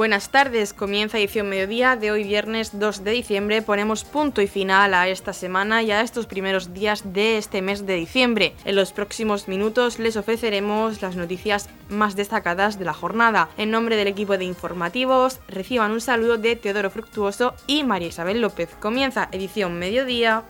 Buenas 0.00 0.30
tardes, 0.30 0.72
comienza 0.72 1.18
edición 1.18 1.50
mediodía 1.50 1.94
de 1.94 2.10
hoy 2.10 2.24
viernes 2.24 2.78
2 2.78 3.04
de 3.04 3.10
diciembre. 3.10 3.60
Ponemos 3.60 4.04
punto 4.04 4.40
y 4.40 4.46
final 4.46 4.94
a 4.94 5.08
esta 5.08 5.34
semana 5.34 5.82
y 5.82 5.90
a 5.90 6.00
estos 6.00 6.24
primeros 6.24 6.72
días 6.72 7.12
de 7.12 7.36
este 7.36 7.60
mes 7.60 7.84
de 7.84 7.96
diciembre. 7.96 8.54
En 8.64 8.76
los 8.76 8.94
próximos 8.94 9.46
minutos 9.46 9.98
les 9.98 10.16
ofreceremos 10.16 11.02
las 11.02 11.16
noticias 11.16 11.68
más 11.90 12.16
destacadas 12.16 12.78
de 12.78 12.86
la 12.86 12.94
jornada. 12.94 13.50
En 13.58 13.70
nombre 13.70 13.96
del 13.96 14.08
equipo 14.08 14.38
de 14.38 14.46
informativos, 14.46 15.38
reciban 15.48 15.90
un 15.90 16.00
saludo 16.00 16.38
de 16.38 16.56
Teodoro 16.56 16.88
Fructuoso 16.88 17.54
y 17.66 17.84
María 17.84 18.08
Isabel 18.08 18.40
López. 18.40 18.70
Comienza 18.80 19.28
edición 19.32 19.78
mediodía. 19.78 20.44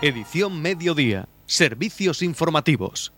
Edición 0.00 0.62
mediodía. 0.62 1.28
Servicios 1.44 2.22
informativos. 2.22 3.12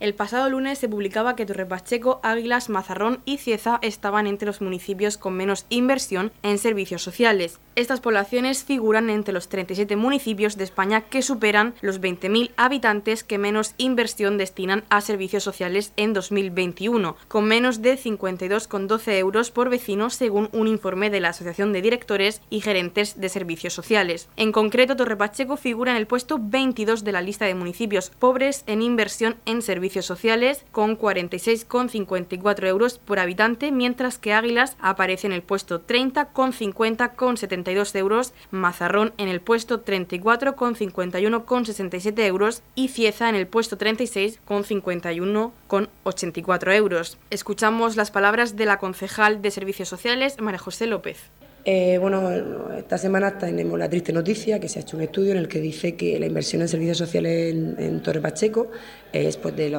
El 0.00 0.14
pasado 0.14 0.50
lunes 0.50 0.78
se 0.78 0.88
publicaba 0.88 1.36
que 1.36 1.46
Torrepacheco, 1.46 2.18
Águilas, 2.24 2.68
Mazarrón 2.68 3.20
y 3.24 3.38
Cieza 3.38 3.78
estaban 3.80 4.26
entre 4.26 4.46
los 4.46 4.60
municipios 4.60 5.16
con 5.16 5.34
menos 5.34 5.66
inversión 5.68 6.32
en 6.42 6.58
servicios 6.58 7.02
sociales. 7.02 7.60
Estas 7.76 8.00
poblaciones 8.00 8.64
figuran 8.64 9.08
entre 9.08 9.32
los 9.32 9.48
37 9.48 9.96
municipios 9.96 10.56
de 10.56 10.64
España 10.64 11.02
que 11.02 11.22
superan 11.22 11.74
los 11.80 12.00
20.000 12.00 12.50
habitantes 12.56 13.22
que 13.22 13.38
menos 13.38 13.74
inversión 13.78 14.36
destinan 14.36 14.84
a 14.90 15.00
servicios 15.00 15.44
sociales 15.44 15.92
en 15.96 16.12
2021, 16.12 17.16
con 17.28 17.44
menos 17.44 17.80
de 17.80 17.96
52,12 17.96 19.18
euros 19.18 19.50
por 19.52 19.70
vecino 19.70 20.10
según 20.10 20.50
un 20.52 20.66
informe 20.66 21.08
de 21.08 21.20
la 21.20 21.30
Asociación 21.30 21.72
de 21.72 21.82
Directores 21.82 22.42
y 22.50 22.60
Gerentes 22.60 23.20
de 23.20 23.28
Servicios 23.28 23.74
Sociales. 23.74 24.28
En 24.36 24.52
concreto, 24.52 24.96
Torrepacheco 24.96 25.56
figura 25.56 25.92
en 25.92 25.98
el 25.98 26.06
puesto 26.06 26.38
22 26.40 27.04
de 27.04 27.12
la 27.12 27.22
lista 27.22 27.44
de 27.46 27.54
municipios 27.54 28.10
pobres 28.10 28.64
en 28.66 28.82
inversión 28.82 29.36
en 29.46 29.62
servicios 29.62 29.83
sociales, 30.06 30.64
con 30.72 30.98
46,54 30.98 32.66
euros 32.66 32.98
por 32.98 33.18
habitante, 33.18 33.72
mientras 33.72 34.18
que 34.18 34.32
Águilas 34.32 34.76
aparece 34.80 35.26
en 35.26 35.32
el 35.32 35.42
puesto 35.42 35.80
30 35.80 36.26
con 36.26 36.52
50,70 36.52 37.96
euros, 37.98 38.32
Mazarrón 38.50 39.12
en 39.18 39.28
el 39.28 39.40
puesto 39.40 39.80
34 39.80 40.56
con 40.56 40.76
51 40.76 41.44
con 41.44 41.66
67 41.66 42.26
euros 42.26 42.62
y 42.74 42.88
Cieza 42.88 43.28
en 43.28 43.34
el 43.34 43.46
puesto 43.46 43.76
36 43.76 44.40
con 44.44 44.64
51 44.64 45.52
con 45.66 45.88
84 46.04 46.72
euros. 46.72 47.18
Escuchamos 47.30 47.96
las 47.96 48.10
palabras 48.10 48.56
de 48.56 48.66
la 48.66 48.78
concejal 48.78 49.42
de 49.42 49.50
Servicios 49.50 49.88
Sociales, 49.88 50.40
María 50.40 50.58
José 50.58 50.86
López. 50.86 51.30
Eh, 51.66 51.96
bueno, 51.98 52.30
esta 52.76 52.98
semana 52.98 53.38
tenemos 53.38 53.78
la 53.78 53.88
triste 53.88 54.12
noticia 54.12 54.60
que 54.60 54.68
se 54.68 54.78
ha 54.78 54.82
hecho 54.82 54.98
un 54.98 55.02
estudio 55.02 55.32
en 55.32 55.38
el 55.38 55.48
que 55.48 55.60
dice 55.60 55.96
que 55.96 56.18
la 56.18 56.26
inversión 56.26 56.60
en 56.60 56.68
servicios 56.68 56.98
sociales 56.98 57.54
en, 57.54 58.02
Torre 58.02 58.20
Pacheco 58.20 58.70
es 59.14 59.36
pues, 59.36 59.56
de, 59.56 59.70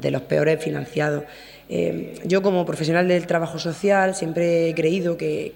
de 0.00 0.10
los 0.10 0.22
peores 0.22 0.62
financiados. 0.62 1.24
Eh, 1.72 2.14
yo 2.24 2.42
como 2.42 2.66
profesional 2.66 3.06
del 3.06 3.28
trabajo 3.28 3.60
social 3.60 4.16
siempre 4.16 4.68
he 4.68 4.74
creído 4.74 5.16
que, 5.16 5.54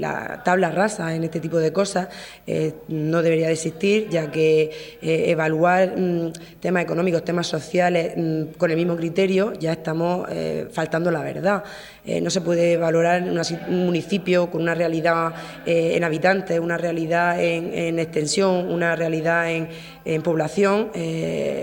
la 0.00 0.42
tabla 0.44 0.72
rasa 0.72 1.14
en 1.14 1.22
este 1.22 1.38
tipo 1.38 1.58
de 1.58 1.72
cosas 1.72 2.08
eh, 2.48 2.74
no 2.88 3.22
debería 3.22 3.46
de 3.46 3.52
existir, 3.52 4.08
ya 4.10 4.32
que 4.32 4.72
eh, 5.00 5.24
evaluar 5.28 5.96
mm, 5.96 6.32
temas 6.58 6.82
económicos, 6.82 7.24
temas 7.24 7.46
sociales 7.46 8.14
mm, 8.16 8.58
con 8.58 8.72
el 8.72 8.76
mismo 8.76 8.96
criterio 8.96 9.52
ya 9.52 9.72
estamos 9.72 10.28
faltando 10.72 11.10
la 11.10 11.22
verdad. 11.22 11.62
no 12.20 12.30
se 12.30 12.40
puede 12.40 12.76
valorar 12.76 13.22
un 13.22 13.86
municipio 13.86 14.50
con 14.50 14.62
una 14.62 14.74
realidad 14.74 15.34
en 15.66 16.02
habitantes, 16.02 16.58
una 16.58 16.76
realidad 16.76 17.40
en, 17.40 17.98
extensión, 17.98 18.70
una 18.70 18.96
realidad 18.96 19.50
en, 19.50 20.22
población 20.22 20.90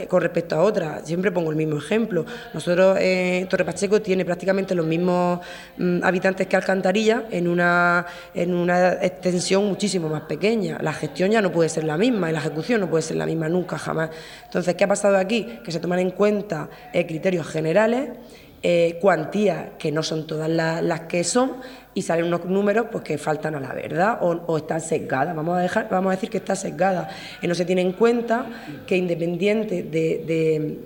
con 0.08 0.22
respecto 0.22 0.56
a 0.56 0.62
otra. 0.62 0.99
Siempre 1.04 1.32
pongo 1.32 1.50
el 1.50 1.56
mismo 1.56 1.78
ejemplo. 1.78 2.26
Nosotros 2.54 2.98
en 3.00 3.48
Torre 3.48 3.66
Pacheco 3.66 4.02
tiene 4.02 4.26
prácticamente 4.26 4.76
los 4.76 4.86
mismos 4.86 5.40
mm, 5.78 6.04
habitantes 6.04 6.48
que 6.48 6.56
Alcantarilla 6.56 7.24
en 7.32 7.48
una, 7.48 8.06
en 8.34 8.54
una 8.54 8.94
extensión 8.94 9.66
muchísimo 9.66 10.10
más 10.10 10.22
pequeña. 10.24 10.78
La 10.82 10.94
gestión 10.94 11.32
ya 11.32 11.42
no 11.42 11.52
puede 11.52 11.70
ser 11.70 11.84
la 11.84 11.98
misma 11.98 12.30
y 12.30 12.34
la 12.34 12.40
ejecución 12.40 12.82
no 12.82 12.90
puede 12.90 13.02
ser 13.02 13.18
la 13.18 13.26
misma 13.26 13.50
nunca, 13.50 13.78
jamás. 13.78 14.10
Entonces, 14.46 14.76
¿qué 14.76 14.84
ha 14.84 14.88
pasado 14.88 15.18
aquí? 15.18 15.60
Que 15.64 15.72
se 15.72 15.80
toman 15.80 16.00
en 16.00 16.12
cuenta 16.12 16.70
eh, 16.94 17.06
criterios 17.06 17.48
generales, 17.48 18.10
eh, 18.62 18.98
cuantías 19.00 19.70
que 19.80 19.90
no 19.90 20.04
son 20.04 20.28
todas 20.28 20.50
las 20.50 21.02
que 21.02 21.24
son 21.24 21.54
y 22.00 22.02
salen 22.02 22.28
unos 22.28 22.46
números 22.46 22.86
pues 22.90 23.04
que 23.04 23.18
faltan 23.18 23.56
a 23.56 23.60
la 23.60 23.74
verdad 23.74 24.20
o, 24.22 24.58
están 24.58 24.80
sesgadas. 24.80 25.36
Vamos 25.36 25.58
a 25.58 25.60
dejar, 25.60 25.90
vamos 25.92 26.12
a 26.12 26.16
decir 26.16 26.30
que 26.30 26.38
está 26.38 26.56
sesgada. 26.56 27.10
Y 27.42 27.48
no 27.48 27.54
se 27.54 27.66
tiene 27.66 27.82
en 27.82 27.92
cuenta 27.92 28.46
que 28.88 28.96
independiente 28.96 29.84
de, 29.84 30.78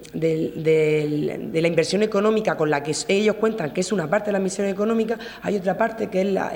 la 1.54 1.68
inversión 1.68 2.02
económica 2.02 2.58
con 2.58 2.72
la 2.72 2.82
que 2.82 2.96
ellos 3.10 3.36
cuentan, 3.36 3.72
que 3.74 3.82
es 3.82 3.92
una 3.92 4.10
parte 4.10 4.30
de 4.30 4.32
la 4.32 4.40
inversión 4.40 4.68
económica, 4.68 5.20
hay 5.44 5.56
otra 5.56 5.78
parte 5.78 6.10
que 6.10 6.22
es 6.22 6.28
la, 6.34 6.52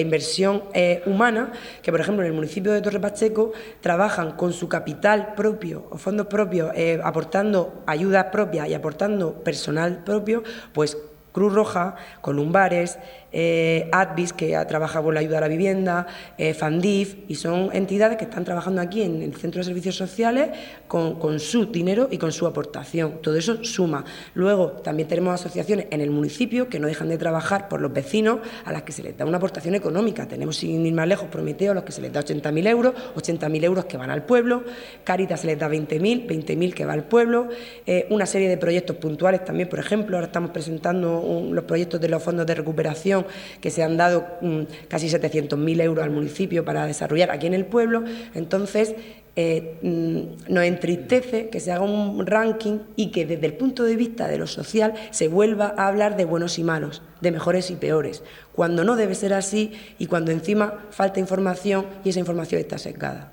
inversión 0.00 0.62
eh, 0.74 1.02
humana, 1.06 1.50
que 1.82 1.90
por 1.90 2.00
ejemplo 2.00 2.22
en 2.22 2.28
el 2.30 2.34
municipio 2.34 2.70
de 2.70 2.80
Torre 2.80 3.00
Pacheco 3.00 3.50
trabajan 3.80 4.36
con 4.36 4.52
su 4.52 4.68
capital 4.68 5.34
propio 5.34 5.88
o 5.90 5.98
fondos 5.98 6.28
propios, 6.28 6.70
eh, 6.76 7.00
aportando 7.02 7.82
ayudas 7.86 8.26
propias 8.26 8.68
y 8.68 8.74
aportando 8.74 9.42
personal 9.42 10.04
propio, 10.04 10.44
pues 10.72 10.96
Cruz 11.38 11.52
Roja, 11.52 11.94
Columbares, 12.20 12.98
eh, 13.32 13.88
Advis, 13.92 14.32
que 14.32 14.56
ha 14.56 14.66
trabajado 14.66 15.06
con 15.06 15.14
la 15.14 15.20
ayuda 15.20 15.38
a 15.38 15.40
la 15.42 15.48
vivienda, 15.48 16.06
eh, 16.36 16.54
Fandif, 16.54 17.16
y 17.28 17.34
son 17.34 17.70
entidades 17.72 18.16
que 18.16 18.24
están 18.24 18.44
trabajando 18.44 18.80
aquí 18.80 19.02
en 19.02 19.22
el 19.22 19.34
Centro 19.34 19.60
de 19.60 19.64
Servicios 19.64 19.96
Sociales 19.96 20.50
con, 20.86 21.38
su 21.38 21.66
dinero 21.66 22.08
y 22.10 22.18
con 22.18 22.32
su 22.32 22.46
aportación. 22.46 23.20
Todo 23.22 23.36
eso 23.36 23.62
suma. 23.64 24.04
Luego, 24.34 24.72
también 24.72 25.08
tenemos 25.08 25.34
asociaciones 25.34 25.86
en 25.90 26.00
el 26.00 26.10
municipio 26.10 26.68
que 26.68 26.78
no 26.78 26.86
dejan 26.86 27.08
de 27.08 27.18
trabajar 27.18 27.68
por 27.68 27.80
los 27.80 27.92
vecinos 27.92 28.38
a 28.64 28.72
las 28.72 28.82
que 28.82 28.92
se 28.92 29.02
les 29.02 29.16
da 29.16 29.26
una 29.26 29.36
aportación 29.36 29.74
económica. 29.74 30.26
Tenemos, 30.26 30.56
sin 30.56 30.86
ir 30.86 30.94
más 30.94 31.06
lejos, 31.06 31.28
Prometeo, 31.28 31.72
a 31.72 31.74
los 31.74 31.84
que 31.84 31.92
se 31.92 32.00
les 32.00 32.12
da 32.12 32.24
80.000 32.24 32.68
euros, 32.68 32.94
80.000 33.14 33.64
euros 33.64 33.84
que 33.84 33.96
van 33.96 34.10
al 34.10 34.24
pueblo, 34.24 34.64
Caritas 35.04 35.40
se 35.40 35.46
les 35.48 35.58
da 35.58 35.68
20.000, 35.68 36.26
20.000 36.26 36.72
que 36.72 36.86
va 36.86 36.94
al 36.94 37.04
pueblo, 37.04 37.48
eh, 37.86 38.06
una 38.10 38.26
serie 38.26 38.48
de 38.48 38.56
proyectos 38.56 38.96
puntuales 38.96 39.44
también, 39.44 39.68
por 39.68 39.78
ejemplo, 39.78 40.16
ahora 40.16 40.26
estamos 40.26 40.50
presentando 40.50 41.46
los 41.50 41.64
proyectos 41.64 42.00
de 42.00 42.08
los 42.08 42.22
fondos 42.22 42.46
de 42.46 42.54
recuperación 42.54 43.17
que 43.60 43.70
se 43.70 43.82
han 43.82 43.96
dado 43.96 44.26
mm, 44.40 44.62
casi 44.88 45.08
700.000 45.08 45.82
euros 45.82 46.04
al 46.04 46.10
municipio 46.10 46.64
para 46.64 46.86
desarrollar 46.86 47.30
aquí 47.30 47.46
en 47.46 47.54
el 47.54 47.64
pueblo. 47.64 48.04
Entonces, 48.34 48.94
eh, 49.40 49.78
mm, 49.82 50.52
nos 50.52 50.64
entristece 50.64 51.48
que 51.48 51.60
se 51.60 51.70
haga 51.70 51.84
un 51.84 52.26
ranking 52.26 52.80
y 52.96 53.12
que 53.12 53.24
desde 53.24 53.46
el 53.46 53.54
punto 53.54 53.84
de 53.84 53.94
vista 53.94 54.26
de 54.26 54.36
lo 54.36 54.48
social 54.48 54.94
se 55.12 55.28
vuelva 55.28 55.74
a 55.76 55.86
hablar 55.86 56.16
de 56.16 56.24
buenos 56.24 56.58
y 56.58 56.64
malos, 56.64 57.02
de 57.20 57.30
mejores 57.30 57.70
y 57.70 57.76
peores, 57.76 58.24
cuando 58.52 58.82
no 58.82 58.96
debe 58.96 59.14
ser 59.14 59.34
así 59.34 59.74
y 59.96 60.06
cuando 60.06 60.32
encima 60.32 60.86
falta 60.90 61.20
información 61.20 61.86
y 62.04 62.08
esa 62.08 62.18
información 62.18 62.60
está 62.60 62.78
sesgada. 62.78 63.32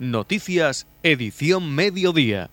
Noticias, 0.00 0.88
edición 1.04 1.72
mediodía. 1.72 2.50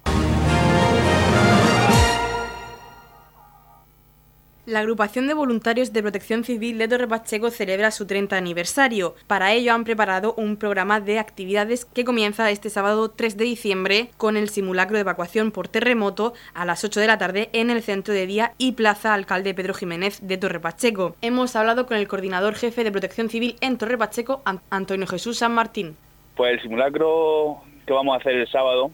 La 4.71 4.79
agrupación 4.79 5.27
de 5.27 5.33
voluntarios 5.33 5.91
de 5.91 6.01
protección 6.01 6.45
civil 6.45 6.77
de 6.77 6.87
Torre 6.87 7.05
Pacheco 7.05 7.49
celebra 7.49 7.91
su 7.91 8.07
30 8.07 8.37
aniversario. 8.37 9.15
Para 9.27 9.51
ello 9.51 9.73
han 9.73 9.83
preparado 9.83 10.33
un 10.37 10.55
programa 10.55 11.01
de 11.01 11.19
actividades 11.19 11.83
que 11.83 12.05
comienza 12.05 12.49
este 12.49 12.69
sábado 12.69 13.11
3 13.11 13.35
de 13.35 13.43
diciembre 13.43 14.11
con 14.15 14.37
el 14.37 14.47
simulacro 14.47 14.95
de 14.95 15.01
evacuación 15.01 15.51
por 15.51 15.67
terremoto 15.67 16.31
a 16.53 16.63
las 16.63 16.85
8 16.85 17.01
de 17.01 17.07
la 17.07 17.17
tarde 17.17 17.49
en 17.51 17.69
el 17.69 17.81
centro 17.81 18.13
de 18.13 18.25
día 18.25 18.53
y 18.57 18.71
plaza 18.71 19.13
alcalde 19.13 19.53
Pedro 19.53 19.73
Jiménez 19.73 20.25
de 20.25 20.37
Torre 20.37 20.61
Pacheco. 20.61 21.17
Hemos 21.21 21.57
hablado 21.57 21.85
con 21.85 21.97
el 21.97 22.07
coordinador 22.07 22.55
jefe 22.55 22.85
de 22.85 22.93
protección 22.93 23.27
civil 23.27 23.57
en 23.59 23.77
Torre 23.77 23.97
Pacheco, 23.97 24.41
Antonio 24.69 25.05
Jesús 25.05 25.39
San 25.39 25.53
Martín. 25.53 25.97
Pues 26.37 26.53
el 26.53 26.61
simulacro 26.61 27.61
que 27.85 27.91
vamos 27.91 28.13
a 28.13 28.19
hacer 28.19 28.35
el 28.35 28.47
sábado 28.47 28.89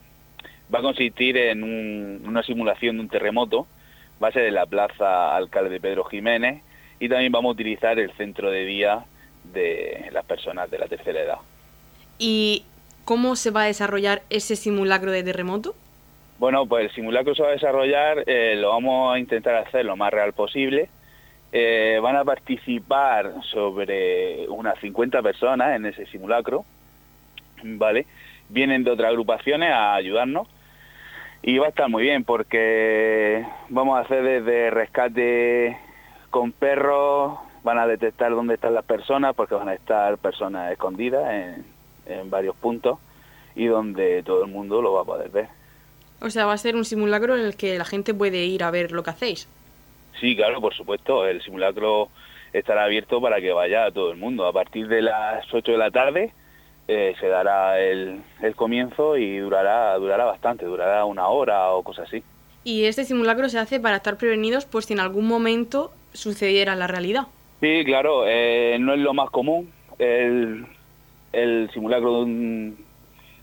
va 0.74 0.80
a 0.80 0.82
consistir 0.82 1.36
en 1.36 1.62
una 2.26 2.42
simulación 2.42 2.96
de 2.96 3.02
un 3.02 3.08
terremoto 3.08 3.68
va 4.22 4.28
a 4.28 4.32
ser 4.32 4.44
en 4.44 4.54
la 4.54 4.66
Plaza 4.66 5.34
Alcalde 5.34 5.80
Pedro 5.80 6.04
Jiménez 6.04 6.62
y 7.00 7.08
también 7.08 7.32
vamos 7.32 7.50
a 7.50 7.52
utilizar 7.52 7.98
el 7.98 8.12
centro 8.12 8.50
de 8.50 8.64
día 8.64 9.04
de 9.44 10.08
las 10.12 10.24
personas 10.24 10.70
de 10.70 10.78
la 10.78 10.86
tercera 10.86 11.20
edad. 11.20 11.38
¿Y 12.18 12.64
cómo 13.04 13.36
se 13.36 13.50
va 13.50 13.62
a 13.62 13.66
desarrollar 13.66 14.22
ese 14.30 14.56
simulacro 14.56 15.12
de 15.12 15.22
terremoto? 15.22 15.74
Bueno, 16.38 16.66
pues 16.66 16.84
el 16.84 16.94
simulacro 16.94 17.34
se 17.34 17.42
va 17.42 17.48
a 17.48 17.52
desarrollar, 17.52 18.24
eh, 18.26 18.54
lo 18.56 18.70
vamos 18.70 19.14
a 19.14 19.18
intentar 19.18 19.54
hacer 19.56 19.84
lo 19.84 19.96
más 19.96 20.12
real 20.12 20.32
posible. 20.32 20.88
Eh, 21.50 21.98
van 22.02 22.16
a 22.16 22.24
participar 22.24 23.32
sobre 23.50 24.46
unas 24.48 24.78
50 24.80 25.22
personas 25.22 25.76
en 25.76 25.86
ese 25.86 26.06
simulacro, 26.06 26.64
¿vale? 27.62 28.06
Vienen 28.50 28.84
de 28.84 28.90
otras 28.90 29.08
agrupaciones 29.08 29.70
a 29.70 29.94
ayudarnos 29.94 30.46
y 31.42 31.58
va 31.58 31.66
a 31.66 31.68
estar 31.70 31.88
muy 31.88 32.02
bien 32.02 32.24
porque 32.24 33.46
vamos 33.68 33.98
a 33.98 34.02
hacer 34.02 34.22
desde 34.22 34.70
rescate 34.70 35.78
con 36.30 36.52
perros, 36.52 37.38
van 37.62 37.78
a 37.78 37.86
detectar 37.86 38.32
dónde 38.32 38.54
están 38.54 38.74
las 38.74 38.84
personas 38.84 39.34
porque 39.34 39.54
van 39.54 39.68
a 39.68 39.74
estar 39.74 40.18
personas 40.18 40.72
escondidas 40.72 41.30
en, 41.30 42.30
varios 42.30 42.56
puntos 42.56 42.98
y 43.54 43.66
donde 43.66 44.22
todo 44.22 44.44
el 44.44 44.50
mundo 44.50 44.80
lo 44.80 44.94
va 44.94 45.02
a 45.02 45.04
poder 45.04 45.28
ver. 45.30 45.48
O 46.20 46.30
sea, 46.30 46.46
va 46.46 46.54
a 46.54 46.58
ser 46.58 46.74
un 46.74 46.84
simulacro 46.84 47.36
en 47.36 47.44
el 47.44 47.56
que 47.56 47.78
la 47.78 47.84
gente 47.84 48.14
puede 48.14 48.44
ir 48.44 48.64
a 48.64 48.70
ver 48.70 48.92
lo 48.92 49.02
que 49.02 49.10
hacéis. 49.10 49.48
Sí, 50.18 50.34
claro, 50.34 50.60
por 50.60 50.74
supuesto. 50.74 51.26
El 51.26 51.42
simulacro 51.42 52.08
estará 52.52 52.84
abierto 52.84 53.20
para 53.20 53.40
que 53.40 53.52
vaya 53.52 53.90
todo 53.90 54.10
el 54.10 54.16
mundo. 54.16 54.46
A 54.46 54.52
partir 54.52 54.88
de 54.88 55.02
las 55.02 55.52
8 55.52 55.72
de 55.72 55.78
la 55.78 55.90
tarde 55.90 56.32
eh, 56.88 57.14
se 57.20 57.28
dará 57.28 57.78
el, 57.78 58.20
el, 58.42 58.54
comienzo 58.56 59.16
y 59.16 59.38
durará, 59.38 59.94
durará 59.98 60.24
bastante, 60.24 60.64
durará 60.64 61.04
una 61.04 61.28
hora 61.28 61.70
o 61.72 61.82
cosas 61.82 62.08
así. 62.08 62.22
Y 62.64 62.84
este 62.84 63.04
simulacro 63.04 63.48
se 63.48 63.58
hace 63.58 63.78
para 63.78 63.96
estar 63.96 64.16
prevenidos 64.16 64.66
por 64.66 64.82
si 64.82 64.94
en 64.94 65.00
algún 65.00 65.26
momento 65.28 65.92
sucediera 66.12 66.74
la 66.74 66.86
realidad. 66.86 67.28
Sí, 67.60 67.84
claro, 67.84 68.24
eh, 68.26 68.76
no 68.80 68.94
es 68.94 69.00
lo 69.00 69.14
más 69.14 69.30
común 69.30 69.70
el, 69.98 70.66
el 71.32 71.70
simulacro 71.72 72.16
de 72.16 72.22
un 72.22 72.88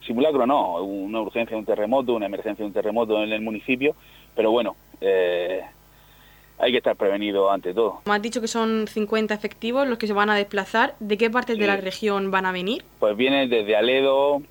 simulacro 0.06 0.46
no, 0.46 0.84
una 0.84 1.22
urgencia 1.22 1.56
de 1.56 1.60
un 1.60 1.66
terremoto, 1.66 2.14
una 2.14 2.28
emergencia 2.28 2.64
de 2.64 2.68
un 2.68 2.74
terremoto 2.74 3.24
en 3.24 3.32
el 3.32 3.42
municipio, 3.42 3.96
pero 4.36 4.52
bueno, 4.52 4.76
eh, 5.02 5.62
hay 6.58 6.72
que 6.72 6.78
estar 6.78 6.96
prevenido 6.96 7.52
ante 7.52 7.74
todo. 7.74 8.02
Me 8.06 8.14
has 8.14 8.22
dicho 8.22 8.42
que 8.42 8.48
son 8.48 8.88
50 8.88 9.34
efectivos 9.34 9.88
los 9.88 9.98
que 9.98 10.08
se 10.08 10.14
van 10.14 10.30
a 10.30 10.36
desplazar. 10.36 10.96
¿De 11.00 11.18
qué 11.18 11.30
partes 11.30 11.58
de 11.58 11.68
la 11.68 11.78
región 11.78 12.32
van 12.32 12.46
a 12.46 12.52
venir? 12.52 12.84
Pues 13.00 13.16
vienen 13.18 13.50
desde 13.50 13.76
Aledo, 13.76 14.42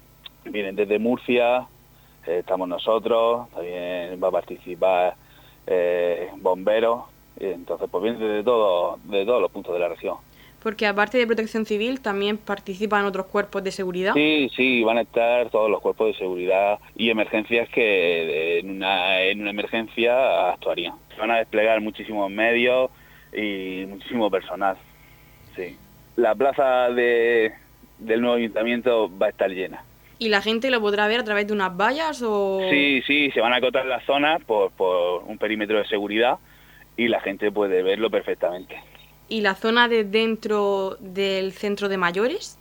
vienen 0.45 0.77
desde 0.77 0.99
Murcia, 0.99 1.67
eh, 2.27 2.39
estamos 2.41 2.69
nosotros, 2.69 3.49
también 3.51 4.21
va 4.23 4.29
a 4.29 4.33
participar 4.33 5.15
eh, 5.67 6.31
bomberos, 6.37 7.05
entonces 7.39 7.89
pues 7.91 8.03
vienen 8.03 8.21
de, 8.21 8.43
todo, 8.43 8.99
de 9.05 9.25
todos 9.25 9.41
los 9.41 9.51
puntos 9.51 9.75
de 9.75 9.81
la 9.81 9.89
región. 9.89 10.17
Porque 10.63 10.87
aparte 10.87 11.19
de 11.19 11.27
protección 11.27 11.67
civil, 11.67 12.01
también 12.01 12.39
participan 12.39 13.05
otros 13.05 13.27
cuerpos 13.27 13.63
de 13.63 13.71
seguridad. 13.71 14.15
Sí, 14.15 14.51
sí, 14.57 14.83
van 14.83 14.97
a 14.97 15.03
estar 15.03 15.51
todos 15.51 15.71
los 15.71 15.83
cuerpos 15.83 16.07
de 16.07 16.15
seguridad 16.15 16.79
y 16.97 17.11
emergencias 17.11 17.69
que 17.69 18.61
en 18.61 18.71
una, 18.71 19.21
en 19.21 19.43
una 19.43 19.51
emergencia 19.51 20.53
actuarían. 20.53 20.95
Van 21.19 21.31
a 21.31 21.39
desplegar 21.39 21.81
muchísimos 21.81 22.31
medios 22.31 22.91
y 23.33 23.85
muchísimo 23.87 24.31
personal. 24.31 24.77
Sí. 25.57 25.77
La 26.17 26.35
plaza 26.35 26.91
de, 26.91 27.53
del 27.99 28.21
nuevo 28.21 28.37
ayuntamiento 28.37 29.11
va 29.19 29.27
a 29.27 29.31
estar 29.31 29.51
llena. 29.51 29.83
¿Y 30.19 30.29
la 30.29 30.43
gente 30.43 30.71
lo 30.71 30.81
podrá 30.81 31.09
ver 31.09 31.21
a 31.21 31.25
través 31.25 31.47
de 31.47 31.53
unas 31.53 31.77
vallas 31.77 32.23
o...? 32.23 32.61
Sí, 32.71 33.03
sí, 33.07 33.31
se 33.33 33.41
van 33.41 33.53
a 33.53 33.57
acotar 33.57 33.85
las 33.87 34.05
zonas 34.05 34.43
por, 34.45 34.71
por 34.73 35.25
un 35.25 35.39
perímetro 35.39 35.79
de 35.79 35.87
seguridad 35.87 36.39
y 36.97 37.09
la 37.09 37.21
gente 37.21 37.51
puede 37.51 37.83
verlo 37.83 38.11
perfectamente. 38.11 38.77
¿Y 39.29 39.41
la 39.41 39.55
zona 39.55 39.89
de 39.89 40.05
dentro 40.05 40.97
del 41.01 41.53
centro 41.53 41.89
de 41.89 41.97
mayores? 41.97 42.59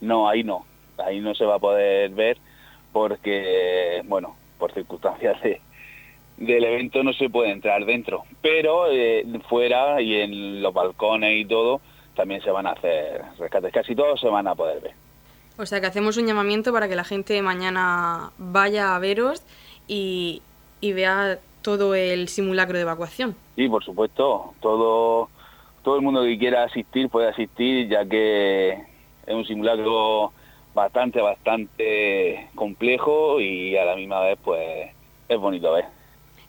No, 0.00 0.28
ahí 0.28 0.44
no. 0.44 0.66
Ahí 0.98 1.20
no 1.20 1.34
se 1.34 1.44
va 1.44 1.56
a 1.56 1.58
poder 1.58 2.10
ver 2.10 2.36
porque, 2.92 4.02
bueno, 4.04 4.36
por 4.58 4.72
circunstancias 4.74 5.40
del 6.36 6.64
evento 6.64 7.02
no 7.02 7.12
se 7.12 7.28
puede 7.28 7.50
entrar 7.50 7.84
dentro. 7.84 8.24
Pero 8.40 8.90
eh, 8.90 9.24
fuera 9.48 10.00
y 10.00 10.14
en 10.16 10.62
los 10.62 10.72
balcones 10.72 11.36
y 11.36 11.44
todo 11.44 11.80
también 12.14 12.42
se 12.42 12.50
van 12.50 12.66
a 12.66 12.72
hacer 12.72 13.22
rescates. 13.38 13.72
Casi 13.72 13.94
todos 13.94 14.20
se 14.20 14.28
van 14.28 14.46
a 14.48 14.54
poder 14.54 14.80
ver. 14.80 14.92
O 15.58 15.66
sea 15.66 15.80
que 15.80 15.86
hacemos 15.86 16.16
un 16.16 16.26
llamamiento 16.26 16.72
para 16.72 16.88
que 16.88 16.96
la 16.96 17.04
gente 17.04 17.40
mañana 17.42 18.30
vaya 18.38 18.96
a 18.96 18.98
veros 18.98 19.42
y, 19.86 20.42
y 20.80 20.92
vea 20.92 21.38
todo 21.62 21.94
el 21.94 22.28
simulacro 22.28 22.76
de 22.76 22.82
evacuación. 22.82 23.36
Sí, 23.56 23.68
por 23.68 23.84
supuesto. 23.84 24.54
Todo 24.60 25.28
todo 25.82 25.96
el 25.96 26.02
mundo 26.02 26.22
que 26.22 26.38
quiera 26.38 26.64
asistir 26.64 27.08
puede 27.08 27.28
asistir, 27.28 27.88
ya 27.88 28.04
que 28.04 28.70
es 29.26 29.34
un 29.34 29.44
simulacro 29.44 30.32
bastante, 30.74 31.20
bastante 31.20 32.48
complejo 32.54 33.40
y 33.40 33.76
a 33.76 33.84
la 33.84 33.96
misma 33.96 34.20
vez 34.20 34.38
pues 34.42 34.90
es 35.28 35.38
bonito 35.38 35.72
ver. 35.72 35.86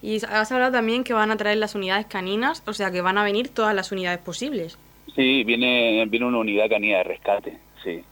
Y 0.04 0.18
has 0.18 0.52
hablado 0.52 0.74
también 0.74 1.06
que 1.06 1.14
van 1.14 1.32
a 1.32 1.38
traer 1.38 1.58
las 1.58 1.76
unidades 1.76 2.08
caninas, 2.08 2.62
o 2.68 2.74
sea 2.74 2.92
que 2.92 3.00
van 3.00 3.18
a 3.18 3.24
venir 3.24 3.48
todas 3.48 3.74
las 3.74 3.94
unidades 3.94 4.20
posibles. 4.20 4.78
Sí, 5.16 5.46
viene, 5.46 6.06
viene 6.08 6.26
una 6.26 6.40
unidad 6.40 6.70
canina 6.70 6.98
de 6.98 7.04
rescate, 7.06 7.58
sí, 7.82 8.04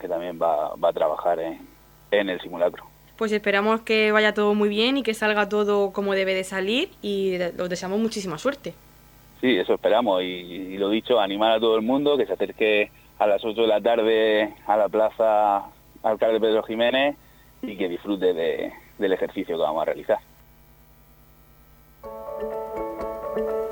que 0.00 0.08
también 0.08 0.40
va, 0.42 0.74
va 0.74 0.88
a 0.88 0.92
trabajar 0.92 1.38
en, 1.38 1.60
en 2.10 2.30
el 2.30 2.40
simulacro. 2.40 2.84
Pues 3.16 3.30
esperamos 3.30 3.82
que 3.82 4.10
vaya 4.10 4.34
todo 4.34 4.54
muy 4.54 4.68
bien 4.68 4.96
y 4.96 5.04
que 5.04 5.14
salga 5.14 5.48
todo 5.48 5.92
como 5.92 6.14
debe 6.14 6.34
de 6.34 6.42
salir 6.42 6.90
y 7.00 7.36
os 7.60 7.68
deseamos 7.68 8.00
muchísima 8.00 8.38
suerte. 8.38 8.74
Sí, 9.40 9.56
eso 9.56 9.74
esperamos 9.74 10.24
y, 10.24 10.76
lo 10.78 10.90
dicho, 10.90 11.20
animar 11.20 11.52
a 11.52 11.60
todo 11.60 11.76
el 11.76 11.82
mundo 11.82 12.16
que 12.16 12.26
se 12.26 12.32
acerque 12.32 12.90
a 13.20 13.26
las 13.28 13.44
8 13.44 13.62
de 13.62 13.68
la 13.68 13.80
tarde 13.80 14.52
a 14.66 14.76
la 14.76 14.88
plaza 14.88 15.62
Alcalde 16.02 16.40
Pedro 16.40 16.64
Jiménez 16.64 17.14
y 17.62 17.76
que 17.76 17.88
disfrute 17.88 18.34
del 18.34 19.12
ejercicio 19.12 19.56
que 19.56 19.62
vamos 19.62 19.82
a 19.82 19.84
realizar. 19.84 20.18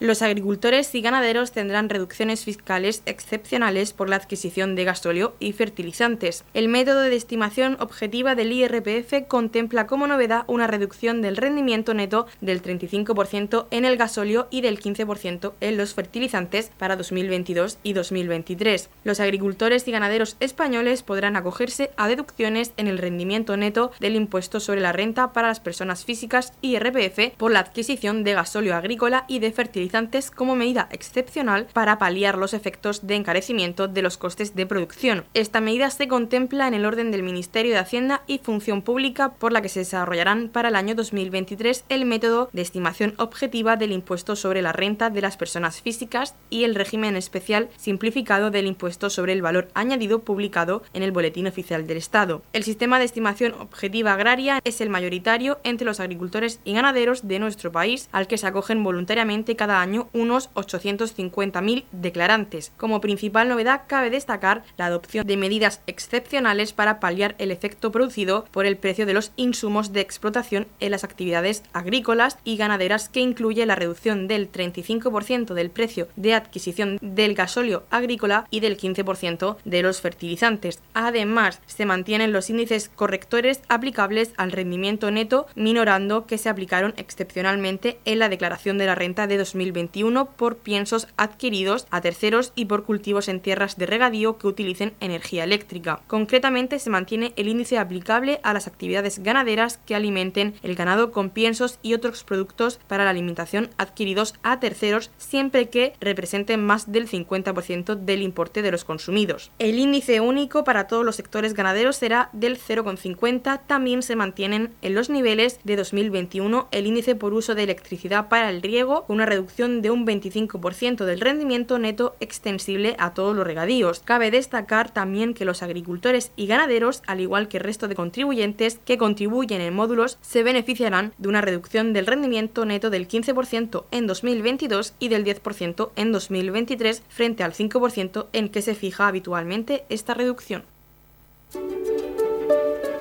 Los 0.00 0.22
agricultores 0.22 0.94
y 0.94 1.00
ganaderos 1.00 1.50
tendrán 1.50 1.88
reducciones 1.88 2.44
fiscales 2.44 3.02
excepcionales 3.04 3.92
por 3.92 4.08
la 4.08 4.14
adquisición 4.14 4.76
de 4.76 4.84
gasóleo 4.84 5.34
y 5.40 5.52
fertilizantes. 5.54 6.44
El 6.54 6.68
método 6.68 7.00
de 7.00 7.16
estimación 7.16 7.76
objetiva 7.80 8.36
del 8.36 8.52
IRPF 8.52 9.26
contempla 9.26 9.88
como 9.88 10.06
novedad 10.06 10.44
una 10.46 10.68
reducción 10.68 11.20
del 11.20 11.36
rendimiento 11.36 11.94
neto 11.94 12.28
del 12.40 12.62
35% 12.62 13.66
en 13.72 13.84
el 13.84 13.96
gasóleo 13.96 14.46
y 14.52 14.60
del 14.60 14.78
15% 14.78 15.54
en 15.60 15.76
los 15.76 15.94
fertilizantes 15.94 16.70
para 16.78 16.94
2022 16.94 17.78
y 17.82 17.92
2023. 17.94 18.90
Los 19.02 19.18
agricultores 19.18 19.88
y 19.88 19.90
ganaderos 19.90 20.36
españoles 20.38 21.02
podrán 21.02 21.34
acogerse 21.34 21.90
a 21.96 22.06
deducciones 22.06 22.72
en 22.76 22.86
el 22.86 22.98
rendimiento 22.98 23.56
neto 23.56 23.90
del 23.98 24.14
impuesto 24.14 24.60
sobre 24.60 24.80
la 24.80 24.92
renta 24.92 25.32
para 25.32 25.48
las 25.48 25.58
personas 25.58 26.04
físicas 26.04 26.52
IRPF 26.62 27.36
por 27.36 27.50
la 27.50 27.58
adquisición 27.58 28.22
de 28.22 28.34
gasóleo 28.34 28.76
agrícola 28.76 29.24
y 29.26 29.40
de 29.40 29.50
fertilizantes 29.50 29.87
como 30.34 30.54
medida 30.54 30.88
excepcional 30.92 31.66
para 31.72 31.98
paliar 31.98 32.36
los 32.36 32.54
efectos 32.54 33.06
de 33.06 33.14
encarecimiento 33.14 33.88
de 33.88 34.02
los 34.02 34.18
costes 34.18 34.54
de 34.54 34.66
producción. 34.66 35.24
Esta 35.34 35.60
medida 35.60 35.90
se 35.90 36.08
contempla 36.08 36.68
en 36.68 36.74
el 36.74 36.84
orden 36.84 37.10
del 37.10 37.22
Ministerio 37.22 37.72
de 37.72 37.78
Hacienda 37.78 38.22
y 38.26 38.38
Función 38.38 38.82
Pública 38.82 39.32
por 39.34 39.52
la 39.52 39.62
que 39.62 39.68
se 39.68 39.80
desarrollarán 39.80 40.48
para 40.48 40.68
el 40.68 40.76
año 40.76 40.94
2023 40.94 41.84
el 41.88 42.04
método 42.04 42.50
de 42.52 42.62
estimación 42.62 43.14
objetiva 43.18 43.76
del 43.76 43.92
impuesto 43.92 44.36
sobre 44.36 44.62
la 44.62 44.72
renta 44.72 45.10
de 45.10 45.22
las 45.22 45.36
personas 45.36 45.80
físicas 45.80 46.34
y 46.50 46.64
el 46.64 46.74
régimen 46.74 47.16
especial 47.16 47.68
simplificado 47.76 48.50
del 48.50 48.66
impuesto 48.66 49.10
sobre 49.10 49.32
el 49.32 49.42
valor 49.42 49.68
añadido 49.74 50.20
publicado 50.20 50.82
en 50.92 51.02
el 51.02 51.12
Boletín 51.12 51.46
Oficial 51.46 51.86
del 51.86 51.96
Estado. 51.96 52.42
El 52.52 52.64
sistema 52.64 52.98
de 52.98 53.06
estimación 53.06 53.54
objetiva 53.54 54.12
agraria 54.12 54.60
es 54.64 54.80
el 54.80 54.90
mayoritario 54.90 55.58
entre 55.64 55.86
los 55.86 56.00
agricultores 56.00 56.60
y 56.64 56.74
ganaderos 56.74 57.26
de 57.26 57.38
nuestro 57.38 57.72
país, 57.72 58.08
al 58.12 58.26
que 58.26 58.38
se 58.38 58.46
acogen 58.46 58.84
voluntariamente 58.84 59.56
cada 59.56 59.77
año 59.80 60.08
unos 60.12 60.50
850.000 60.54 61.84
declarantes. 61.92 62.72
Como 62.76 63.00
principal 63.00 63.48
novedad 63.48 63.82
cabe 63.86 64.10
destacar 64.10 64.62
la 64.76 64.86
adopción 64.86 65.26
de 65.26 65.36
medidas 65.36 65.80
excepcionales 65.86 66.72
para 66.72 67.00
paliar 67.00 67.34
el 67.38 67.50
efecto 67.50 67.92
producido 67.92 68.44
por 68.50 68.66
el 68.66 68.76
precio 68.76 69.06
de 69.06 69.14
los 69.14 69.32
insumos 69.36 69.92
de 69.92 70.00
explotación 70.00 70.66
en 70.80 70.90
las 70.90 71.04
actividades 71.04 71.62
agrícolas 71.72 72.38
y 72.44 72.56
ganaderas 72.56 73.08
que 73.08 73.20
incluye 73.20 73.66
la 73.66 73.74
reducción 73.74 74.28
del 74.28 74.50
35% 74.50 75.54
del 75.54 75.70
precio 75.70 76.08
de 76.16 76.34
adquisición 76.34 76.98
del 77.00 77.34
gasóleo 77.34 77.84
agrícola 77.90 78.46
y 78.50 78.60
del 78.60 78.76
15% 78.76 79.56
de 79.64 79.82
los 79.82 80.00
fertilizantes. 80.00 80.80
Además, 80.94 81.60
se 81.66 81.86
mantienen 81.86 82.32
los 82.32 82.50
índices 82.50 82.90
correctores 82.94 83.60
aplicables 83.68 84.32
al 84.36 84.52
rendimiento 84.52 85.10
neto, 85.10 85.46
minorando 85.54 86.26
que 86.26 86.38
se 86.38 86.48
aplicaron 86.48 86.94
excepcionalmente 86.96 87.98
en 88.04 88.18
la 88.18 88.28
declaración 88.28 88.78
de 88.78 88.86
la 88.86 88.94
renta 88.94 89.26
de 89.26 89.36
2020 89.38 89.67
2021 89.68 90.30
por 90.32 90.56
piensos 90.56 91.08
adquiridos 91.16 91.86
a 91.90 92.00
terceros 92.00 92.52
y 92.54 92.64
por 92.66 92.84
cultivos 92.84 93.28
en 93.28 93.40
tierras 93.40 93.76
de 93.76 93.86
regadío 93.86 94.38
que 94.38 94.46
utilicen 94.46 94.94
energía 95.00 95.44
eléctrica. 95.44 96.00
Concretamente, 96.06 96.78
se 96.78 96.90
mantiene 96.90 97.32
el 97.36 97.48
índice 97.48 97.78
aplicable 97.78 98.40
a 98.42 98.54
las 98.54 98.66
actividades 98.66 99.22
ganaderas 99.22 99.78
que 99.86 99.94
alimenten 99.94 100.54
el 100.62 100.74
ganado 100.74 101.12
con 101.12 101.30
piensos 101.30 101.78
y 101.82 101.94
otros 101.94 102.24
productos 102.24 102.80
para 102.88 103.04
la 103.04 103.10
alimentación 103.10 103.70
adquiridos 103.76 104.34
a 104.42 104.60
terceros 104.60 105.10
siempre 105.18 105.68
que 105.68 105.92
representen 106.00 106.64
más 106.64 106.90
del 106.90 107.08
50% 107.08 107.94
del 107.94 108.22
importe 108.22 108.62
de 108.62 108.70
los 108.70 108.84
consumidos. 108.84 109.50
El 109.58 109.78
índice 109.78 110.20
único 110.20 110.64
para 110.64 110.86
todos 110.86 111.04
los 111.04 111.16
sectores 111.16 111.54
ganaderos 111.54 111.96
será 111.96 112.30
del 112.32 112.58
0,50. 112.58 113.60
También 113.66 114.02
se 114.02 114.16
mantienen 114.16 114.74
en 114.82 114.94
los 114.94 115.10
niveles 115.10 115.60
de 115.64 115.76
2021 115.76 116.68
el 116.70 116.86
índice 116.86 117.14
por 117.14 117.34
uso 117.34 117.54
de 117.54 117.64
electricidad 117.64 118.28
para 118.28 118.50
el 118.50 118.62
riego, 118.62 119.04
con 119.04 119.16
una 119.16 119.26
reducción 119.26 119.57
de 119.58 119.90
un 119.90 120.06
25% 120.06 121.04
del 121.04 121.20
rendimiento 121.20 121.80
neto 121.80 122.14
extensible 122.20 122.94
a 122.98 123.12
todos 123.12 123.34
los 123.34 123.44
regadíos. 123.44 124.00
Cabe 124.04 124.30
destacar 124.30 124.92
también 124.92 125.34
que 125.34 125.44
los 125.44 125.64
agricultores 125.64 126.30
y 126.36 126.46
ganaderos, 126.46 127.02
al 127.06 127.20
igual 127.20 127.48
que 127.48 127.56
el 127.56 127.64
resto 127.64 127.88
de 127.88 127.96
contribuyentes 127.96 128.78
que 128.84 128.98
contribuyen 128.98 129.60
en 129.60 129.74
módulos, 129.74 130.18
se 130.20 130.44
beneficiarán 130.44 131.12
de 131.18 131.28
una 131.28 131.40
reducción 131.40 131.92
del 131.92 132.06
rendimiento 132.06 132.64
neto 132.64 132.88
del 132.88 133.08
15% 133.08 133.84
en 133.90 134.06
2022 134.06 134.94
y 135.00 135.08
del 135.08 135.24
10% 135.24 135.90
en 135.96 136.12
2023 136.12 137.02
frente 137.08 137.42
al 137.42 137.52
5% 137.52 138.26
en 138.32 138.50
que 138.50 138.62
se 138.62 138.76
fija 138.76 139.08
habitualmente 139.08 139.84
esta 139.88 140.14
reducción. 140.14 140.62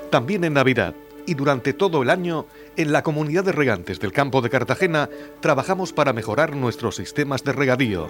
También 0.10 0.44
en 0.44 0.54
Navidad 0.54 0.96
y 1.28 1.36
durante 1.36 1.74
todo 1.74 2.02
el 2.02 2.10
año, 2.10 2.48
en 2.78 2.92
la 2.92 3.04
comunidad 3.04 3.44
de 3.44 3.52
regantes 3.52 4.00
del 4.00 4.14
campo 4.14 4.42
de 4.42 4.50
Cartagena 4.50 5.10
trabajamos 5.42 5.94
para 5.94 6.14
mejorar 6.14 6.56
nuestros 6.56 6.96
sistemas 6.96 7.44
de 7.44 7.52
regadío. 7.52 8.08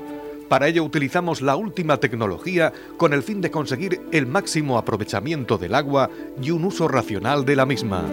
Para 0.50 0.68
ello 0.68 0.84
utilizamos 0.84 1.42
la 1.42 1.56
última 1.56 1.98
tecnología 1.98 2.72
con 2.98 3.14
el 3.14 3.24
fin 3.24 3.42
de 3.42 3.52
conseguir 3.52 4.02
el 4.12 4.28
máximo 4.28 4.78
aprovechamiento 4.78 5.58
del 5.58 5.74
agua 5.74 6.10
y 6.42 6.52
un 6.52 6.66
uso 6.66 6.88
racional 6.88 7.46
de 7.46 7.56
la 7.56 7.66
misma. 7.66 8.04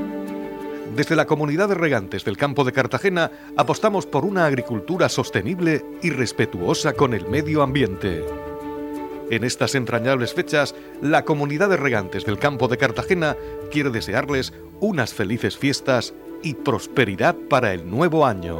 Desde 0.96 1.16
la 1.16 1.26
comunidad 1.26 1.68
de 1.68 1.75
regantes 1.75 2.25
del 2.25 2.37
campo 2.37 2.62
de 2.62 2.73
Cartagena 2.73 3.30
apostamos 3.56 4.06
por 4.06 4.25
una 4.25 4.46
agricultura 4.46 5.08
sostenible 5.08 5.84
y 6.02 6.11
respetuosa 6.11 6.92
con 6.92 7.14
el 7.14 7.26
medio 7.28 7.62
ambiente. 7.62 8.25
En 9.30 9.42
estas 9.42 9.75
entrañables 9.75 10.34
fechas, 10.34 10.75
la 11.00 11.25
comunidad 11.25 11.70
de 11.70 11.78
regantes 11.78 12.25
del 12.25 12.38
campo 12.38 12.68
de 12.68 12.76
Cartagena 12.76 13.37
quiere 13.73 13.90
desearles 13.90 14.52
unas 14.80 15.14
felices 15.14 15.56
fiestas 15.56 16.14
y 16.44 16.54
prosperidad 16.54 17.34
para 17.48 17.72
el 17.72 17.90
nuevo 17.90 18.26
año. 18.26 18.58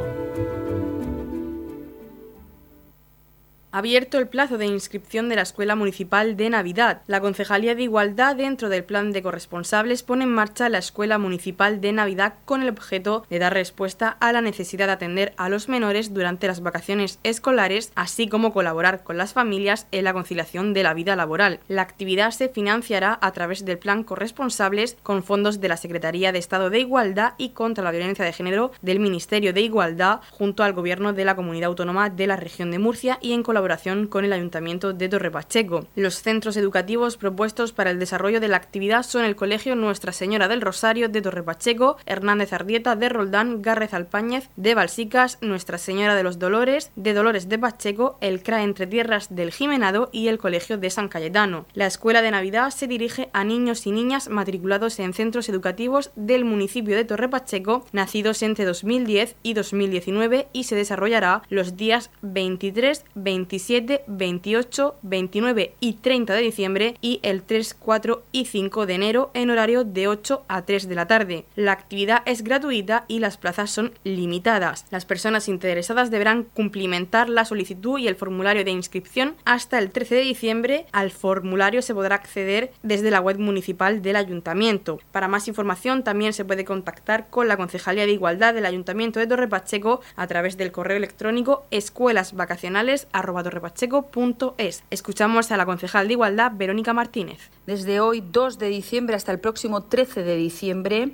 Abierto 3.75 4.19
el 4.19 4.29
plazo 4.29 4.57
de 4.57 4.67
inscripción 4.67 5.27
de 5.27 5.35
la 5.35 5.41
Escuela 5.41 5.75
Municipal 5.75 6.37
de 6.37 6.49
Navidad. 6.49 7.01
La 7.07 7.19
Concejalía 7.19 7.75
de 7.75 7.83
Igualdad, 7.83 8.37
dentro 8.37 8.69
del 8.69 8.85
plan 8.85 9.11
de 9.11 9.21
corresponsables, 9.21 10.01
pone 10.01 10.23
en 10.23 10.33
marcha 10.33 10.69
la 10.69 10.77
Escuela 10.77 11.17
Municipal 11.17 11.81
de 11.81 11.91
Navidad 11.91 12.35
con 12.45 12.61
el 12.61 12.69
objeto 12.69 13.25
de 13.29 13.37
dar 13.37 13.53
respuesta 13.53 14.15
a 14.21 14.31
la 14.31 14.39
necesidad 14.39 14.87
de 14.87 14.93
atender 14.93 15.33
a 15.35 15.49
los 15.49 15.67
menores 15.67 16.13
durante 16.13 16.47
las 16.47 16.61
vacaciones 16.61 17.19
escolares, 17.23 17.91
así 17.95 18.29
como 18.29 18.53
colaborar 18.53 19.03
con 19.03 19.17
las 19.17 19.33
familias 19.33 19.87
en 19.91 20.05
la 20.05 20.13
conciliación 20.13 20.73
de 20.73 20.83
la 20.83 20.93
vida 20.93 21.17
laboral. 21.17 21.59
La 21.67 21.81
actividad 21.81 22.31
se 22.31 22.47
financiará 22.47 23.19
a 23.21 23.31
través 23.33 23.65
del 23.65 23.77
plan 23.77 24.05
corresponsables 24.05 24.95
con 25.03 25.21
fondos 25.21 25.59
de 25.59 25.67
la 25.67 25.75
Secretaría 25.75 26.31
de 26.31 26.39
Estado 26.39 26.69
de 26.69 26.79
Igualdad 26.79 27.33
y 27.37 27.49
contra 27.49 27.83
la 27.83 27.91
Violencia 27.91 28.23
de 28.23 28.31
Género 28.31 28.71
del 28.81 29.01
Ministerio 29.01 29.51
de 29.51 29.59
Igualdad 29.59 30.21
junto 30.31 30.63
al 30.63 30.71
Gobierno 30.71 31.11
de 31.11 31.25
la 31.25 31.35
Comunidad 31.35 31.67
Autónoma 31.67 32.09
de 32.09 32.27
la 32.27 32.37
Región 32.37 32.71
de 32.71 32.79
Murcia 32.79 33.19
y 33.21 33.33
en 33.33 33.43
colaboración 33.43 33.64
con 34.09 34.23
el 34.23 34.31
Ayuntamiento 34.31 34.93
de 34.93 35.09
Torre 35.09 35.31
Pacheco. 35.31 35.87
Los 35.95 36.21
centros 36.21 36.55
educativos 36.55 37.17
propuestos 37.17 37.71
para 37.71 37.89
el 37.89 37.97
desarrollo 37.97 38.39
de 38.39 38.47
la 38.47 38.57
actividad 38.57 39.01
son 39.01 39.25
el 39.25 39.35
Colegio 39.35 39.75
Nuestra 39.75 40.11
Señora 40.11 40.47
del 40.47 40.61
Rosario 40.61 41.09
de 41.09 41.21
Torre 41.21 41.41
Pacheco, 41.41 41.97
Hernández 42.05 42.53
Ardieta 42.53 42.95
de 42.95 43.09
Roldán, 43.09 43.63
Gárrez 43.63 43.95
Alpáñez 43.95 44.49
de 44.55 44.75
Balsicas, 44.75 45.39
Nuestra 45.41 45.79
Señora 45.79 46.13
de 46.13 46.21
los 46.21 46.37
Dolores 46.37 46.91
de 46.95 47.15
Dolores 47.15 47.49
de 47.49 47.57
Pacheco, 47.57 48.19
el 48.21 48.43
CRA 48.43 48.61
Entre 48.61 48.85
Tierras 48.85 49.33
del 49.33 49.51
Jimenado 49.51 50.09
y 50.11 50.27
el 50.27 50.37
Colegio 50.37 50.77
de 50.77 50.91
San 50.91 51.07
Cayetano. 51.07 51.65
La 51.73 51.87
Escuela 51.87 52.21
de 52.21 52.29
Navidad 52.29 52.69
se 52.69 52.85
dirige 52.85 53.29
a 53.33 53.43
niños 53.43 53.87
y 53.87 53.91
niñas 53.91 54.29
matriculados 54.29 54.99
en 54.99 55.13
centros 55.13 55.49
educativos 55.49 56.11
del 56.15 56.45
municipio 56.45 56.95
de 56.95 57.05
Torre 57.05 57.29
Pacheco, 57.29 57.83
nacidos 57.93 58.43
entre 58.43 58.65
2010 58.65 59.35
y 59.41 59.55
2019 59.55 60.49
y 60.53 60.65
se 60.65 60.75
desarrollará 60.75 61.41
los 61.49 61.75
días 61.77 62.11
23, 62.21 63.05
25 63.15 63.54
27, 63.55 64.03
28, 64.07 64.95
29 65.01 65.75
y 65.79 65.93
30 65.93 66.33
de 66.33 66.41
diciembre 66.41 66.95
y 66.99 67.21
el 67.23 67.41
3, 67.41 67.73
4 67.73 68.23
y 68.33 68.45
5 68.45 68.85
de 68.85 68.93
enero 68.93 69.31
en 69.33 69.49
horario 69.49 69.85
de 69.85 70.09
8 70.09 70.43
a 70.49 70.63
3 70.63 70.89
de 70.89 70.95
la 70.95 71.07
tarde. 71.07 71.45
La 71.55 71.71
actividad 71.71 72.21
es 72.25 72.43
gratuita 72.43 73.05
y 73.07 73.19
las 73.19 73.37
plazas 73.37 73.71
son 73.71 73.93
limitadas. 74.03 74.85
Las 74.91 75.05
personas 75.05 75.47
interesadas 75.47 76.11
deberán 76.11 76.43
cumplimentar 76.43 77.29
la 77.29 77.45
solicitud 77.45 77.97
y 77.97 78.09
el 78.09 78.17
formulario 78.17 78.65
de 78.65 78.71
inscripción 78.71 79.35
hasta 79.45 79.79
el 79.79 79.91
13 79.91 80.15
de 80.15 80.21
diciembre. 80.21 80.85
Al 80.91 81.11
formulario 81.11 81.81
se 81.81 81.93
podrá 81.93 82.15
acceder 82.15 82.73
desde 82.83 83.09
la 83.09 83.21
web 83.21 83.39
municipal 83.39 84.01
del 84.01 84.17
ayuntamiento. 84.17 84.99
Para 85.13 85.29
más 85.29 85.47
información 85.47 86.03
también 86.03 86.33
se 86.33 86.43
puede 86.43 86.65
contactar 86.65 87.29
con 87.29 87.47
la 87.47 87.55
Concejalía 87.55 88.05
de 88.05 88.11
Igualdad 88.11 88.53
del 88.53 88.65
Ayuntamiento 88.65 89.21
de 89.21 89.27
Torre 89.27 89.47
Pacheco 89.47 90.01
a 90.17 90.27
través 90.27 90.57
del 90.57 90.73
correo 90.73 90.97
electrónico 90.97 91.65
escuelasvacacionales 91.71 93.07
torrepacheco.es. 93.45 94.83
Escuchamos 94.89 95.51
a 95.51 95.57
la 95.57 95.67
concejal 95.67 96.07
de 96.07 96.13
Igualdad, 96.13 96.53
Verónica 96.55 96.93
Martínez. 96.93 97.51
Desde 97.67 97.99
hoy, 97.99 98.23
2 98.25 98.57
de 98.57 98.69
diciembre, 98.69 99.15
hasta 99.15 99.31
el 99.31 99.39
próximo 99.39 99.81
13 99.81 100.23
de 100.23 100.35
diciembre, 100.35 101.11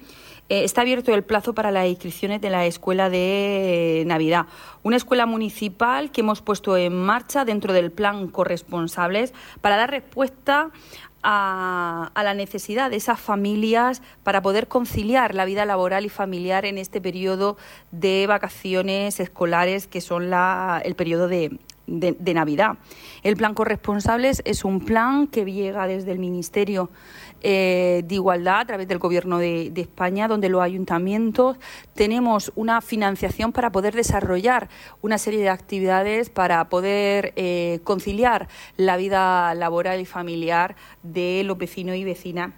eh, 0.48 0.64
está 0.64 0.80
abierto 0.80 1.14
el 1.14 1.24
plazo 1.24 1.54
para 1.54 1.72
las 1.72 1.88
inscripciones 1.88 2.40
de 2.40 2.50
la 2.50 2.66
escuela 2.66 3.10
de 3.10 4.06
Navidad. 4.08 4.46
Una 4.82 4.96
escuela 4.96 5.26
municipal 5.26 6.10
que 6.12 6.22
hemos 6.22 6.42
puesto 6.42 6.78
en 6.78 6.96
marcha 6.96 7.44
dentro 7.44 7.74
del 7.74 7.92
plan 7.92 8.30
corresponsables 8.30 9.34
para 9.60 9.76
dar 9.76 9.92
respuesta 9.92 10.72
a, 11.24 12.12
la 12.16 12.34
necesidad 12.34 12.90
de 12.90 12.96
esas 12.96 13.20
familias 13.20 14.02
para 14.24 14.42
poder 14.42 14.70
conciliar 14.70 15.36
la 15.36 15.44
vida 15.44 15.66
laboral 15.66 16.06
y 16.06 16.10
familiar 16.10 16.66
en 16.66 16.78
este 16.78 17.02
periodo 17.02 17.58
de 17.92 18.26
vacaciones 18.26 19.20
escolares 19.20 19.88
que 19.88 20.00
son 20.00 20.30
la, 20.30 20.82
el 20.84 20.96
periodo 20.96 21.28
de, 21.28 21.60
de, 21.88 22.34
Navidad. 22.34 22.78
El 23.24 23.36
plan 23.36 23.54
corresponsables 23.54 24.42
es 24.46 24.64
un 24.64 24.80
plan 24.80 25.28
que 25.28 25.46
llega 25.46 25.88
desde 25.88 26.12
el 26.12 26.20
Ministerio 26.20 26.90
eh, 27.42 28.04
de 28.06 28.16
Igualdad 28.16 28.60
a 28.62 28.66
través 28.66 28.88
del 28.88 29.00
Gobierno 29.00 29.40
de, 29.40 29.72
España, 29.76 30.28
donde 30.28 30.50
los 30.50 30.62
ayuntamientos 30.62 31.58
tenemos 31.94 32.52
una 32.56 32.82
financiación 32.82 33.52
para 33.52 33.72
poder 33.72 33.96
desarrollar 33.96 34.70
una 35.02 35.18
serie 35.18 35.42
de 35.42 35.50
actividades 35.50 36.30
para 36.30 36.70
poder 36.70 37.34
eh, 37.36 37.80
conciliar 37.84 38.48
la 38.78 38.98
vida 38.98 39.54
laboral 39.56 40.00
y 40.00 40.06
familiar 40.06 40.76
de 41.04 41.44
los 41.44 41.58
vecinos 41.58 41.96
y 41.96 42.04
vecinas 42.04 42.52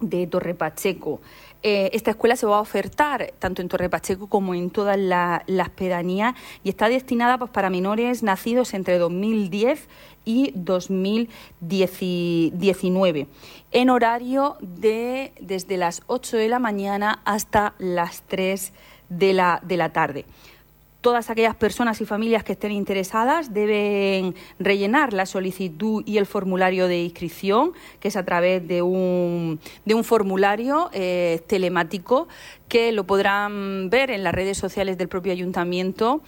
de 0.00 0.26
Torre 0.26 0.54
Pacheco. 0.54 1.20
Eh, 1.62 1.90
esta 1.92 2.12
escuela 2.12 2.36
se 2.36 2.46
va 2.46 2.56
a 2.56 2.60
ofertar 2.60 3.34
tanto 3.38 3.60
en 3.60 3.68
Torre 3.68 3.90
Pacheco 3.90 4.28
como 4.28 4.54
en 4.54 4.70
todas 4.70 4.96
las 4.98 5.68
pedanías 5.70 6.34
y 6.64 6.70
está 6.70 6.88
destinada 6.88 7.36
pues, 7.36 7.50
para 7.50 7.68
menores 7.68 8.22
nacidos 8.22 8.72
entre 8.72 8.96
2010 8.98 9.86
y 10.24 10.52
2019 10.54 13.26
en 13.72 13.90
horario 13.90 14.56
de 14.60 15.34
desde 15.40 15.76
las 15.76 16.00
8 16.06 16.38
de 16.38 16.48
la 16.48 16.60
mañana 16.60 17.20
hasta 17.26 17.74
las 17.78 18.22
3 18.22 18.72
de 19.10 19.34
la, 19.34 19.60
de 19.62 19.76
la 19.76 19.92
tarde. 19.92 20.24
Todas 21.00 21.30
aquellas 21.30 21.54
personas 21.54 22.00
y 22.00 22.04
familias 22.04 22.44
que 22.44 22.52
estén 22.52 22.72
interesadas 22.72 23.54
deben 23.54 24.34
rellenar 24.58 25.14
la 25.14 25.24
solicitud 25.24 26.02
y 26.06 26.18
el 26.18 26.26
formulario 26.26 26.88
de 26.88 27.02
inscripción, 27.04 27.72
que 28.00 28.08
es 28.08 28.16
a 28.16 28.24
través 28.24 28.66
de 28.68 28.82
un, 28.82 29.60
de 29.86 29.94
un 29.94 30.04
formulario 30.04 30.90
eh, 30.92 31.40
telemático 31.46 32.28
que 32.68 32.92
lo 32.92 33.04
podrán 33.04 33.88
ver 33.88 34.10
en 34.10 34.22
las 34.22 34.34
redes 34.34 34.58
sociales 34.58 34.98
del 34.98 35.08
propio 35.08 35.32
ayuntamiento 35.32 36.20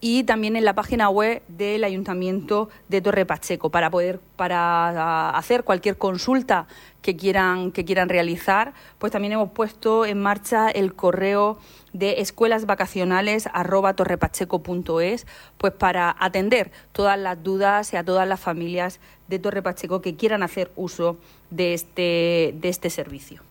y 0.00 0.24
también 0.24 0.56
en 0.56 0.64
la 0.64 0.74
página 0.74 1.08
web 1.08 1.42
del 1.48 1.82
Ayuntamiento 1.84 2.68
de 2.88 3.00
Torre 3.00 3.26
Pacheco 3.26 3.70
para 3.70 3.90
poder 3.90 4.20
para 4.36 5.30
hacer 5.30 5.64
cualquier 5.64 5.98
consulta 5.98 6.66
que 7.02 7.16
quieran 7.16 7.72
que 7.72 7.84
quieran 7.84 8.08
realizar, 8.08 8.74
pues 8.98 9.12
también 9.12 9.32
hemos 9.32 9.50
puesto 9.50 10.04
en 10.04 10.20
marcha 10.20 10.70
el 10.70 10.94
correo 10.94 11.58
de 11.92 12.20
escuelas 12.20 12.66
vacacionales 12.66 13.48
torrepacheco.es, 13.96 15.26
pues 15.56 15.72
para 15.72 16.14
atender 16.18 16.70
todas 16.92 17.18
las 17.18 17.42
dudas 17.42 17.92
y 17.92 17.96
a 17.96 18.04
todas 18.04 18.28
las 18.28 18.40
familias 18.40 19.00
de 19.26 19.38
Torre 19.38 19.62
Pacheco 19.62 20.00
que 20.00 20.14
quieran 20.14 20.42
hacer 20.42 20.70
uso 20.76 21.16
de 21.50 21.74
este 21.74 22.54
de 22.60 22.68
este 22.68 22.90
servicio. 22.90 23.42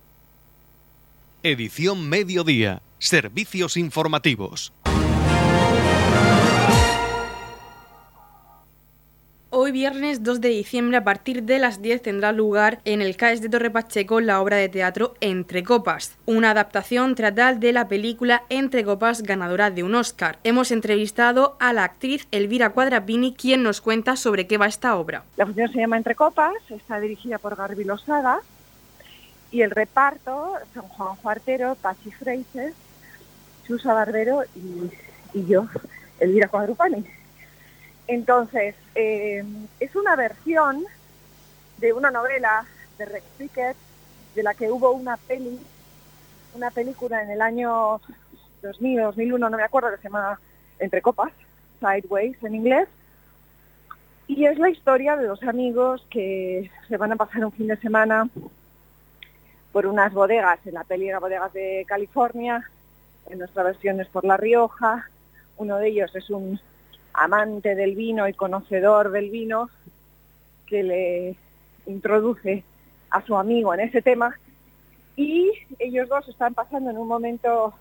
Edición 1.43 2.09
Mediodía. 2.09 2.81
Servicios 2.99 3.77
informativos. 3.77 4.73
Hoy 9.49 9.71
viernes 9.71 10.23
2 10.23 10.41
de 10.41 10.49
diciembre 10.49 10.97
a 10.97 11.05
partir 11.05 11.43
de 11.43 11.57
las 11.57 11.81
10 11.81 12.01
tendrá 12.01 12.33
lugar 12.33 12.81
en 12.83 13.01
el 13.01 13.15
CAES 13.15 13.41
de 13.41 13.47
Torre 13.47 13.71
Pacheco 13.71 14.19
la 14.19 14.41
obra 14.41 14.57
de 14.57 14.67
teatro 14.67 15.13
Entre 15.21 15.63
Copas, 15.63 16.17
una 16.25 16.51
adaptación 16.51 17.15
teatral 17.15 17.61
de 17.61 17.71
la 17.71 17.87
película 17.87 18.43
Entre 18.49 18.83
Copas 18.83 19.23
ganadora 19.23 19.71
de 19.71 19.83
un 19.83 19.95
Oscar. 19.95 20.37
Hemos 20.43 20.71
entrevistado 20.71 21.55
a 21.61 21.71
la 21.71 21.85
actriz 21.85 22.27
Elvira 22.31 22.71
Cuadrapini 22.71 23.33
quien 23.33 23.63
nos 23.63 23.79
cuenta 23.79 24.17
sobre 24.17 24.47
qué 24.47 24.57
va 24.57 24.65
esta 24.65 24.97
obra. 24.97 25.23
La 25.37 25.45
función 25.45 25.71
se 25.71 25.79
llama 25.79 25.95
Entre 25.95 26.15
Copas, 26.15 26.55
está 26.67 26.99
dirigida 26.99 27.37
por 27.37 27.55
Garbi 27.55 27.85
Losada 27.85 28.39
y 29.49 29.61
el 29.61 29.71
reparto 29.71 30.55
son 30.73 30.83
Juan 30.89 31.15
Juartero, 31.15 31.75
Pachi 31.81 32.11
Freises, 32.11 32.73
Susa 33.65 33.93
Barbero 33.93 34.43
y, 35.33 35.45
yo, 35.45 35.67
Elvira 36.19 36.49
Cuadrapini. 36.49 37.16
Entonces, 38.07 38.75
eh, 38.95 39.43
es 39.79 39.95
una 39.95 40.15
versión 40.15 40.85
de 41.77 41.93
una 41.93 42.09
novela 42.09 42.65
de 42.97 43.05
Rex 43.05 43.25
Pickett, 43.37 43.77
de 44.33 44.43
la 44.43 44.53
que 44.53 44.71
hubo 44.71 44.91
una 44.91 45.17
peli, 45.17 45.59
una 46.55 46.71
película 46.71 47.21
en 47.21 47.31
el 47.31 47.41
año 47.41 47.99
2000, 48.61 49.01
2001, 49.01 49.49
no 49.49 49.57
me 49.57 49.63
acuerdo, 49.63 49.91
que 49.91 49.97
se 49.97 50.03
llama 50.03 50.39
Entre 50.79 51.01
Copas, 51.01 51.31
Sideways 51.79 52.41
en 52.43 52.55
inglés, 52.55 52.87
y 54.27 54.45
es 54.45 54.57
la 54.57 54.69
historia 54.69 55.15
de 55.15 55.25
dos 55.25 55.43
amigos 55.43 56.05
que 56.09 56.69
se 56.87 56.97
van 56.97 57.11
a 57.11 57.15
pasar 57.15 57.45
un 57.45 57.51
fin 57.51 57.67
de 57.67 57.77
semana 57.77 58.29
por 59.71 59.85
unas 59.85 60.13
bodegas, 60.13 60.59
en 60.65 60.73
la 60.73 60.83
peli 60.83 61.09
era 61.09 61.19
bodegas 61.19 61.53
de 61.53 61.85
California, 61.87 62.69
en 63.29 63.39
nuestra 63.39 63.63
versión 63.63 63.99
es 63.99 64.07
por 64.07 64.25
La 64.25 64.37
Rioja, 64.37 65.09
uno 65.57 65.77
de 65.77 65.89
ellos 65.89 66.15
es 66.15 66.29
un 66.29 66.59
amante 67.17 67.75
del 67.75 67.95
vino 67.95 68.27
y 68.27 68.33
conocedor 68.33 69.11
del 69.11 69.29
vino, 69.29 69.69
que 70.65 70.83
le 70.83 71.35
introduce 71.85 72.63
a 73.09 73.21
su 73.25 73.35
amigo 73.35 73.73
en 73.73 73.81
ese 73.81 74.01
tema 74.01 74.35
y 75.17 75.51
ellos 75.79 76.07
dos 76.07 76.27
están 76.29 76.53
pasando 76.53 76.91
en 76.91 76.97
un 76.97 77.07
momento, 77.07 77.73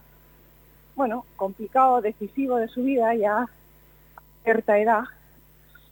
bueno, 0.97 1.27
complicado, 1.37 2.01
decisivo 2.01 2.57
de 2.57 2.69
su 2.69 2.83
vida, 2.83 3.15
ya 3.15 3.43
a 3.43 3.51
cierta 4.43 4.79
edad, 4.79 5.05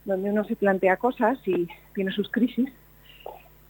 donde 0.06 0.30
uno 0.30 0.44
se 0.44 0.56
plantea 0.56 0.96
cosas 0.96 1.38
y 1.46 1.68
tiene 1.94 2.12
sus 2.12 2.30
crisis. 2.30 2.72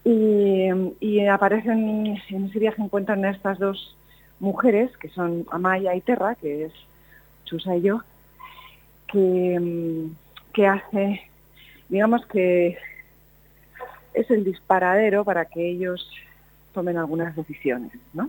Y, 0.05 0.69
y 1.01 1.27
aparecen, 1.27 2.19
en 2.29 2.45
ese 2.45 2.59
viaje 2.61 2.81
encuentran 2.81 3.25
a 3.25 3.31
estas 3.31 3.59
dos 3.59 3.97
mujeres, 4.39 4.97
que 4.99 5.09
son 5.09 5.45
Amaya 5.51 5.97
y 5.97 6.01
Terra, 6.01 6.37
que 6.37 6.67
es 6.67 6.73
Chusa 7.45 7.77
y 7.77 7.83
yo, 7.83 8.03
que, 9.15 10.09
que 10.53 10.67
hace, 10.67 11.23
digamos 11.89 12.27
que 12.27 12.77
es 14.13 14.31
el 14.31 14.43
disparadero 14.43 15.25
para 15.25 15.45
que 15.45 15.71
ellos 15.71 16.11
tomen 16.73 16.99
algunas 16.99 17.37
decisiones, 17.37 17.93
¿no? 18.13 18.29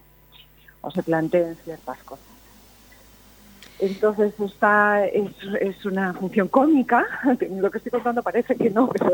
O 0.81 0.91
se 0.91 1.01
planteen 1.01 1.55
ciertas 1.63 1.97
cosas. 2.03 2.25
Entonces 3.79 4.33
esta 4.39 5.05
es, 5.07 5.85
una 5.85 6.13
función 6.13 6.47
cómica, 6.47 7.05
lo 7.59 7.71
que 7.71 7.79
estoy 7.79 7.91
contando 7.91 8.21
parece 8.21 8.55
que 8.55 8.69
no, 8.69 8.87
pero 8.93 9.11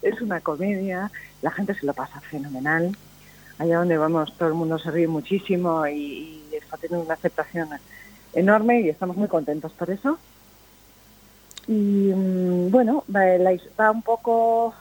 es, 0.00 0.20
una 0.20 0.40
comedia, 0.40 1.10
la 1.42 1.50
gente 1.50 1.74
se 1.74 1.86
lo 1.86 1.92
pasa 1.92 2.20
fenomenal, 2.20 2.96
allá 3.58 3.78
donde 3.78 3.98
vamos 3.98 4.32
todo 4.38 4.48
el 4.48 4.54
mundo 4.54 4.78
se 4.78 4.92
ríe 4.92 5.08
muchísimo 5.08 5.86
y 5.88 6.44
está 6.52 6.76
teniendo 6.76 7.04
una 7.04 7.14
aceptación 7.14 7.68
enorme 8.32 8.80
y 8.80 8.88
estamos 8.88 9.16
muy 9.16 9.28
contentos 9.28 9.72
por 9.72 9.90
eso. 9.90 10.18
Y 11.66 12.12
mm, 12.14 12.70
bueno, 12.70 13.04
va, 13.14 13.90
un 13.90 14.02
poco, 14.02 14.74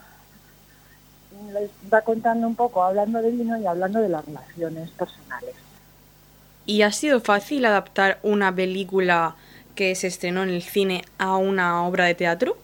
va 1.94 2.02
contando 2.02 2.48
un 2.48 2.56
poco, 2.56 2.84
hablando 2.84 3.22
de 3.22 3.32
vino 3.32 3.58
y 3.58 3.66
hablando 3.66 4.02
de 4.02 4.10
las 4.10 4.26
relaciones 4.26 4.90
personales. 4.92 5.56
¿Y 6.66 6.82
ha 6.82 6.92
sido 6.92 7.20
fácil 7.20 7.66
adaptar 7.66 8.20
una 8.24 8.54
película 8.54 9.36
que 9.76 9.96
se 9.96 10.08
estrenó 10.08 10.44
en 10.44 10.50
el 10.50 10.62
cine 10.62 11.04
a 11.18 11.38
una 11.38 11.86
obra 11.86 12.06
de 12.06 12.16
teatro? 12.16 12.58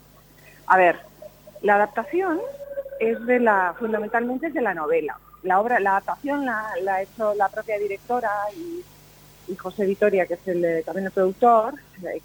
A 0.67 0.77
ver, 0.77 0.99
la 1.61 1.75
adaptación 1.75 2.39
es 2.99 3.25
de 3.25 3.39
la, 3.39 3.73
fundamentalmente 3.77 4.47
es 4.47 4.53
de 4.53 4.61
la 4.61 4.73
novela. 4.73 5.17
La 5.43 5.59
obra, 5.59 5.79
la 5.79 5.91
adaptación 5.91 6.45
la, 6.45 6.69
la 6.81 6.95
ha 6.95 7.01
hecho 7.01 7.33
la 7.33 7.49
propia 7.49 7.77
directora 7.79 8.29
y 8.55 8.83
y 9.49 9.55
José 9.55 9.85
Vitoria, 9.85 10.25
que 10.25 10.35
es 10.35 10.47
el, 10.47 10.83
también 10.83 11.07
el 11.07 11.11
productor, 11.11 11.73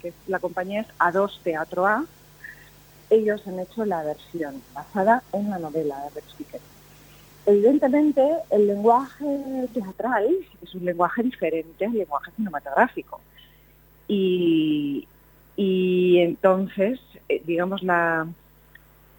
que 0.01 0.09
es, 0.09 0.13
la 0.27 0.39
compañía 0.39 0.81
es 0.81 0.87
A2 0.99 1.39
Teatro 1.43 1.85
A, 1.85 2.05
ellos 3.09 3.45
han 3.47 3.59
hecho 3.59 3.85
la 3.85 4.03
versión 4.03 4.61
basada 4.73 5.23
en 5.33 5.49
la 5.49 5.59
novela 5.59 5.95
de 6.03 6.09
Rex 6.21 6.33
Pickett. 6.37 6.61
Evidentemente, 7.45 8.23
el 8.49 8.67
lenguaje 8.67 9.67
teatral 9.73 10.27
es 10.63 10.73
un 10.73 10.85
lenguaje 10.85 11.21
diferente 11.23 11.85
al 11.85 11.93
lenguaje 11.93 12.31
cinematográfico. 12.35 13.21
Y, 14.07 15.07
y 15.55 16.19
entonces, 16.19 16.99
eh, 17.29 17.43
digamos, 17.45 17.83
la 17.83 18.27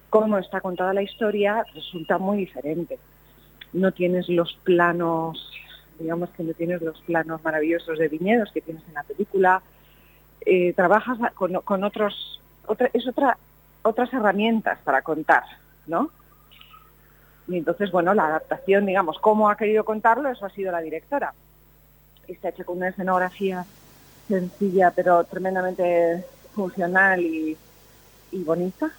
cómo 0.09 0.37
está 0.37 0.61
contada 0.61 0.93
la 0.93 1.03
historia 1.03 1.65
resulta 1.73 2.17
muy 2.17 2.37
diferente. 2.37 2.97
No 3.73 3.91
tienes 3.91 4.27
los 4.29 4.53
planos 4.63 5.56
digamos 5.99 6.29
que 6.31 6.43
no 6.43 6.53
tienes 6.53 6.81
los 6.81 6.99
planos 7.01 7.43
maravillosos 7.43 7.99
de 7.99 8.07
viñedos 8.07 8.51
que 8.51 8.61
tienes 8.61 8.83
en 8.87 8.93
la 8.93 9.03
película, 9.03 9.61
eh, 10.45 10.73
trabajas 10.73 11.17
con, 11.33 11.83
otros, 11.83 12.41
otra, 12.65 12.89
es 12.93 13.07
otra, 13.07 13.37
otras 13.81 14.13
herramientas 14.13 14.79
para 14.83 15.01
contar, 15.01 15.43
¿no? 15.87 16.09
Y 17.47 17.57
entonces, 17.57 17.91
bueno, 17.91 18.13
la 18.13 18.27
adaptación, 18.27 18.85
digamos, 18.85 19.19
cómo 19.19 19.49
ha 19.49 19.57
querido 19.57 19.85
contarlo, 19.85 20.29
eso 20.29 20.45
ha 20.45 20.49
sido 20.49 20.71
la 20.71 20.81
directora. 20.81 21.33
Está 22.27 22.49
hecha 22.49 22.65
con 22.65 22.77
una 22.77 22.89
escenografía 22.89 23.65
sencilla, 24.27 24.91
pero 24.91 25.23
tremendamente 25.23 26.25
funcional 26.53 27.21
y, 27.21 27.57
bonita. 28.31 28.91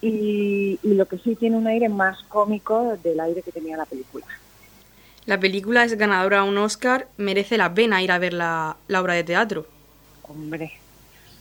Y, 0.00 0.78
lo 0.82 1.06
que 1.06 1.18
sí 1.18 1.36
tiene 1.36 1.56
un 1.56 1.66
aire 1.66 1.88
más 1.88 2.22
cómico 2.24 2.96
del 3.02 3.20
aire 3.20 3.42
que 3.42 3.52
tenía 3.52 3.76
la 3.76 3.84
película. 3.84 4.26
La 5.26 5.40
película 5.40 5.82
es 5.82 5.98
ganadora 5.98 6.40
a 6.40 6.44
un 6.44 6.56
Oscar, 6.56 7.08
merece 7.16 7.58
la 7.58 7.74
pena 7.74 8.00
ir 8.00 8.12
a 8.12 8.18
ver 8.18 8.32
la, 8.32 8.76
la, 8.86 9.02
obra 9.02 9.14
de 9.14 9.24
teatro. 9.24 9.66
Hombre, 10.22 10.70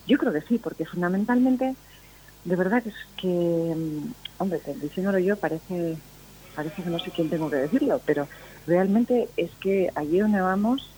yo 0.08 0.18
creo 0.18 0.34
que 0.34 0.42
sí, 0.42 0.58
porque 0.58 0.88
fundamentalmente, 0.88 1.76
de 2.46 2.56
verdad 2.56 2.82
que 2.82 2.90
es 2.90 2.96
que, 3.16 3.76
hombre, 4.40 4.60
diciéndolo 4.82 5.20
yo 5.20 5.38
parece, 5.38 5.98
parece 6.56 6.82
que 6.82 6.90
no 6.90 6.98
sé 6.98 7.12
quién 7.12 7.30
tengo 7.30 7.48
que 7.48 7.58
decirlo, 7.58 8.02
pero 8.08 8.28
realmente 8.66 9.30
es 9.38 9.52
que 9.60 9.92
allí 9.94 10.18
donde 10.18 10.42
vamos 10.42 10.90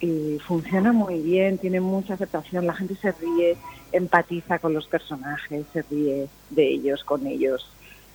eh, 0.00 0.38
funciona 0.46 0.92
muy 0.92 1.22
bien, 1.22 1.56
tiene 1.56 1.80
mucha 1.80 2.14
aceptación, 2.14 2.66
la 2.66 2.74
gente 2.74 2.96
se 2.96 3.12
ríe, 3.12 3.56
empatiza 3.92 4.58
con 4.58 4.74
los 4.74 4.86
personajes, 4.88 5.64
se 5.72 5.80
ríe 5.80 6.28
de 6.50 6.68
ellos, 6.68 7.02
con 7.02 7.26
ellos 7.26 7.66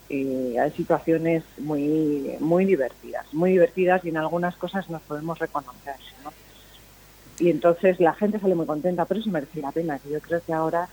eh, 0.09 0.55
hay 0.59 0.71
situaciones 0.71 1.43
muy, 1.57 2.35
muy 2.39 2.65
divertidas, 2.65 3.31
muy 3.33 3.51
divertidas 3.51 4.03
y 4.03 4.09
en 4.09 4.17
algunas 4.17 4.55
cosas 4.55 4.89
nos 4.89 5.01
podemos 5.03 5.37
reconocer. 5.37 5.95
¿no? 6.23 6.33
Y 7.39 7.49
entonces 7.49 7.99
la 7.99 8.13
gente 8.13 8.39
sale 8.39 8.55
muy 8.55 8.65
contenta, 8.65 9.05
pero 9.05 9.19
eso 9.19 9.29
merece 9.29 9.61
la 9.61 9.71
pena, 9.71 9.99
que 9.99 10.09
yo 10.09 10.19
creo 10.19 10.41
que 10.43 10.53
ahora 10.53 10.89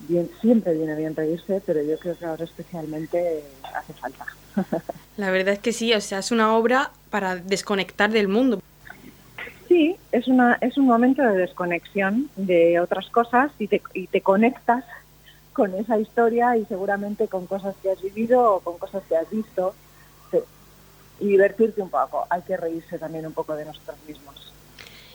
bien, 0.00 0.30
siempre 0.40 0.74
viene 0.74 0.94
bien 0.94 1.16
reírse, 1.16 1.62
pero 1.64 1.82
yo 1.82 1.98
creo 1.98 2.16
que 2.16 2.24
ahora 2.24 2.44
especialmente 2.44 3.42
hace 3.74 3.92
falta. 3.94 4.26
La 5.16 5.30
verdad 5.30 5.54
es 5.54 5.60
que 5.60 5.72
sí, 5.72 5.92
o 5.94 6.00
sea, 6.00 6.18
es 6.18 6.30
una 6.30 6.54
obra 6.54 6.90
para 7.10 7.36
desconectar 7.36 8.10
del 8.10 8.28
mundo. 8.28 8.60
Sí, 9.68 9.96
es, 10.12 10.28
una, 10.28 10.58
es 10.60 10.78
un 10.78 10.86
momento 10.86 11.22
de 11.22 11.36
desconexión 11.36 12.30
de 12.36 12.78
otras 12.80 13.08
cosas 13.08 13.50
y 13.58 13.66
te, 13.66 13.82
y 13.94 14.06
te 14.06 14.20
conectas 14.20 14.84
con 15.56 15.74
esa 15.74 15.98
historia 15.98 16.54
y 16.58 16.66
seguramente 16.66 17.28
con 17.28 17.46
cosas 17.46 17.74
que 17.82 17.90
has 17.90 18.02
vivido 18.02 18.56
o 18.56 18.60
con 18.60 18.76
cosas 18.76 19.02
que 19.08 19.16
has 19.16 19.28
visto 19.30 19.74
sí. 20.30 20.38
y 21.18 21.28
divertirte 21.28 21.80
un 21.80 21.88
poco. 21.88 22.26
Hay 22.28 22.42
que 22.42 22.58
reírse 22.58 22.98
también 22.98 23.26
un 23.26 23.32
poco 23.32 23.56
de 23.56 23.64
nosotros 23.64 23.96
mismos. 24.06 24.52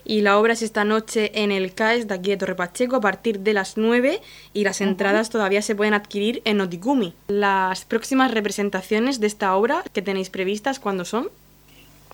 Y 0.04 0.22
la 0.22 0.40
obra 0.40 0.54
es 0.54 0.64
esta 0.64 0.84
noche 0.84 1.44
en 1.44 1.52
el 1.52 1.76
CAES 1.76 2.08
de 2.08 2.16
aquí 2.16 2.32
de 2.32 2.38
Torre 2.38 2.56
Pacheco 2.56 2.96
a 2.96 3.02
partir 3.02 3.42
de 3.42 3.54
las 3.54 3.78
9 3.78 4.20
y 4.52 4.64
las 4.64 4.82
entradas 4.82 5.30
todavía 5.30 5.62
se 5.62 5.76
pueden 5.76 5.94
adquirir 5.94 6.42
en 6.44 6.58
Noticumi. 6.58 7.14
Las 7.28 7.86
próximas 7.86 8.32
representaciones 8.32 9.20
de 9.20 9.28
esta 9.28 9.56
obra 9.56 9.84
que 9.94 10.02
tenéis 10.02 10.32
previstas, 10.32 10.80
¿cuándo 10.80 11.06
son? 11.06 11.30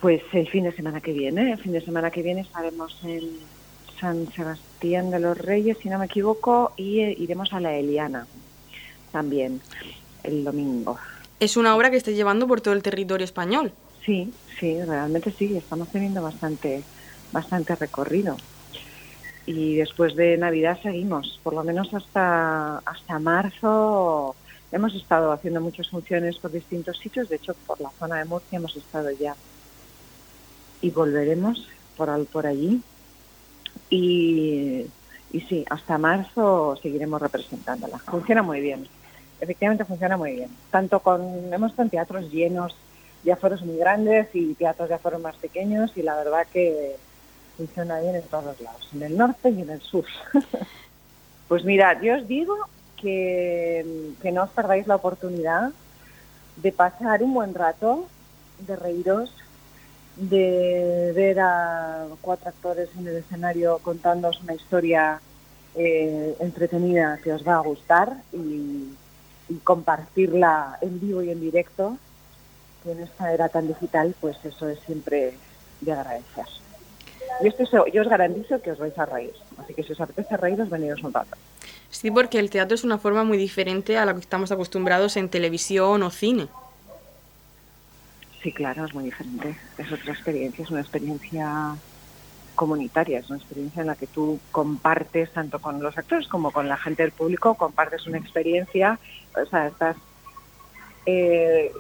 Pues 0.02 0.22
el 0.34 0.50
fin 0.50 0.66
de 0.66 0.74
semana 0.74 1.00
que 1.00 1.14
viene. 1.14 1.54
El 1.54 1.60
fin 1.60 1.72
de 1.72 1.80
semana 1.80 2.12
que 2.12 2.22
viene 2.22 2.42
estaremos 2.42 3.00
en 3.06 3.30
San 4.00 4.28
Sebastián 4.34 5.10
de 5.12 5.20
los 5.20 5.38
Reyes, 5.38 5.78
si 5.82 5.90
no 5.90 6.00
me 6.00 6.06
equivoco, 6.06 6.74
y 6.78 7.02
eh, 7.02 7.16
iremos 7.18 7.52
a 7.54 7.60
la 7.60 7.76
Eliana 7.76 8.28
también 9.12 9.62
el 10.24 10.44
domingo. 10.44 10.98
Es 11.40 11.58
una 11.58 11.76
obra 11.76 11.90
que 11.90 11.98
está 11.98 12.12
llevando 12.12 12.48
por 12.48 12.62
todo 12.62 12.74
el 12.76 12.84
territorio 12.84 13.26
español. 13.26 13.74
Sí, 14.06 14.40
sí, 14.60 14.82
realmente 14.84 15.34
sí, 15.34 15.58
estamos 15.58 15.92
teniendo 15.92 16.22
bastante, 16.22 16.88
bastante 17.32 17.76
recorrido. 17.76 18.38
Y 19.46 19.76
después 19.78 20.16
de 20.16 20.38
Navidad 20.38 20.78
seguimos, 20.82 21.40
por 21.44 21.54
lo 21.54 21.64
menos 21.64 21.94
hasta, 21.94 22.80
hasta 22.80 23.20
marzo 23.20 24.38
Hemos 24.72 24.94
estado 24.96 25.32
haciendo 25.32 25.62
muchas 25.62 25.90
funciones 25.90 26.40
por 26.40 26.52
distintos 26.52 26.98
sitios, 27.00 27.30
de 27.30 27.38
hecho 27.38 27.54
por 27.66 27.80
la 27.80 27.92
zona 27.98 28.18
de 28.20 28.26
Murcia 28.26 28.58
hemos 28.58 28.76
estado 28.76 29.10
ya 29.12 29.38
y 30.82 30.92
volveremos 30.92 31.68
por, 31.96 32.10
al- 32.10 32.28
por 32.28 32.48
allí. 32.48 32.84
Y, 33.90 34.86
y 35.32 35.42
sí, 35.42 35.66
hasta 35.70 35.98
marzo 35.98 36.78
seguiremos 36.82 37.22
representándola. 37.22 37.98
Funciona 38.00 38.42
muy 38.42 38.62
bien, 38.62 38.88
efectivamente 39.40 39.86
funciona 39.86 40.18
muy 40.18 40.34
bien. 40.34 40.50
Tanto 40.72 41.00
con, 41.00 41.54
hemos 41.54 41.72
estado 41.72 41.86
en 41.86 41.92
teatros 41.92 42.32
llenos 42.32 42.76
de 43.24 43.32
aforos 43.32 43.62
muy 43.64 43.78
grandes 43.78 44.30
y 44.34 44.54
teatros 44.54 44.90
de 44.90 44.96
aforos 44.96 45.22
más 45.22 45.36
pequeños 45.36 45.92
y 45.96 46.02
la 46.02 46.16
verdad 46.16 46.48
que 46.52 46.96
funciona 47.58 48.00
bien 48.00 48.16
en 48.16 48.24
todos 48.24 48.60
lados, 48.62 48.88
en 48.94 49.04
el 49.04 49.18
norte 49.18 49.50
y 49.50 49.62
en 49.62 49.70
el 49.70 49.82
sur. 49.82 50.06
pues 51.48 51.64
mira, 51.66 52.00
yo 52.02 52.16
os 52.16 52.28
digo 52.28 52.56
que, 52.96 54.14
que 54.22 54.32
no 54.32 54.44
os 54.44 54.50
perdáis 54.52 54.88
la 54.88 54.96
oportunidad 54.96 55.72
de 56.58 56.72
pasar 56.72 57.24
un 57.24 57.34
buen 57.34 57.54
rato, 57.54 58.08
de 58.60 58.76
reíros, 58.76 59.34
de 60.18 61.12
ver 61.16 61.40
a 61.40 62.08
cuatro 62.22 62.50
actores 62.50 62.90
en 62.98 63.08
el 63.08 63.18
escenario 63.18 63.80
contándoos 63.84 64.42
una 64.42 64.56
historia 64.56 65.22
eh, 65.76 66.36
entretenida 66.40 67.20
que 67.24 67.32
os 67.34 67.48
va 67.48 67.56
a 67.56 67.60
gustar 67.62 68.14
y, 68.34 68.94
y 69.50 69.54
compartirla 69.64 70.80
en 70.82 71.00
vivo 71.00 71.22
y 71.22 71.30
en 71.30 71.40
directo, 71.40 71.98
que 72.84 72.92
en 72.94 73.02
esta 73.02 73.32
era 73.34 73.48
tan 73.50 73.68
digital, 73.68 74.16
pues 74.20 74.38
eso 74.44 74.68
es 74.70 74.80
siempre 74.82 75.36
de 75.82 75.92
agradecer. 75.92 76.46
Yo, 77.44 77.50
estoy, 77.50 77.66
seg- 77.68 77.92
yo 77.92 78.02
os 78.02 78.08
garantizo 78.10 78.60
que 78.62 78.72
os 78.72 78.80
vais 78.80 78.98
a 78.98 79.06
reír, 79.06 79.34
así 79.58 79.74
que 79.76 79.84
si 79.84 79.92
os 79.94 80.02
apetece 80.02 80.36
reíros, 80.38 80.70
veniros 80.70 81.04
un 81.04 81.14
rato. 81.14 81.38
Sí, 81.92 82.10
porque 82.10 82.40
el 82.40 82.50
teatro 82.50 82.74
es 82.76 82.84
una 82.84 82.98
forma 82.98 83.24
muy 83.24 83.38
diferente 83.38 83.98
a 83.98 84.06
la 84.06 84.14
que 84.14 84.20
estamos 84.20 84.52
acostumbrados 84.52 85.16
en 85.18 85.30
televisión 85.30 86.02
o 86.02 86.10
cine. 86.10 86.48
Sí, 88.48 88.54
claro, 88.54 88.86
es 88.86 88.94
muy 88.94 89.04
diferente. 89.04 89.58
Es 89.78 89.92
otra 89.92 90.14
experiencia, 90.14 90.64
es 90.64 90.72
una 90.72 90.80
experiencia 90.80 91.76
comunitaria, 92.56 93.20
es 93.20 93.30
una 93.30 93.40
experiencia 93.40 93.82
en 93.82 93.88
la 93.88 93.96
que 93.98 94.08
tú 94.08 94.40
compartes 94.54 95.34
tanto 95.34 95.60
con 95.60 95.84
los 95.84 95.98
actores 95.98 96.30
como 96.30 96.54
con 96.54 96.70
la 96.70 96.78
gente 96.78 97.04
del 97.04 97.12
público, 97.12 97.56
compartes 97.56 98.08
una 98.08 98.20
experiencia, 98.20 98.98
o 99.36 99.46
sea, 99.48 99.68
estás, 99.68 99.98
eh, 101.06 101.74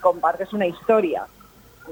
compartes 0.00 0.52
una 0.52 0.68
historia, 0.68 1.26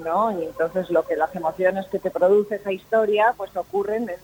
¿no? 0.04 0.40
Y 0.40 0.44
entonces 0.44 0.88
lo 0.90 1.04
que 1.04 1.16
las 1.16 1.34
emociones 1.34 1.84
que 1.88 1.98
te 1.98 2.12
produce 2.12 2.54
esa 2.54 2.70
historia, 2.70 3.34
pues 3.36 3.56
ocurren 3.56 4.08
en, 4.08 4.20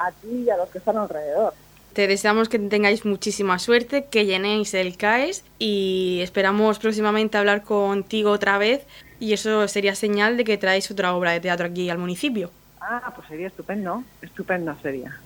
a 0.00 0.10
ti 0.10 0.46
y 0.46 0.50
a 0.50 0.56
los 0.56 0.68
que 0.70 0.78
están 0.78 0.96
alrededor. 0.96 1.54
Te 1.94 2.08
deseamos 2.08 2.48
que 2.48 2.58
tengáis 2.58 3.04
muchísima 3.04 3.60
suerte, 3.60 4.06
que 4.10 4.26
llenéis 4.26 4.74
el 4.74 4.96
CAES 4.96 5.44
y 5.60 6.18
esperamos 6.22 6.80
próximamente 6.80 7.38
hablar 7.38 7.62
contigo 7.62 8.32
otra 8.32 8.58
vez 8.58 8.84
y 9.20 9.32
eso 9.32 9.68
sería 9.68 9.94
señal 9.94 10.36
de 10.36 10.42
que 10.42 10.58
traéis 10.58 10.90
otra 10.90 11.14
obra 11.14 11.30
de 11.30 11.38
teatro 11.38 11.66
aquí 11.66 11.88
al 11.90 11.98
municipio. 11.98 12.50
Ah, 12.80 13.12
pues 13.14 13.28
sería 13.28 13.46
estupendo, 13.46 14.02
estupendo 14.20 14.76
sería. 14.82 15.16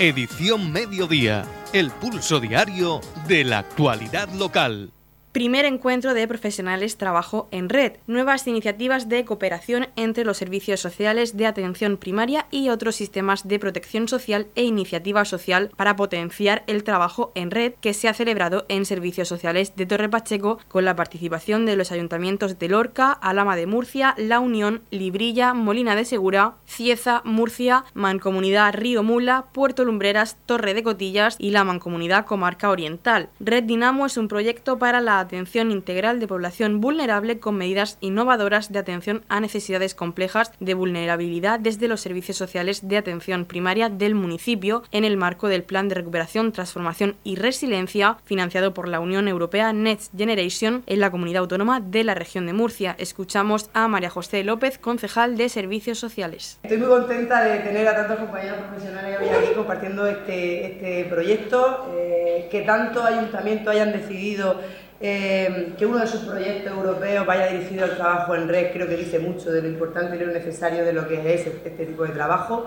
Edición 0.00 0.72
Mediodía, 0.72 1.44
el 1.72 1.92
pulso 1.92 2.40
diario 2.40 3.00
de 3.28 3.44
la 3.44 3.60
actualidad 3.60 4.28
local. 4.30 4.90
Primer 5.32 5.64
encuentro 5.64 6.12
de 6.12 6.26
profesionales 6.26 6.96
trabajo 6.96 7.46
en 7.52 7.68
red, 7.68 7.92
nuevas 8.08 8.48
iniciativas 8.48 9.08
de 9.08 9.24
cooperación 9.24 9.86
entre 9.94 10.24
los 10.24 10.38
servicios 10.38 10.80
sociales 10.80 11.36
de 11.36 11.46
atención 11.46 11.98
primaria 11.98 12.46
y 12.50 12.68
otros 12.68 12.96
sistemas 12.96 13.46
de 13.46 13.60
protección 13.60 14.08
social 14.08 14.48
e 14.56 14.64
iniciativa 14.64 15.24
social 15.24 15.70
para 15.76 15.94
potenciar 15.94 16.64
el 16.66 16.82
trabajo 16.82 17.30
en 17.36 17.52
red 17.52 17.74
que 17.80 17.94
se 17.94 18.08
ha 18.08 18.14
celebrado 18.14 18.66
en 18.68 18.84
servicios 18.84 19.28
sociales 19.28 19.76
de 19.76 19.86
Torre 19.86 20.08
Pacheco 20.08 20.58
con 20.66 20.84
la 20.84 20.96
participación 20.96 21.64
de 21.64 21.76
los 21.76 21.92
ayuntamientos 21.92 22.58
de 22.58 22.68
Lorca, 22.68 23.12
Alama 23.12 23.54
de 23.54 23.68
Murcia, 23.68 24.16
La 24.18 24.40
Unión, 24.40 24.82
Librilla, 24.90 25.54
Molina 25.54 25.94
de 25.94 26.06
Segura, 26.06 26.54
Cieza, 26.66 27.22
Murcia, 27.24 27.84
Mancomunidad 27.94 28.74
Río 28.74 29.04
Mula, 29.04 29.44
Puerto 29.52 29.84
Lumbreras, 29.84 30.38
Torre 30.46 30.74
de 30.74 30.82
Cotillas 30.82 31.36
y 31.38 31.50
la 31.50 31.62
Mancomunidad 31.62 32.26
Comarca 32.26 32.68
Oriental. 32.68 33.28
Red 33.38 33.62
Dinamo 33.62 34.06
es 34.06 34.16
un 34.16 34.26
proyecto 34.26 34.76
para 34.80 35.00
la 35.00 35.19
atención 35.20 35.70
integral 35.70 36.20
de 36.20 36.26
población 36.26 36.80
vulnerable 36.80 37.38
con 37.38 37.56
medidas 37.56 37.98
innovadoras 38.00 38.72
de 38.72 38.78
atención 38.78 39.22
a 39.28 39.40
necesidades 39.40 39.94
complejas 39.94 40.52
de 40.60 40.74
vulnerabilidad 40.74 41.60
desde 41.60 41.88
los 41.88 42.00
servicios 42.00 42.36
sociales 42.36 42.88
de 42.88 42.96
atención 42.96 43.44
primaria 43.44 43.88
del 43.88 44.14
municipio 44.14 44.82
en 44.92 45.04
el 45.04 45.16
marco 45.16 45.48
del 45.48 45.62
Plan 45.62 45.88
de 45.88 45.94
Recuperación, 45.94 46.52
Transformación 46.52 47.16
y 47.24 47.36
Resiliencia 47.36 48.18
financiado 48.24 48.74
por 48.74 48.88
la 48.88 49.00
Unión 49.00 49.28
Europea 49.28 49.72
Next 49.72 50.12
Generation 50.16 50.82
en 50.86 51.00
la 51.00 51.10
comunidad 51.10 51.42
autónoma 51.42 51.80
de 51.80 52.04
la 52.04 52.14
región 52.14 52.46
de 52.46 52.52
Murcia. 52.52 52.96
Escuchamos 52.98 53.70
a 53.74 53.88
María 53.88 54.10
José 54.10 54.44
López, 54.44 54.78
concejal 54.78 55.36
de 55.36 55.48
Servicios 55.48 55.98
Sociales. 55.98 56.58
Estoy 56.62 56.78
muy 56.78 56.88
contenta 56.88 57.42
de 57.42 57.58
tener 57.60 57.86
a 57.88 57.94
tantos 57.94 58.18
compañeros 58.18 58.58
profesionales 58.58 59.18
aquí 59.20 59.54
compartiendo 59.54 60.06
este, 60.06 60.66
este 60.66 61.04
proyecto, 61.04 61.88
eh, 61.96 62.48
que 62.50 62.62
tantos 62.62 63.04
ayuntamientos 63.04 63.72
hayan 63.72 63.92
decidido 63.92 64.60
eh, 65.02 65.72
que 65.78 65.86
uno 65.86 65.98
de 65.98 66.06
sus 66.06 66.20
proyectos 66.20 66.72
europeos 66.72 67.24
vaya 67.24 67.46
dirigido 67.46 67.84
al 67.84 67.96
trabajo 67.96 68.34
en 68.34 68.48
red, 68.48 68.70
creo 68.72 68.86
que 68.86 68.96
dice 68.96 69.18
mucho 69.18 69.50
de 69.50 69.62
lo 69.62 69.68
importante 69.68 70.16
y 70.16 70.18
lo 70.18 70.26
necesario 70.26 70.84
de 70.84 70.92
lo 70.92 71.08
que 71.08 71.34
es 71.34 71.46
este 71.46 71.86
tipo 71.86 72.04
de 72.04 72.10
trabajo 72.10 72.66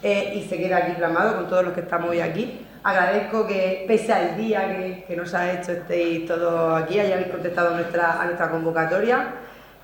eh, 0.00 0.32
y 0.36 0.42
se 0.48 0.58
queda 0.58 0.76
aquí 0.76 0.92
plasmado 0.92 1.34
con 1.34 1.48
todos 1.48 1.64
los 1.64 1.72
que 1.74 1.80
estamos 1.80 2.10
hoy 2.10 2.20
aquí. 2.20 2.66
Agradezco 2.84 3.46
que 3.48 3.84
pese 3.88 4.12
al 4.12 4.36
día 4.36 4.68
que, 4.68 5.04
que 5.08 5.16
nos 5.16 5.34
ha 5.34 5.52
hecho 5.52 5.72
estéis 5.72 6.26
todos 6.26 6.80
aquí, 6.80 7.00
hayáis 7.00 7.26
contestado 7.26 7.74
nuestra, 7.74 8.20
a 8.20 8.26
nuestra 8.26 8.48
convocatoria. 8.48 9.34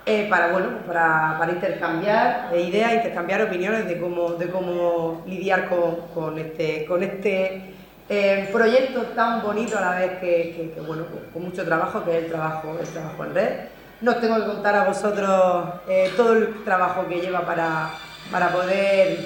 Eh, 0.07 0.27
para, 0.31 0.53
bueno, 0.53 0.69
para, 0.87 1.37
para 1.39 1.53
intercambiar 1.53 2.51
ideas, 2.57 2.95
intercambiar 2.95 3.43
opiniones 3.43 3.87
de 3.87 4.01
cómo, 4.01 4.31
de 4.35 4.49
cómo 4.49 5.23
lidiar 5.27 5.69
con, 5.69 6.09
con 6.15 6.39
este, 6.39 6.87
con 6.87 7.03
este 7.03 7.75
eh, 8.09 8.49
proyecto 8.51 9.03
tan 9.15 9.43
bonito 9.43 9.77
a 9.77 9.81
la 9.81 9.91
vez 9.99 10.19
que, 10.19 10.75
bueno, 10.87 11.05
con 11.33 11.43
mucho 11.43 11.65
trabajo, 11.65 12.05
que 12.05 12.19
es 12.19 12.25
el 12.25 12.31
trabajo, 12.31 12.77
el 12.81 12.87
trabajo 12.87 13.25
en 13.25 13.35
red. 13.35 13.53
No 14.01 14.13
os 14.13 14.21
tengo 14.21 14.37
que 14.37 14.47
contar 14.47 14.77
a 14.77 14.85
vosotros 14.85 15.65
eh, 15.89 16.13
todo 16.17 16.35
el 16.35 16.65
trabajo 16.65 17.07
que 17.09 17.21
lleva 17.21 17.41
para, 17.43 17.91
para 18.31 18.49
poder, 18.51 19.19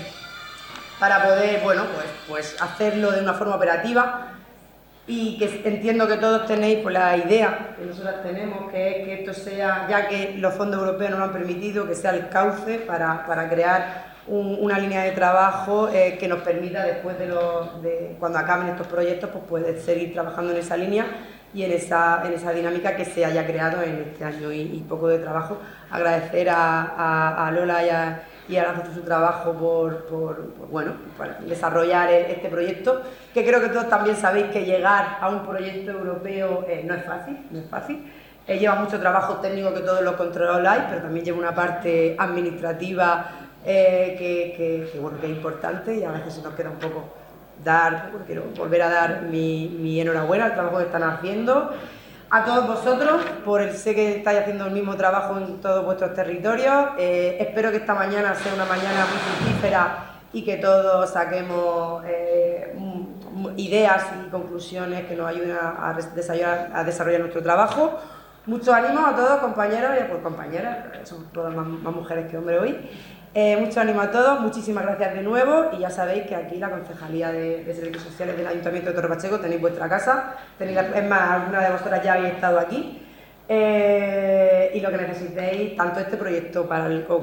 para 0.99 1.23
poder 1.23 1.61
bueno, 1.63 1.85
pues, 1.95 2.07
pues 2.29 2.63
hacerlo 2.63 3.13
de 3.13 3.21
una 3.21 3.35
forma 3.35 3.57
operativa 3.57 4.29
y 5.07 5.37
que 5.39 5.63
entiendo 5.69 6.07
que 6.07 6.17
todos 6.17 6.47
tenéis 6.47 6.79
pues, 6.83 6.95
la 6.95 7.17
idea 7.17 7.75
que 7.77 7.85
nosotros 7.85 8.23
tenemos, 8.23 8.71
que 8.71 8.89
es 8.89 9.05
que 9.05 9.15
esto 9.21 9.35
sea, 9.35 9.87
ya 9.89 10.09
que 10.09 10.37
los 10.39 10.55
fondos 10.55 10.81
europeos 10.81 11.11
nos 11.11 11.19
lo 11.19 11.25
han 11.27 11.33
permitido, 11.33 11.87
que 11.87 11.95
sea 11.95 12.13
el 12.13 12.29
cauce 12.29 12.79
para, 12.79 13.27
para 13.27 13.49
crear 13.49 14.12
un, 14.27 14.59
una 14.61 14.79
línea 14.79 15.03
de 15.03 15.13
trabajo 15.13 15.89
eh, 15.89 16.17
que 16.19 16.29
nos 16.29 16.41
permita 16.43 16.85
después 16.85 17.19
de, 17.19 17.27
los, 17.27 17.83
de 17.83 18.17
cuando 18.19 18.39
acaben 18.39 18.69
estos 18.69 18.87
proyectos, 18.87 19.31
pues 19.31 19.45
poder 19.45 19.81
seguir 19.81 20.13
trabajando 20.13 20.53
en 20.53 20.59
esa 20.59 20.77
línea 20.77 21.07
y 21.55 21.65
en 21.65 21.73
esa, 21.73 22.23
en 22.25 22.33
esa 22.33 22.53
dinámica 22.53 22.97
que 22.97 23.05
se 23.05 23.25
haya 23.25 23.47
creado 23.47 23.83
en 23.83 24.07
este 24.11 24.25
año 24.25 24.53
y, 24.53 24.61
y 24.61 24.85
poco 24.89 25.09
de 25.09 25.19
trabajo. 25.19 25.59
Agradecer 25.91 26.49
a, 26.49 26.83
a, 26.83 27.49
a 27.49 27.51
Lola 27.51 27.85
y 27.85 27.91
a, 27.91 28.23
y 28.49 28.57
a 28.57 28.83
su 28.95 29.03
trabajo 29.03 29.53
por, 29.53 30.05
por, 30.07 30.37
por, 30.55 30.69
bueno, 30.69 30.93
para 31.19 31.35
desarrollar 31.41 32.11
el, 32.11 32.31
este 32.31 32.49
proyecto, 32.49 33.03
que 33.35 33.45
creo 33.45 33.61
que 33.61 33.69
todos 33.69 33.89
también 33.89 34.17
sabéis 34.17 34.47
que 34.47 34.65
llegar 34.65 35.19
a 35.21 35.29
un 35.29 35.47
proyecto 35.47 35.91
europeo 35.91 36.65
eh, 36.69 36.83
no 36.85 36.95
es 36.95 37.05
fácil, 37.05 37.39
no 37.51 37.59
es 37.59 37.69
fácil. 37.69 38.11
Eh, 38.47 38.59
lleva 38.59 38.75
mucho 38.75 38.99
trabajo 38.99 39.35
técnico 39.37 39.73
que 39.73 39.81
todos 39.81 40.03
lo 40.03 40.17
controláis, 40.17 40.85
pero 40.89 41.03
también 41.03 41.25
lleva 41.25 41.39
una 41.39 41.55
parte 41.55 42.17
administrativa 42.19 43.27
eh, 43.65 44.15
que, 44.19 44.99
bueno, 45.01 45.21
que 45.21 45.27
es 45.27 45.33
importante 45.33 45.97
y 45.97 46.05
a 46.05 46.11
veces 46.11 46.35
se 46.35 46.43
nos 46.43 46.55
queda 46.55 46.71
un 46.71 46.79
poco 46.79 47.05
dar, 47.65 48.11
quiero 48.27 48.45
volver 48.57 48.83
a 48.83 48.89
dar 48.89 49.23
mi, 49.23 49.69
mi 49.81 50.01
enhorabuena 50.01 50.47
al 50.47 50.55
trabajo 50.55 50.79
que 50.79 50.85
están 50.85 51.05
haciendo 51.05 51.71
a 52.35 52.47
todos 52.47 52.67
vosotros, 52.67 53.23
por 53.45 53.61
el 53.61 53.77
sé 53.77 53.95
que 53.95 54.17
estáis 54.17 54.41
haciendo 54.41 54.65
el 54.65 54.73
mismo 54.73 54.97
trabajo 54.97 55.37
en 55.37 55.61
todos 55.61 55.85
vuestros 55.85 56.15
territorios. 56.15 56.87
Eh, 56.99 57.37
espero 57.39 57.71
que 57.71 57.77
esta 57.77 57.95
mañana 57.95 58.35
sea 58.35 58.55
una 58.55 58.65
mañana 58.65 59.05
muy 59.05 59.19
fructífera 59.19 60.13
y 60.33 60.43
que 60.43 60.57
todos 60.57 61.11
saquemos 61.11 62.03
eh, 62.07 62.75
ideas 63.59 64.05
y 64.27 64.31
conclusiones 64.31 65.05
que 65.05 65.15
nos 65.15 65.29
ayuden 65.29 65.59
a, 65.61 65.95
desarrollar, 66.15 66.71
a, 66.73 66.85
desarrollar, 66.85 67.21
nuestro 67.21 67.43
trabajo. 67.43 68.01
Mucho 68.45 68.75
ánimo 68.75 69.07
a 69.07 69.15
todos, 69.15 69.39
compañeros 69.41 69.93
y 70.01 70.11
pues, 70.11 70.21
compañeras, 70.21 70.79
somos 71.05 71.33
todas 71.33 71.55
más, 71.55 71.65
mujeres 71.65 72.29
que 72.29 72.37
hombres 72.37 72.61
hoy. 72.61 72.91
Eh, 73.35 73.57
mucho 73.57 73.81
ánimo 73.81 74.01
a 74.01 74.11
todos, 74.11 74.41
muchísimas 74.41 74.85
gracias 74.85 75.15
de 75.15 75.23
nuevo 75.23 75.71
y 75.73 75.79
ya 75.79 75.91
sabéis 75.91 76.27
que 76.27 76.35
aquí 76.35 76.57
la 76.57 76.69
Concejalía 76.71 77.31
de, 77.31 77.65
Servicios 77.73 78.03
Sociales 78.03 78.37
del 78.37 78.49
Ayuntamiento 78.49 78.91
de 78.91 78.97
Torre 78.97 79.09
Pacheco 79.09 79.39
tenéis 79.39 79.61
vuestra 79.61 79.89
casa, 79.89 80.35
tenéis, 80.59 80.77
es 80.77 81.09
más, 81.09 81.31
alguna 81.31 81.61
de 81.61 81.71
vosotras 81.71 82.03
ya 82.03 82.15
habéis 82.15 82.35
estado 82.35 82.59
aquí 82.59 82.99
Eh, 83.49 84.71
y 84.75 84.81
lo 84.81 84.91
que 84.91 84.97
necesitéis, 84.97 85.77
tanto 85.77 86.01
este 86.01 86.17
proyecto 86.17 86.67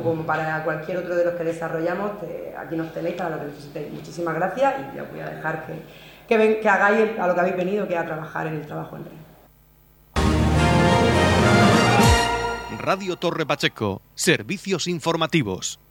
como 0.04 0.24
para 0.26 0.64
cualquier 0.64 0.98
otro 0.98 1.16
de 1.16 1.26
los 1.26 1.34
que 1.36 1.44
desarrollamos, 1.44 2.12
aquí 2.58 2.76
nos 2.76 2.94
tenéis 2.94 3.16
para 3.16 3.32
lo 3.32 3.40
que 3.40 3.46
necesitéis. 3.48 3.92
Muchísimas 3.92 4.36
gracias 4.36 4.74
y 4.96 5.00
os 5.00 5.10
voy 5.10 5.22
a 5.22 5.30
dejar 5.30 5.66
que, 5.66 6.60
que, 6.60 6.70
hagáis 6.70 7.18
a 7.20 7.28
lo 7.28 7.34
que 7.34 7.40
habéis 7.42 7.58
venido, 7.58 7.88
que 7.88 7.96
es 7.96 8.00
a 8.00 8.06
trabajar 8.06 8.48
en 8.48 8.56
el 8.56 8.66
trabajo 8.66 8.96
en 8.98 9.06
red. 9.06 9.29
Radio 12.80 13.18
Torre 13.18 13.46
Pacheco, 13.46 14.02
servicios 14.16 14.88
informativos. 14.88 15.82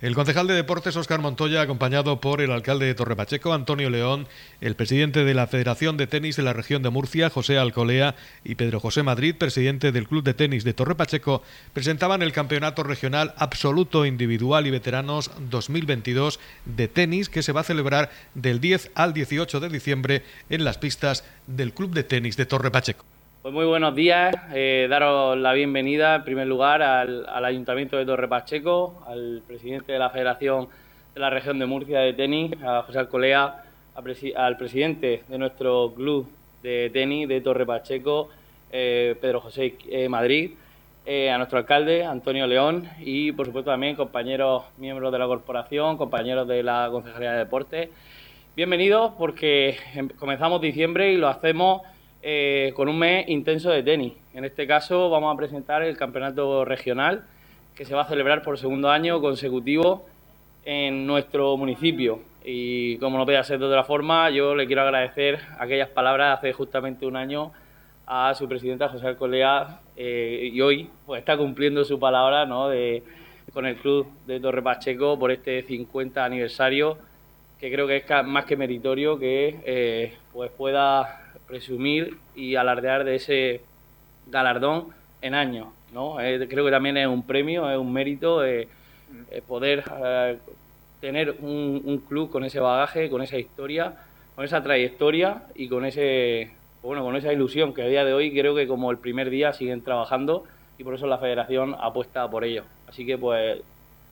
El 0.00 0.14
concejal 0.14 0.46
de 0.46 0.54
Deportes 0.54 0.96
Óscar 0.96 1.20
Montoya, 1.20 1.60
acompañado 1.60 2.20
por 2.20 2.40
el 2.40 2.52
alcalde 2.52 2.86
de 2.86 2.94
Torrepacheco, 2.94 3.52
Antonio 3.52 3.90
León, 3.90 4.28
el 4.60 4.76
presidente 4.76 5.24
de 5.24 5.34
la 5.34 5.48
Federación 5.48 5.96
de 5.96 6.06
Tenis 6.06 6.36
de 6.36 6.44
la 6.44 6.52
región 6.52 6.84
de 6.84 6.90
Murcia, 6.90 7.28
José 7.28 7.58
Alcolea, 7.58 8.14
y 8.44 8.54
Pedro 8.54 8.78
José 8.78 9.02
Madrid, 9.02 9.34
presidente 9.34 9.90
del 9.90 10.06
Club 10.06 10.22
de 10.22 10.34
Tenis 10.34 10.62
de 10.62 10.74
Torrepacheco, 10.74 11.42
presentaban 11.72 12.22
el 12.22 12.30
Campeonato 12.30 12.84
Regional 12.84 13.34
Absoluto 13.36 14.06
Individual 14.06 14.64
y 14.68 14.70
Veteranos 14.70 15.32
2022 15.50 16.38
de 16.66 16.86
tenis 16.86 17.28
que 17.28 17.42
se 17.42 17.50
va 17.50 17.62
a 17.62 17.64
celebrar 17.64 18.12
del 18.34 18.60
10 18.60 18.92
al 18.94 19.12
18 19.12 19.58
de 19.58 19.68
diciembre 19.70 20.22
en 20.50 20.62
las 20.62 20.78
pistas 20.78 21.24
del 21.48 21.74
Club 21.74 21.94
de 21.94 22.04
Tenis 22.04 22.36
de 22.36 22.46
Torrepacheco. 22.46 23.17
Pues 23.40 23.54
muy 23.54 23.66
buenos 23.66 23.94
días, 23.94 24.34
eh, 24.52 24.88
daros 24.90 25.38
la 25.38 25.52
bienvenida 25.52 26.16
en 26.16 26.24
primer 26.24 26.48
lugar 26.48 26.82
al, 26.82 27.44
Ayuntamiento 27.44 27.96
de 27.96 28.04
Torre 28.04 28.26
Pacheco, 28.26 29.00
al 29.06 29.42
presidente 29.46 29.92
de 29.92 29.98
la 30.00 30.10
Federación 30.10 30.66
de 31.14 31.20
la 31.20 31.30
Región 31.30 31.60
de 31.60 31.66
Murcia 31.66 32.00
de 32.00 32.14
Tenis, 32.14 32.60
a 32.64 32.82
José 32.82 32.98
Alcolea, 32.98 33.62
al 33.94 34.56
presidente 34.56 35.22
de 35.28 35.38
nuestro 35.38 35.94
club 35.94 36.28
de 36.64 36.90
tenis 36.92 37.28
de 37.28 37.40
Torre 37.40 37.64
Pacheco, 37.64 38.28
eh, 38.72 39.14
Pedro 39.20 39.40
José 39.40 39.76
eh, 39.88 40.08
Madrid, 40.08 40.50
a 41.06 41.38
nuestro 41.38 41.58
alcalde, 41.58 42.04
Antonio 42.04 42.44
León, 42.46 42.88
y 42.98 43.30
por 43.30 43.46
supuesto 43.46 43.70
también 43.70 43.94
compañeros 43.94 44.64
miembros 44.78 45.12
de 45.12 45.18
la 45.18 45.26
corporación, 45.26 45.96
compañeros 45.96 46.48
de 46.48 46.64
la 46.64 46.88
Concejalía 46.90 47.32
de 47.32 47.38
Deportes. 47.38 47.88
Bienvenidos 48.56 49.12
porque 49.16 49.78
em, 49.94 50.08
comenzamos 50.08 50.60
diciembre 50.60 51.12
y 51.12 51.16
lo 51.16 51.28
hacemos 51.28 51.82
eh, 52.22 52.72
con 52.74 52.88
un 52.88 52.98
mes 52.98 53.28
intenso 53.28 53.70
de 53.70 53.82
tenis. 53.82 54.12
En 54.34 54.44
este 54.44 54.66
caso 54.66 55.10
vamos 55.10 55.32
a 55.32 55.36
presentar 55.36 55.82
el 55.82 55.96
campeonato 55.96 56.64
regional 56.64 57.24
que 57.74 57.84
se 57.84 57.94
va 57.94 58.02
a 58.02 58.08
celebrar 58.08 58.42
por 58.42 58.58
segundo 58.58 58.90
año 58.90 59.20
consecutivo 59.20 60.04
en 60.64 61.06
nuestro 61.06 61.56
municipio. 61.56 62.20
Y 62.44 62.96
como 62.98 63.18
no 63.18 63.24
puede 63.24 63.42
ser 63.44 63.58
de 63.58 63.66
otra 63.66 63.84
forma, 63.84 64.30
yo 64.30 64.54
le 64.54 64.66
quiero 64.66 64.82
agradecer 64.82 65.38
aquellas 65.58 65.88
palabras 65.90 66.38
hace 66.38 66.52
justamente 66.52 67.06
un 67.06 67.16
año 67.16 67.52
a 68.06 68.34
su 68.34 68.48
presidenta 68.48 68.88
José 68.88 69.06
Alcolea 69.06 69.80
eh, 69.96 70.50
y 70.52 70.60
hoy 70.62 70.88
pues 71.04 71.20
está 71.20 71.36
cumpliendo 71.36 71.84
su 71.84 71.98
palabra 71.98 72.46
¿no? 72.46 72.68
de, 72.68 73.02
con 73.52 73.66
el 73.66 73.76
club 73.76 74.06
de 74.26 74.40
Torre 74.40 74.62
Pacheco 74.62 75.18
por 75.18 75.30
este 75.30 75.62
50 75.62 76.24
aniversario 76.24 76.96
que 77.60 77.70
creo 77.70 77.86
que 77.86 77.96
es 77.96 78.04
más 78.24 78.46
que 78.46 78.56
meritorio 78.56 79.18
que 79.18 79.60
eh, 79.64 80.14
pues 80.32 80.50
pueda 80.50 81.27
presumir 81.48 82.18
y 82.36 82.54
alardear 82.54 83.04
de 83.04 83.16
ese 83.16 83.62
galardón 84.28 84.88
en 85.22 85.34
años. 85.34 85.68
¿no? 85.92 86.20
Eh, 86.20 86.46
creo 86.48 86.64
que 86.64 86.70
también 86.70 86.96
es 86.96 87.06
un 87.06 87.26
premio, 87.26 87.68
es 87.70 87.78
un 87.78 87.92
mérito 87.92 88.44
eh, 88.44 88.68
eh, 89.30 89.42
poder 89.46 89.84
tener 91.00 91.36
un, 91.40 92.02
club 92.08 92.30
con 92.30 92.44
ese 92.44 92.60
bagaje, 92.60 93.08
con 93.08 93.22
esa 93.22 93.38
historia, 93.38 93.94
con 94.36 94.44
esa 94.44 94.62
trayectoria 94.62 95.44
y 95.54 95.68
con 95.68 95.84
ese 95.84 96.52
bueno, 96.82 97.02
con 97.02 97.16
esa 97.16 97.32
ilusión 97.32 97.74
que 97.74 97.82
a 97.82 97.86
día 97.86 98.04
de 98.04 98.12
hoy 98.12 98.32
creo 98.32 98.54
que 98.54 98.68
como 98.68 98.90
el 98.90 98.98
primer 98.98 99.30
día 99.30 99.52
siguen 99.52 99.82
trabajando 99.82 100.44
y 100.78 100.84
por 100.84 100.94
eso 100.94 101.06
la 101.06 101.18
federación 101.18 101.74
apuesta 101.78 102.30
por 102.30 102.44
ello. 102.44 102.64
Así 102.86 103.04
que 103.04 103.18
pues 103.18 103.60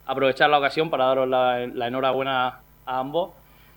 aprovechar 0.05 0.51
la 0.51 0.59
ocasión 0.59 0.91
para 0.91 1.07
daros 1.07 1.29
la, 1.29 1.67
la 1.67 1.87
enhorabuena 1.87 2.61
a 2.87 2.99
ambos 2.99 3.31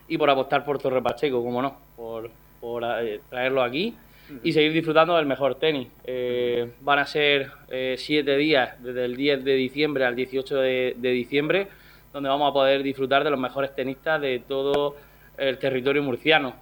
y 0.08 0.18
por 0.18 0.30
apostar 0.30 0.66
por 0.66 0.80
Torre 0.80 1.02
Pacheco, 1.02 1.44
como 1.44 1.62
no, 1.62 1.76
por, 1.96 2.32
por 2.60 2.84
eh, 2.84 3.22
traerlo 3.30 3.62
aquí 3.62 3.96
y 4.44 4.54
seguir 4.54 4.74
disfrutando 4.74 5.16
del 5.16 5.26
mejor 5.26 5.56
tenis. 5.56 5.88
Eh, 6.04 6.72
van 6.82 7.00
a 7.00 7.06
ser 7.06 7.52
eh, 7.70 7.96
siete 7.98 8.38
días, 8.38 8.82
desde 8.84 9.06
el 9.06 9.16
10 9.16 9.44
de 9.44 9.56
diciembre 9.56 10.06
al 10.06 10.16
18 10.16 10.58
de, 10.58 10.96
diciembre, 11.02 11.68
donde 12.14 12.30
vamos 12.30 12.50
a 12.50 12.54
poder 12.54 12.84
disfrutar 12.84 13.24
de 13.24 13.32
los 13.32 13.40
mejores 13.40 13.74
tenistas 13.74 14.22
de 14.22 14.40
todo 14.48 14.96
el 15.38 15.58
territorio 15.58 16.04
murciano, 16.04 16.56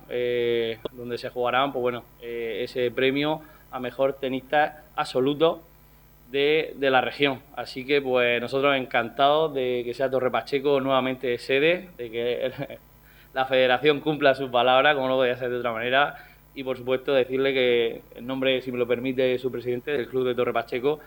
donde 0.94 1.18
se 1.18 1.30
jugarán 1.30 1.74
pues 1.74 1.82
bueno, 1.82 2.04
ese 2.22 2.92
premio 2.92 3.42
a 3.72 3.80
mejor 3.80 4.14
tenista 4.14 4.84
absoluto 4.96 5.62
de, 6.32 6.74
de, 6.78 6.90
la 6.90 7.02
región. 7.02 7.42
Así 7.56 7.86
que 7.86 8.02
pues 8.02 8.40
nosotros 8.40 8.78
encantados 8.78 9.54
de 9.54 9.82
que 9.84 9.94
sea 9.94 10.10
Torre 10.10 10.32
Pacheco 10.32 10.80
nuevamente 10.80 11.38
sede, 11.38 11.90
de 11.98 12.12
que 12.12 12.52
la 13.34 13.46
federación 13.46 14.00
cumpla 14.00 14.36
su 14.36 14.50
palabra, 14.50 14.96
como 14.96 15.08
no 15.08 15.16
podía 15.16 15.38
ser 15.38 15.50
de 15.50 15.58
otra 15.58 15.72
manera, 15.72 16.16
y 16.56 16.64
por 16.64 16.78
supuesto 16.78 17.14
decirle 17.14 17.54
que 17.54 18.02
en 18.16 18.26
nombre, 18.26 18.62
si 18.62 18.72
me 18.72 18.78
lo 18.78 18.88
permite, 18.88 19.38
su 19.38 19.52
presidente 19.52 19.92
del 19.92 20.08
Club 20.08 20.26
de 20.26 20.36
Torre 20.36 20.54
Pacheco, 20.54 21.00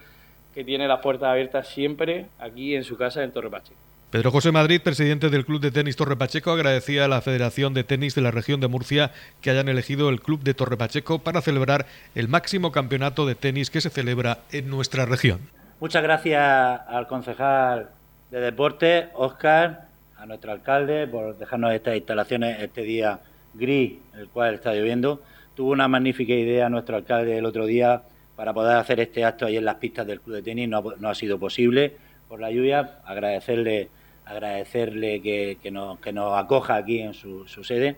que 0.55 0.65
tiene 0.65 0.87
las 0.87 1.01
puertas 1.01 1.29
abiertas 1.29 1.69
siempre 1.69 2.27
aquí 2.39 2.75
en 2.75 2.85
su 2.85 2.97
casa 2.97 3.23
en 3.23 3.33
Torre 3.33 3.51
Pacheco. 3.51 3.79
Pedro 4.11 4.33
José 4.33 4.51
Madrid, 4.51 4.81
presidente 4.83 5.31
del 5.31 5.45
Club 5.45 5.61
de 5.61 5.71
Tenis 5.71 5.95
Torre 5.95 6.17
Pacheco, 6.17 6.51
agradecía 6.51 7.05
a 7.05 7.09
la 7.09 7.21
Federación 7.21 7.75
de 7.75 7.85
Tenis 7.85 8.17
de 8.17 8.23
la 8.23 8.33
región 8.33 8.59
de 8.59 8.67
Murcia 8.67 9.13
que 9.41 9.51
hayan 9.51 9.69
elegido 9.69 10.09
el 10.09 10.21
Club 10.21 10.43
de 10.43 10.53
Torre 10.53 10.77
Pacheco 10.77 11.21
para 11.21 11.41
celebrar 11.43 11.87
el 12.17 12.27
máximo 12.27 12.73
campeonato 12.73 13.25
de 13.25 13.37
tenis 13.37 13.71
que 13.71 13.81
se 13.81 13.89
celebra 13.89 14.39
en 14.51 14.69
nuestra 14.69 15.07
región. 15.07 15.39
Muchas 15.79 16.03
gracias 16.03 16.81
al 16.89 17.07
concejal 17.07 17.91
de 18.33 18.41
deporte, 18.41 19.11
Óscar, 19.15 19.90
a 20.21 20.27
nuestro 20.27 20.53
alcalde 20.53 21.07
por 21.07 21.37
dejarnos 21.39 21.73
estas 21.73 21.97
instalaciones 21.97 22.61
este 22.61 22.83
día 22.83 23.21
gris, 23.55 23.95
el 24.17 24.29
cual 24.29 24.55
está 24.55 24.75
lloviendo. 24.75 25.23
Tuvo 25.55 25.71
una 25.71 25.89
magnífica 25.89 26.35
idea 26.35 26.69
nuestro 26.69 26.97
alcalde 26.97 27.39
el 27.39 27.47
otro 27.47 27.65
día 27.65 28.03
para 28.37 28.53
poder 28.53 28.77
hacer 28.77 29.01
este 29.01 29.25
acto 29.25 29.47
ahí 29.47 29.57
en 29.57 29.65
las 29.65 29.77
pistas 29.77 30.07
del 30.07 30.21
club 30.21 30.37
de 30.37 30.43
tenis. 30.43 30.69
No, 30.69 31.09
ha 31.09 31.15
sido 31.15 31.39
posible 31.39 31.95
por 32.29 32.39
la 32.39 32.51
lluvia. 32.51 32.99
Agradecerle, 33.07 33.89
agradecerle 34.27 35.23
que, 35.23 35.71
nos, 35.71 35.99
que 36.01 36.13
nos 36.13 36.39
acoja 36.39 36.77
aquí 36.77 37.01
en 37.01 37.15
su, 37.15 37.49
su 37.49 37.65
sede. 37.65 37.97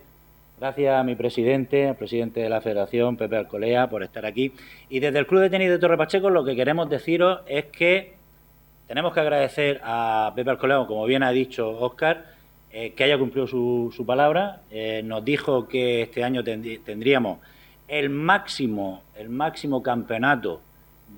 Gracias 0.59 0.95
a 0.95 1.03
mi 1.03 1.15
presidente, 1.15 1.89
al 1.89 1.97
presidente 1.97 2.39
de 2.39 2.49
la 2.49 2.61
Federación, 2.61 3.17
Pepe 3.17 3.35
Alcolea, 3.35 3.89
por 3.89 4.01
estar 4.01 4.25
aquí. 4.25 4.53
Y 4.87 5.01
desde 5.01 5.19
el 5.19 5.27
Club 5.27 5.41
de 5.41 5.49
Tenis 5.49 5.69
de 5.69 5.77
Torre 5.77 5.97
Pacheco 5.97 6.29
lo 6.29 6.45
que 6.45 6.55
queremos 6.55 6.89
deciros 6.89 7.41
es 7.47 7.65
que 7.65 8.13
tenemos 8.87 9.13
que 9.13 9.19
agradecer 9.19 9.81
a 9.83 10.31
Pepe 10.35 10.51
Alcoleo, 10.51 10.87
como 10.87 11.05
bien 11.05 11.23
ha 11.23 11.31
dicho 11.31 11.69
Óscar, 11.69 12.25
eh, 12.71 12.93
que 12.93 13.03
haya 13.03 13.17
cumplido 13.17 13.47
su, 13.47 14.03
palabra. 14.05 14.61
Eh, 14.71 15.01
nos 15.03 15.23
dijo 15.23 15.67
que 15.67 16.01
este 16.01 16.23
año 16.23 16.43
tendríamos 16.43 17.39
el 17.87 18.09
máximo, 18.09 19.03
el 19.15 19.29
máximo 19.29 19.83
campeonato 19.83 20.61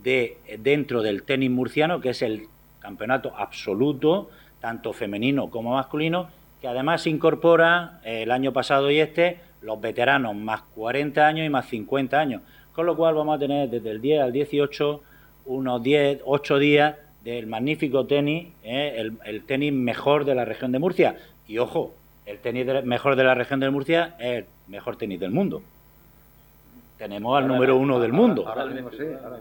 de, 0.04 0.38
dentro 0.60 1.02
del 1.02 1.24
tenis 1.24 1.50
murciano, 1.50 2.02
que 2.02 2.10
es 2.10 2.22
el 2.22 2.48
campeonato 2.80 3.34
absoluto, 3.36 4.30
tanto 4.60 4.94
femenino 4.94 5.50
como 5.50 5.74
masculino, 5.74 6.28
que 6.62 6.68
además 6.68 7.08
incorpora 7.08 8.00
eh, 8.04 8.24
el 8.24 8.32
año 8.32 8.52
pasado 8.52 8.92
y 8.92 9.00
este 9.00 9.40
los 9.62 9.82
veteranos 9.82 10.36
más 10.36 10.62
40 10.76 11.26
años 11.26 11.46
y 11.46 11.50
más 11.50 11.68
50 11.68 12.20
años. 12.20 12.42
Con 12.74 12.86
lo 12.86 12.96
cual 12.96 13.16
vamos 13.16 13.38
a 13.38 13.40
tener 13.40 13.70
desde 13.70 13.92
el 13.92 14.02
10 14.02 14.22
al 14.22 14.32
18 14.32 15.02
unos 15.46 15.82
10, 15.82 16.22
8 16.26 16.60
días 16.60 16.96
del 17.26 17.48
magnífico 17.48 18.06
tenis, 18.06 18.50
¿eh? 18.64 19.10
el, 19.26 19.42
tenis 19.44 19.74
mejor 19.74 20.26
de 20.26 20.36
la 20.36 20.46
región 20.46 20.72
de 20.72 20.78
Murcia. 20.78 21.16
Y 21.48 21.58
ojo, 21.58 21.96
el 22.28 22.38
tenis 22.38 22.68
mejor 22.84 23.16
de 23.16 23.24
la 23.24 23.34
región 23.34 23.60
de 23.60 23.70
Murcia 23.72 24.16
es 24.20 24.38
el 24.38 24.46
mejor 24.68 24.96
tenis 24.96 25.20
del 25.20 25.32
mundo. 25.32 25.64
Tenemos 27.00 27.36
al 27.36 27.48
número 27.48 27.78
uno 27.78 28.00
del 28.00 28.14
mundo. 28.14 28.46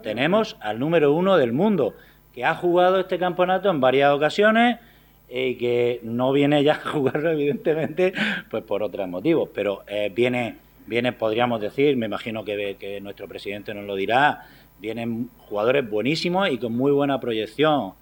tenemos 0.01 0.57
al 0.59 0.79
número 0.79 1.13
uno 1.13 1.37
del 1.37 1.53
mundo, 1.53 1.93
que 2.33 2.43
ha 2.43 2.55
jugado 2.55 2.99
este 2.99 3.19
campeonato 3.19 3.69
en 3.69 3.79
varias 3.79 4.11
ocasiones 4.11 4.79
y 5.29 5.55
que 5.55 5.99
no 6.03 6.31
viene 6.31 6.63
ya 6.63 6.73
a 6.73 6.89
jugarlo, 6.89 7.29
evidentemente, 7.33 8.13
pues 8.49 8.63
por 8.63 8.81
otros 8.81 9.07
motivos. 9.07 9.49
Pero 9.53 9.83
eh, 9.87 10.11
viene, 10.13 10.57
viene, 10.87 11.13
podríamos 11.13 11.61
decir, 11.61 11.95
me 11.97 12.07
imagino 12.07 12.43
que, 12.43 12.77
que 12.79 12.99
nuestro 12.99 13.27
presidente 13.27 13.75
nos 13.75 13.85
lo 13.85 13.95
dirá, 13.95 14.47
vienen 14.79 15.29
jugadores 15.37 15.89
buenísimos 15.89 16.49
y 16.49 16.57
con 16.57 16.75
muy 16.75 16.91
buena 16.91 17.19
proyección. 17.19 17.93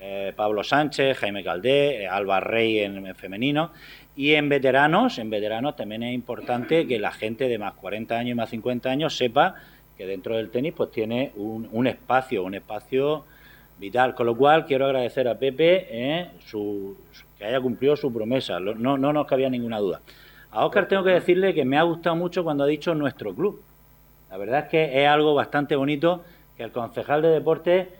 Eh, 0.00 0.32
Pablo 0.34 0.64
Sánchez, 0.64 1.16
Jaime 1.18 1.44
Caldé, 1.44 2.02
eh, 2.02 2.08
Alba 2.08 2.40
Rey 2.40 2.80
en, 2.80 3.14
femenino. 3.14 3.70
Y 4.16 4.32
en 4.32 4.48
veteranos, 4.48 5.18
en 5.18 5.30
veteranos 5.30 5.76
también 5.76 6.02
es 6.02 6.12
importante 6.12 6.86
que 6.88 6.98
la 6.98 7.12
gente 7.12 7.48
de 7.48 7.58
más 7.58 7.74
40 7.74 8.18
años 8.18 8.32
y 8.32 8.34
más 8.34 8.50
50 8.50 8.90
años 8.90 9.16
sepa 9.16 9.54
que 9.96 10.04
dentro 10.06 10.36
del 10.36 10.50
tenis 10.50 10.74
pues 10.76 10.90
tiene 10.90 11.32
un, 11.36 11.86
espacio, 11.86 12.42
un 12.42 12.54
espacio 12.54 13.24
vital. 13.78 14.14
Con 14.14 14.26
lo 14.26 14.36
cual 14.36 14.66
quiero 14.66 14.86
agradecer 14.86 15.28
a 15.28 15.38
Pepe 15.38 15.86
eh, 15.88 16.30
su, 16.44 16.96
que 17.38 17.44
haya 17.44 17.60
cumplido 17.60 17.94
su 17.94 18.12
promesa. 18.12 18.58
No, 18.58 18.98
no 18.98 19.12
nos 19.12 19.26
cabía 19.26 19.48
ninguna 19.48 19.78
duda. 19.78 20.00
A 20.50 20.66
Oscar 20.66 20.86
tengo 20.86 21.04
que 21.04 21.10
decirle 21.10 21.54
que 21.54 21.64
me 21.64 21.78
ha 21.78 21.82
gustado 21.82 22.14
mucho 22.16 22.44
cuando 22.44 22.64
ha 22.64 22.66
dicho 22.66 22.94
nuestro 22.94 23.34
club. 23.34 23.62
La 24.32 24.38
verdad 24.38 24.60
es 24.60 24.68
que 24.70 25.02
es 25.02 25.06
algo 25.06 25.34
bastante 25.34 25.76
bonito 25.76 26.24
que 26.56 26.62
el 26.62 26.72
concejal 26.72 27.20
de 27.20 27.28
deporte 27.28 27.90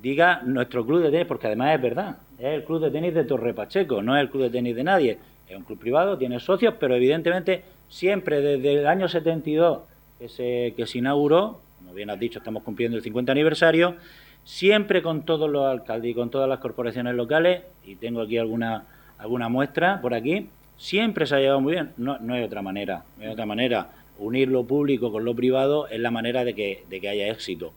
diga 0.00 0.40
nuestro 0.44 0.86
club 0.86 1.02
de 1.02 1.10
tenis, 1.10 1.26
porque 1.26 1.48
además 1.48 1.74
es 1.74 1.82
verdad, 1.82 2.16
es 2.38 2.44
el 2.44 2.62
club 2.62 2.80
de 2.80 2.92
tenis 2.92 3.12
de 3.12 3.24
Torre 3.24 3.52
Pacheco, 3.54 4.00
no 4.00 4.16
es 4.16 4.22
el 4.22 4.30
club 4.30 4.44
de 4.44 4.50
tenis 4.50 4.76
de 4.76 4.84
nadie. 4.84 5.18
Es 5.48 5.56
un 5.56 5.64
club 5.64 5.80
privado, 5.80 6.16
tiene 6.16 6.38
socios, 6.38 6.74
pero 6.78 6.94
evidentemente 6.94 7.64
siempre 7.88 8.40
desde 8.40 8.82
el 8.82 8.86
año 8.86 9.08
72 9.08 9.80
que 10.20 10.28
se, 10.28 10.74
que 10.76 10.86
se 10.86 10.98
inauguró, 10.98 11.58
como 11.78 11.92
bien 11.92 12.08
has 12.08 12.20
dicho, 12.20 12.38
estamos 12.38 12.62
cumpliendo 12.62 12.96
el 12.96 13.02
50 13.02 13.32
aniversario, 13.32 13.96
siempre 14.44 15.02
con 15.02 15.24
todos 15.24 15.50
los 15.50 15.66
alcaldes 15.66 16.12
y 16.12 16.14
con 16.14 16.30
todas 16.30 16.48
las 16.48 16.60
corporaciones 16.60 17.16
locales, 17.16 17.62
y 17.84 17.96
tengo 17.96 18.20
aquí 18.20 18.38
alguna, 18.38 18.84
alguna 19.18 19.48
muestra 19.48 20.00
por 20.00 20.14
aquí, 20.14 20.48
siempre 20.76 21.26
se 21.26 21.34
ha 21.34 21.40
llevado 21.40 21.60
muy 21.60 21.72
bien. 21.72 21.90
No, 21.96 22.16
no 22.20 22.34
hay 22.34 22.44
otra 22.44 22.62
manera, 22.62 23.02
no 23.18 23.24
hay 23.24 23.30
otra 23.30 23.44
manera. 23.44 23.88
Unir 24.18 24.48
lo 24.48 24.64
público 24.64 25.10
con 25.10 25.24
lo 25.24 25.34
privado 25.34 25.88
es 25.88 26.00
la 26.00 26.10
manera 26.10 26.44
de 26.44 26.54
que, 26.54 26.84
de 26.88 27.00
que 27.00 27.08
haya 27.08 27.28
éxito. 27.28 27.72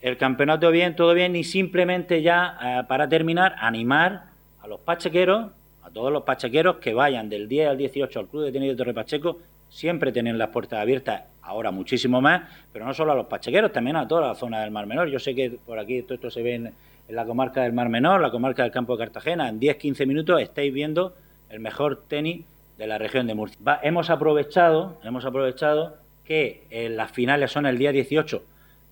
El 0.00 0.16
campeonato 0.16 0.70
bien, 0.70 0.96
todo 0.96 1.12
bien, 1.12 1.36
y 1.36 1.44
simplemente 1.44 2.22
ya, 2.22 2.56
eh, 2.62 2.82
para 2.88 3.08
terminar, 3.08 3.54
animar 3.58 4.30
a 4.60 4.66
los 4.66 4.80
pachequeros, 4.80 5.50
a 5.82 5.90
todos 5.90 6.10
los 6.10 6.22
pachequeros 6.22 6.76
que 6.76 6.94
vayan 6.94 7.28
del 7.28 7.48
10 7.48 7.68
al 7.68 7.76
18 7.76 8.18
al 8.18 8.26
Club 8.28 8.44
de 8.44 8.52
Tenis 8.52 8.70
de 8.70 8.76
Torre 8.76 8.94
Pacheco, 8.94 9.38
siempre 9.68 10.10
tienen 10.10 10.38
las 10.38 10.48
puertas 10.48 10.80
abiertas, 10.80 11.24
ahora 11.42 11.70
muchísimo 11.70 12.20
más, 12.20 12.42
pero 12.72 12.84
no 12.84 12.94
solo 12.94 13.12
a 13.12 13.14
los 13.14 13.26
pachequeros, 13.26 13.72
también 13.72 13.96
a 13.96 14.08
toda 14.08 14.28
la 14.28 14.34
zona 14.34 14.60
del 14.60 14.70
Mar 14.70 14.86
Menor. 14.86 15.08
Yo 15.08 15.18
sé 15.18 15.34
que 15.34 15.50
por 15.50 15.78
aquí 15.78 16.02
todo 16.02 16.14
esto 16.14 16.30
se 16.30 16.42
ve 16.42 16.54
en, 16.54 16.72
la 17.08 17.24
comarca 17.24 17.62
del 17.62 17.72
Mar 17.72 17.88
Menor, 17.88 18.20
la 18.20 18.30
comarca 18.30 18.62
del 18.62 18.70
Campo 18.70 18.96
de 18.96 19.04
Cartagena, 19.04 19.48
en 19.48 19.58
10-15 19.58 20.06
minutos 20.06 20.40
estáis 20.40 20.72
viendo 20.72 21.14
el 21.48 21.58
mejor 21.58 22.04
tenis 22.06 22.46
de 22.80 22.86
la 22.86 22.96
región 22.96 23.26
de 23.26 23.34
Murcia. 23.34 23.58
hemos 23.82 24.08
aprovechado, 24.08 24.98
hemos 25.04 25.26
aprovechado 25.26 25.98
que 26.24 26.64
eh, 26.70 26.88
las 26.88 27.12
finales 27.12 27.50
son 27.50 27.66
el 27.66 27.76
día 27.76 27.92
18, 27.92 28.42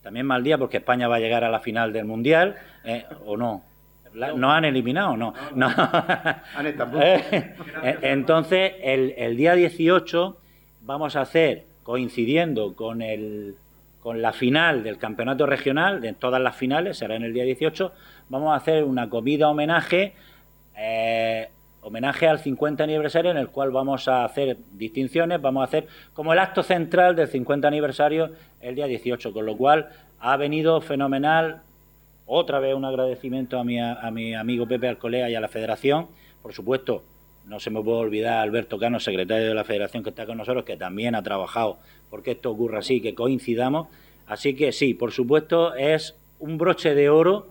también 0.03 0.27
mal 0.27 0.45
día 0.45 0.59
porque 0.59 0.77
España 0.77 1.09
va 1.09 1.17
a 1.17 1.21
llegar 1.21 1.43
a 1.43 1.49
la 1.49 1.61
final 1.61 1.91
del 1.91 2.05
Mundial, 2.05 2.57
eh, 2.85 3.07
¿o 3.25 3.39
no? 3.39 3.63
¿Nos 4.13 4.53
han 4.53 4.67
eliminado 4.67 5.13
o 5.13 5.17
no? 5.17 5.33
no. 5.55 5.71
Eh, 7.81 7.99
entonces, 8.03 8.73
el, 8.83 9.15
el 9.17 9.39
día 9.39 9.55
18 9.55 10.37
vamos 10.83 11.17
a 11.17 11.23
hacer, 11.23 11.65
coincidiendo 11.83 12.75
con, 12.75 13.01
el, 13.01 13.57
con 14.01 14.21
la 14.21 14.35
final 14.35 14.83
del 14.83 14.99
campeonato 14.99 15.47
regional, 15.47 16.03
de 16.03 16.13
todas 16.13 16.43
las 16.43 16.57
finales, 16.57 16.99
será 16.99 17.17
en 17.17 17.23
el 17.23 17.33
día 17.33 17.45
18, 17.45 17.93
vamos 18.29 18.53
a 18.53 18.57
hacer 18.57 18.85
una 18.85 19.09
comida 19.09 19.49
homenaje, 19.49 20.13
eh, 20.77 21.49
homenaje 21.83 22.29
al 22.29 22.39
50 22.39 22.85
aniversario 22.85 23.31
en 23.31 23.37
el 23.37 23.49
cual 23.49 23.71
vamos 23.71 24.09
a 24.09 24.25
hacer 24.25 24.57
distinciones, 24.73 25.41
vamos 25.41 25.63
a 25.63 25.65
hacer 25.65 25.87
como 26.13 26.33
el 26.33 26.39
acto 26.39 26.63
central 26.63 27.17
del 27.17 27.29
50 27.29 27.69
aniversario 27.69 28.33
el 28.61 28.75
día 28.75 28.87
18, 28.87 29.33
con 29.33 29.47
lo 29.47 29.57
cual 29.57 29.89
ha 30.19 30.37
venido 30.37 30.81
fenomenal. 30.81 31.63
Otra 32.27 32.59
vez 32.59 32.75
un 32.75 32.85
agradecimiento 32.85 33.59
a 33.59 33.65
mi, 33.65 33.81
a 33.81 34.11
mi 34.11 34.35
amigo 34.35 34.67
Pepe 34.67 34.89
Alcolea 34.89 35.31
y 35.31 35.35
a 35.35 35.41
la 35.41 35.49
Federación, 35.49 36.09
por 36.43 36.53
supuesto, 36.53 37.03
no 37.47 37.59
se 37.59 37.71
me 37.71 37.83
puede 37.83 37.99
olvidar 37.99 38.41
Alberto 38.41 38.79
Cano, 38.79 39.01
secretario 39.01 39.49
de 39.49 39.55
la 39.55 39.65
Federación 39.65 40.03
que 40.03 40.11
está 40.11 40.27
con 40.27 40.37
nosotros, 40.37 40.65
que 40.65 40.77
también 40.77 41.15
ha 41.15 41.23
trabajado 41.23 41.79
porque 42.11 42.33
esto 42.33 42.51
ocurra 42.51 42.81
así, 42.81 43.01
que 43.01 43.15
coincidamos. 43.15 43.89
Así 44.27 44.55
que 44.55 44.73
sí, 44.73 44.95
por 44.95 45.13
supuesto, 45.13 45.75
es 45.75 46.17
un 46.39 46.59
broche 46.59 46.95
de 46.95 47.09
oro 47.09 47.49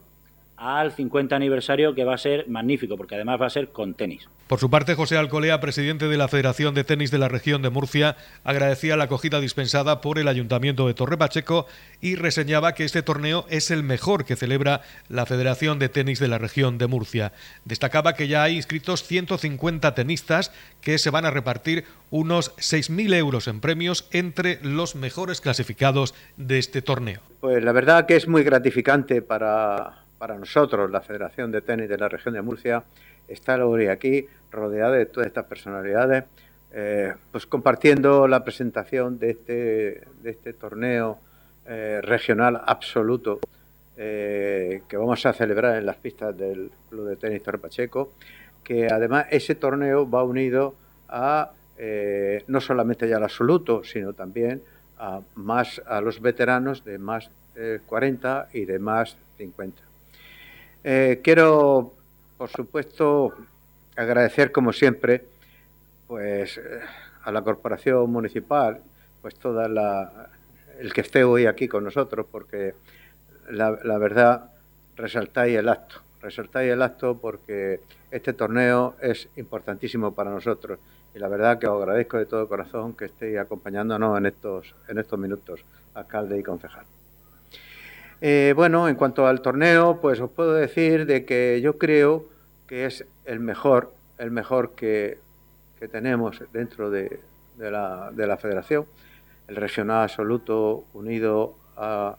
al 0.58 0.92
50 0.92 1.36
aniversario 1.36 1.94
que 1.94 2.04
va 2.04 2.16
a 2.16 2.18
ser 2.18 2.48
magnífico, 2.50 2.98
porque 2.98 3.16
además 3.16 3.40
va 3.40 3.46
a 3.46 3.52
ser 3.52 3.70
con 3.70 3.94
tenis. 3.94 4.28
Por 4.48 4.60
su 4.60 4.70
parte, 4.70 4.96
José 4.96 5.18
Alcolea, 5.18 5.60
presidente 5.60 6.08
de 6.08 6.18
la 6.18 6.28
Federación 6.28 6.74
de 6.74 6.84
Tenis 6.84 7.12
de 7.12 7.20
la 7.20 7.28
región 7.28 7.62
de 7.62 7.70
Murcia, 7.70 8.16
agradecía 8.44 8.98
la 8.98 9.04
acogida 9.04 9.40
dispensada 9.40 10.02
por 10.02 10.18
el 10.18 10.28
Ayuntamiento 10.28 10.88
de 10.88 10.94
Torre 10.94 11.18
Pacheco 11.18 11.68
y 12.02 12.16
reseñaba 12.16 12.74
que 12.74 12.86
este 12.86 13.04
torneo 13.04 13.46
es 13.50 13.70
el 13.72 13.84
mejor 13.84 14.26
que 14.26 14.36
celebra 14.36 14.82
la 15.10 15.26
Federación 15.26 15.80
de 15.80 15.90
Tenis 15.90 16.20
de 16.20 16.28
la 16.28 16.40
región 16.40 16.78
de 16.78 16.88
Murcia. 16.88 17.34
Destacaba 17.66 18.14
que 18.14 18.28
ya 18.28 18.42
hay 18.44 18.56
inscritos 18.56 19.04
150 19.04 19.94
tenistas 19.94 20.52
que 20.82 20.98
se 20.98 21.12
van 21.12 21.26
a 21.26 21.32
repartir 21.32 21.86
unos 22.10 22.56
6.000 22.56 23.14
euros 23.16 23.48
en 23.48 23.60
premios 23.60 24.08
entre 24.12 24.60
los 24.64 24.96
mejores 24.96 25.42
clasificados 25.42 26.16
de 26.38 26.58
este 26.58 26.82
torneo. 26.82 27.20
Pues 27.42 27.64
la 27.64 27.74
verdad 27.74 28.08
que 28.08 28.16
es 28.16 28.28
muy 28.28 28.44
gratificante 28.44 29.22
para 29.22 30.07
para 30.18 30.38
nosotros, 30.38 30.90
la 30.90 31.02
Federación 31.02 31.52
de 31.52 31.62
Tenis 31.62 31.90
de 31.90 31.98
la 31.98 32.10
región 32.10 32.34
de 32.34 32.42
Murcia, 32.42 32.84
estar 33.28 33.62
hoy 33.62 33.88
aquí 33.88 34.28
rodeada 34.52 34.94
de 34.94 35.06
todas 35.06 35.28
estas 35.28 35.46
personalidades, 35.46 36.26
eh, 36.72 37.14
pues 37.32 37.46
compartiendo 37.46 38.28
la 38.28 38.44
presentación 38.44 39.20
de 39.20 39.32
este, 39.32 40.08
este 40.24 40.54
torneo 40.54 41.20
eh, 41.66 42.00
regional 42.02 42.62
absoluto 42.66 43.40
eh, 43.96 44.82
que 44.88 44.98
vamos 44.98 45.26
a 45.26 45.34
celebrar 45.34 45.78
en 45.78 45.86
las 45.86 45.98
pistas 45.98 46.38
del 46.38 46.72
Club 46.90 47.08
de 47.10 47.16
Tenis 47.16 47.44
Torre 47.44 47.58
Pacheco, 47.58 48.12
que 48.64 48.88
además 48.88 49.26
ese 49.32 49.56
torneo 49.56 50.10
va 50.10 50.24
unido 50.24 50.76
a 51.10 51.52
no 52.48 52.60
solamente 52.60 53.08
ya 53.08 53.18
al 53.18 53.24
absoluto, 53.24 53.84
sino 53.84 54.14
también 54.14 54.64
a 54.98 55.22
más 55.36 55.80
a 55.86 56.02
los 56.02 56.20
veteranos 56.20 56.84
de 56.84 56.98
más 56.98 57.30
40 57.86 58.50
y 58.52 58.66
de 58.66 58.80
más 58.80 59.16
50. 59.38 59.87
Eh, 60.90 61.20
quiero, 61.22 61.92
por 62.38 62.50
supuesto, 62.50 63.34
agradecer 63.98 64.54
como 64.54 64.72
siempre, 64.72 65.26
pues 66.08 66.58
eh, 66.58 66.80
a 67.26 67.32
la 67.34 67.42
corporación 67.42 68.10
municipal, 68.10 68.80
pues 69.22 69.36
toda 69.36 69.68
la, 69.68 70.30
el 70.80 70.94
que 70.94 71.02
esté 71.02 71.26
hoy 71.26 71.46
aquí 71.46 71.68
con 71.68 71.84
nosotros, 71.84 72.26
porque 72.32 72.74
la, 73.50 73.98
verdad 73.98 74.50
resaltáis 74.96 75.58
el 75.58 75.68
acto, 75.68 75.98
resaltáis 76.22 76.72
el 76.72 76.82
acto 76.82 77.18
porque 77.18 77.82
este 78.10 78.32
torneo 78.32 78.96
es 79.02 79.28
importantísimo 79.36 80.14
para 80.14 80.32
nosotros 80.32 80.80
y 81.14 81.20
la 81.20 81.28
verdad 81.28 81.60
que 81.60 81.68
os 81.68 81.82
agradezco 81.82 82.16
de 82.16 82.28
todo 82.28 82.48
corazón 82.48 82.96
que 82.96 83.06
estéis 83.08 83.40
acompañándonos 83.40 84.18
en 84.18 84.28
estos, 84.28 84.74
en 84.88 85.00
estos 85.00 85.20
minutos, 85.20 85.60
alcalde 85.96 86.40
y 86.40 86.44
concejal. 86.44 86.86
Eh, 88.20 88.54
bueno, 88.56 88.88
en 88.88 88.96
cuanto 88.96 89.28
al 89.28 89.42
torneo, 89.42 90.00
pues 90.02 90.20
os 90.20 90.32
puedo 90.32 90.54
decir 90.54 91.06
de 91.06 91.24
que 91.24 91.62
yo 91.62 91.78
creo 91.78 92.26
que 92.66 92.86
es 92.86 93.06
el 93.26 93.40
mejor, 93.40 93.94
el 94.18 94.32
mejor 94.32 94.72
que, 94.76 95.20
tenemos 95.92 96.42
dentro 96.52 96.90
de, 96.90 97.20
la, 97.60 98.10
de, 98.12 98.26
la, 98.26 98.38
federación. 98.38 98.86
El 99.48 99.56
regional 99.56 100.04
absoluto 100.04 100.86
unido 100.96 101.56
a 101.76 102.16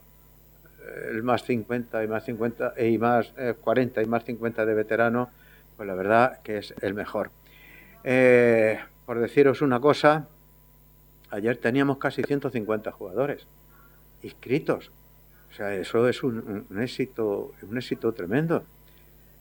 eh, 0.80 1.08
el 1.10 1.24
más 1.24 1.42
50 1.42 2.04
y 2.04 2.06
más 2.06 2.24
50 2.24 2.74
y 2.80 2.98
más 2.98 3.34
40 3.60 4.00
eh, 4.00 4.04
y 4.04 4.06
más 4.06 4.24
50 4.24 4.64
de 4.64 4.74
veteranos, 4.74 5.28
pues 5.76 5.88
la 5.88 5.96
verdad 5.96 6.40
que 6.44 6.58
es 6.58 6.72
el 6.80 6.94
mejor. 6.94 7.30
por 9.04 9.18
deciros 9.18 9.60
una 9.60 9.80
cosa, 9.80 10.28
ayer 11.30 11.56
teníamos 11.56 11.98
casi 11.98 12.22
150 12.22 12.92
jugadores 12.92 13.48
inscritos 14.22 14.92
o 15.50 15.54
sea, 15.54 15.74
eso 15.74 16.08
es 16.08 16.22
un, 16.22 16.66
éxito, 16.78 17.52
un 17.62 17.76
éxito 17.76 18.12
tremendo. 18.12 18.62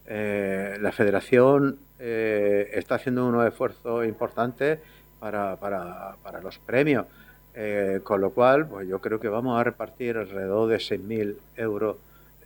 Eh, 0.06 0.78
la 0.80 0.92
federación 0.92 1.78
eh, 2.00 2.70
está 2.74 2.96
haciendo 2.96 3.28
unos 3.28 3.46
esfuerzos 3.46 4.06
importantes 4.08 4.80
para, 5.20 5.58
para, 5.58 6.16
para 6.24 6.42
los 6.42 6.60
premios, 6.60 7.06
eh, 7.54 8.00
con 8.04 8.22
lo 8.22 8.30
cual 8.30 8.68
pues 8.68 8.88
yo 8.88 9.00
creo 9.02 9.20
que 9.20 9.28
vamos 9.28 9.60
a 9.60 9.64
repartir 9.64 10.18
alrededor 10.18 10.70
de 10.70 10.78
6.000 10.78 11.36
euros 11.58 11.98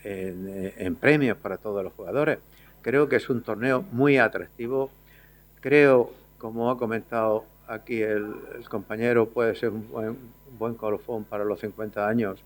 en, 0.03 0.95
premios 0.95 1.37
para 1.37 1.57
todos 1.57 1.83
los 1.83 1.93
jugadores. 1.93 2.39
Creo 2.81 3.07
que 3.07 3.17
es 3.17 3.29
un 3.29 3.43
torneo 3.43 3.83
muy 3.91 4.17
atractivo. 4.17 4.89
Creo, 5.59 6.11
como 6.39 6.71
ha 6.71 6.77
comentado 6.79 7.45
aquí 7.67 8.01
el, 8.01 8.33
compañero, 8.67 9.27
puede 9.27 9.53
ser 9.55 9.69
un 9.69 9.87
buen, 9.87 10.09
un 10.09 10.57
buen 10.57 10.73
colofón 10.73 11.23
para 11.25 11.43
los 11.43 11.59
50 11.59 12.07
años 12.07 12.43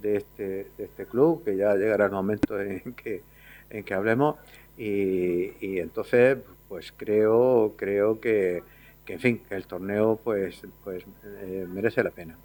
de 0.00 0.16
este, 0.16 0.66
de 0.76 0.84
este 0.84 1.06
club, 1.06 1.44
que 1.44 1.56
ya 1.56 1.74
llegará 1.74 2.06
el 2.06 2.12
momento 2.12 2.60
en 2.60 2.92
que, 2.94 3.22
en 3.70 3.84
que 3.84 3.94
hablemos. 3.94 4.36
Y, 4.76 5.52
y 5.60 5.80
entonces, 5.80 6.38
pues 6.68 6.92
creo, 6.96 7.74
creo 7.76 8.20
que, 8.20 8.62
que, 9.04 9.14
en 9.14 9.20
fin, 9.20 9.42
que 9.48 9.54
el 9.54 9.66
torneo 9.66 10.20
pues, 10.22 10.62
pues 10.84 11.04
eh, 11.24 11.66
merece 11.68 12.02
la 12.02 12.10
pena. 12.10 12.36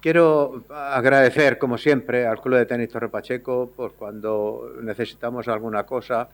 Quiero 0.00 0.64
agradecer, 0.70 1.58
como 1.58 1.76
siempre, 1.76 2.24
al 2.24 2.40
Club 2.40 2.56
de 2.56 2.66
Tenis 2.66 2.88
Torre 2.88 3.08
Pacheco, 3.08 3.72
pues 3.74 3.92
cuando 3.94 4.76
necesitamos 4.80 5.48
alguna 5.48 5.86
cosa, 5.86 6.28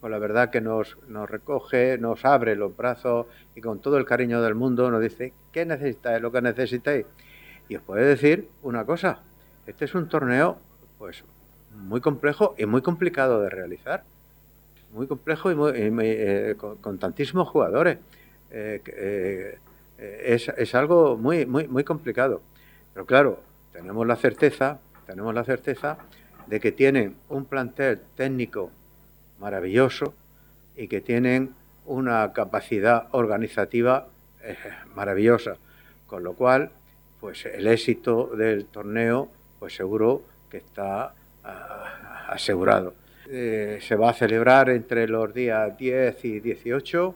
pues 0.00 0.10
la 0.12 0.18
verdad 0.18 0.50
que 0.50 0.60
nos, 0.60 0.96
nos 1.08 1.28
recoge, 1.28 1.98
nos 1.98 2.24
abre 2.24 2.54
los 2.54 2.76
brazos 2.76 3.26
y 3.56 3.60
con 3.60 3.80
todo 3.80 3.98
el 3.98 4.04
cariño 4.04 4.40
del 4.40 4.54
mundo 4.54 4.88
nos 4.88 5.00
dice, 5.02 5.32
¿qué 5.50 5.66
necesitáis? 5.66 6.22
Lo 6.22 6.30
que 6.30 6.40
necesitéis. 6.40 7.06
Y 7.68 7.74
os 7.74 7.82
puede 7.82 8.04
decir 8.04 8.48
una 8.62 8.84
cosa, 8.84 9.20
este 9.68 9.84
es 9.84 9.94
un 9.94 10.08
torneo, 10.08 10.58
pues, 10.98 11.24
muy 11.76 12.00
complejo 12.00 12.54
y 12.58 12.66
muy 12.66 12.82
complicado 12.82 13.42
de 13.42 13.50
realizar. 13.50 14.02
Muy 14.92 15.06
complejo 15.06 15.52
y, 15.52 15.56
eh, 16.02 16.56
con, 16.56 16.98
tantísimos 16.98 17.48
jugadores. 17.48 17.98
Eh, 18.50 18.80
eh, 18.86 19.58
es, 19.98 20.48
es, 20.48 20.74
algo 20.74 21.18
muy, 21.18 21.44
muy, 21.44 21.68
muy 21.68 21.84
complicado. 21.84 22.40
Pero 22.94 23.04
claro, 23.04 23.40
tenemos 23.72 24.06
la 24.06 24.16
certeza 24.16 24.80
tenemos 25.08 25.34
la 25.34 25.42
certeza 25.42 25.96
de 26.46 26.60
que 26.60 26.70
tienen 26.70 27.16
un 27.30 27.46
plantel 27.46 28.00
técnico 28.14 28.70
maravilloso 29.38 30.12
y 30.76 30.86
que 30.86 31.00
tienen 31.00 31.54
una 31.86 32.34
capacidad 32.34 33.08
organizativa 33.12 34.08
maravillosa, 34.94 35.56
con 36.06 36.24
lo 36.24 36.34
cual, 36.34 36.72
pues 37.20 37.46
el 37.46 37.66
éxito 37.66 38.30
del 38.36 38.66
torneo, 38.66 39.30
pues 39.58 39.74
seguro 39.74 40.22
que 40.50 40.58
está 40.58 41.14
ah, 41.44 42.26
asegurado. 42.28 42.94
Eh, 43.30 43.78
se 43.82 43.94
va 43.94 44.10
a 44.10 44.14
celebrar 44.14 44.70
entre 44.70 45.06
los 45.06 45.34
días 45.34 45.76
10 45.76 46.24
y 46.24 46.40
18. 46.40 47.14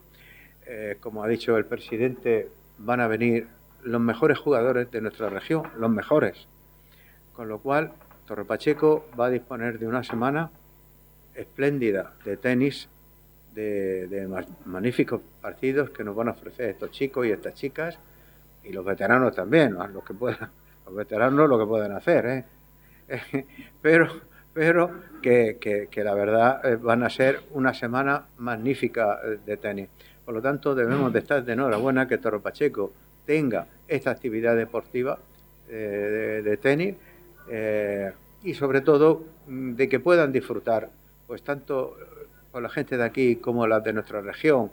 Eh, 0.66 0.96
como 1.00 1.24
ha 1.24 1.28
dicho 1.28 1.56
el 1.56 1.64
presidente, 1.64 2.48
van 2.78 3.00
a 3.00 3.06
venir 3.06 3.48
los 3.82 4.00
mejores 4.00 4.38
jugadores 4.38 4.90
de 4.90 5.00
nuestra 5.00 5.28
región, 5.28 5.64
los 5.78 5.90
mejores. 5.90 6.46
Con 7.34 7.48
lo 7.48 7.58
cual, 7.60 7.92
Torre 8.26 8.44
Pacheco 8.44 9.06
va 9.18 9.26
a 9.26 9.30
disponer 9.30 9.78
de 9.78 9.86
una 9.86 10.04
semana 10.04 10.50
espléndida 11.34 12.12
de 12.24 12.36
tenis, 12.36 12.88
de, 13.54 14.28
magníficos 14.64 15.20
partidos 15.40 15.90
que 15.90 16.04
nos 16.04 16.14
van 16.14 16.28
a 16.28 16.32
ofrecer 16.32 16.70
estos 16.70 16.90
chicos 16.90 17.26
y 17.26 17.30
estas 17.30 17.54
chicas, 17.54 17.98
y 18.64 18.72
los 18.72 18.84
veteranos 18.84 19.34
también, 19.34 19.74
los 19.74 20.04
que 20.04 20.14
puedan, 20.14 20.50
los 20.92 20.96
veteranos 20.98 21.48
lo 21.48 21.58
que 21.58 21.66
pueden 21.66 21.92
hacer, 21.92 22.26
¿eh? 22.26 22.44
pero, 23.82 24.08
pero 24.52 24.90
que, 25.22 25.58
que, 25.90 26.04
la 26.04 26.14
verdad 26.14 26.64
eh, 26.64 26.76
van 26.76 27.02
a 27.02 27.10
ser 27.10 27.40
una 27.52 27.72
semana 27.72 28.26
magnífica 28.38 29.20
eh, 29.24 29.38
de 29.44 29.56
tenis. 29.56 29.88
Por 30.24 30.34
lo 30.34 30.42
tanto, 30.42 30.74
debemos 30.74 31.12
de 31.12 31.20
estar 31.20 31.42
de 31.44 31.52
enhorabuena 31.54 32.06
que 32.06 32.18
Torre 32.18 32.40
Pacheco 32.40 32.92
tenga 33.26 33.66
esta 33.88 34.10
actividad 34.10 34.56
deportiva 34.56 35.18
de, 35.68 36.58
tenis 36.60 36.96
y 38.42 38.54
sobre 38.54 38.82
todo 38.82 39.24
mm, 39.46 39.72
de 39.72 39.88
que 39.88 40.00
puedan 40.00 40.30
disfrutar 40.30 40.90
pues 41.26 41.42
tanto 41.42 41.96
con 42.50 42.62
la 42.62 42.68
gente 42.68 42.98
de 42.98 43.04
aquí 43.04 43.36
como 43.36 43.66
las 43.66 43.82
de 43.82 43.94
nuestra 43.94 44.20
región, 44.20 44.70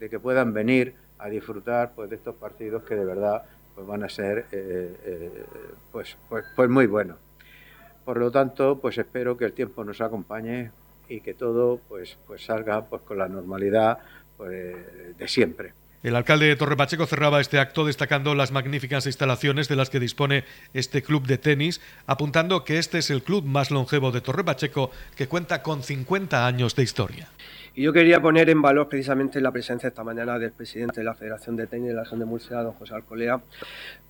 de 0.00 0.08
que 0.08 0.18
puedan 0.18 0.54
venir 0.54 0.94
a 1.18 1.28
disfrutar 1.28 1.92
pues 1.94 2.08
de 2.08 2.16
estos 2.16 2.34
partidos 2.36 2.82
que 2.84 2.94
de 2.94 3.04
verdad 3.04 3.42
pues 3.78 3.86
van 3.86 4.02
a 4.02 4.08
ser 4.08 4.46
eh, 4.50 4.96
eh, 5.04 5.44
pues, 5.92 6.16
pues, 6.28 6.44
pues 6.56 6.68
muy 6.68 6.86
buenos. 6.86 7.16
Por 8.04 8.16
lo 8.16 8.28
tanto, 8.28 8.80
pues 8.80 8.98
espero 8.98 9.36
que 9.36 9.44
el 9.44 9.52
tiempo 9.52 9.84
nos 9.84 10.00
acompañe 10.00 10.72
y 11.08 11.20
que 11.20 11.32
todo 11.32 11.80
pues, 11.88 12.18
pues 12.26 12.44
salga 12.44 12.86
pues 12.86 13.02
con 13.02 13.18
la 13.18 13.28
normalidad 13.28 13.98
pues, 14.36 15.16
de 15.16 15.28
siempre. 15.28 15.74
El 16.02 16.16
alcalde 16.16 16.46
de 16.46 16.56
Torre 16.56 16.76
Pacheco 16.76 17.06
cerraba 17.06 17.40
este 17.40 17.60
acto 17.60 17.84
destacando 17.84 18.34
las 18.34 18.50
magníficas 18.50 19.06
instalaciones 19.06 19.68
de 19.68 19.76
las 19.76 19.90
que 19.90 20.00
dispone 20.00 20.44
este 20.74 21.02
club 21.02 21.26
de 21.28 21.38
tenis, 21.38 21.80
apuntando 22.06 22.64
que 22.64 22.78
este 22.78 22.98
es 22.98 23.10
el 23.10 23.22
club 23.22 23.44
más 23.44 23.70
longevo 23.70 24.10
de 24.10 24.20
Torre 24.20 24.42
Pacheco, 24.42 24.90
que 25.14 25.28
cuenta 25.28 25.62
con 25.62 25.84
50 25.84 26.46
años 26.46 26.74
de 26.74 26.82
historia. 26.82 27.28
Y 27.78 27.82
yo 27.82 27.92
quería 27.92 28.20
poner 28.20 28.50
en 28.50 28.60
valor 28.60 28.88
precisamente 28.88 29.40
la 29.40 29.52
presencia 29.52 29.86
esta 29.86 30.02
mañana 30.02 30.36
del 30.36 30.50
presidente 30.50 31.00
de 31.00 31.04
la 31.04 31.14
Federación 31.14 31.54
de 31.54 31.68
Tenis 31.68 31.86
de 31.86 31.94
la 31.94 32.02
Región 32.02 32.18
de 32.18 32.26
Murcia, 32.26 32.60
don 32.60 32.72
José 32.72 32.92
Alcolea, 32.92 33.40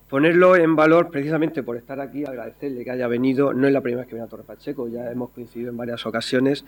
ponerlo 0.09 0.55
en 0.55 0.75
valor 0.75 1.11
precisamente 1.11 1.61
por 1.61 1.77
estar 1.77 1.99
aquí, 1.99 2.25
agradecerle 2.25 2.83
que 2.83 2.89
haya 2.89 3.07
venido, 3.07 3.53
no 3.53 3.67
es 3.67 3.73
la 3.73 3.81
primera 3.81 4.01
vez 4.01 4.07
que 4.09 4.15
viene 4.15 4.25
a 4.25 4.27
Torre 4.27 4.41
Pacheco, 4.41 4.87
ya 4.87 5.11
hemos 5.11 5.29
coincidido 5.29 5.69
en 5.69 5.77
varias 5.77 6.03
ocasiones, 6.07 6.65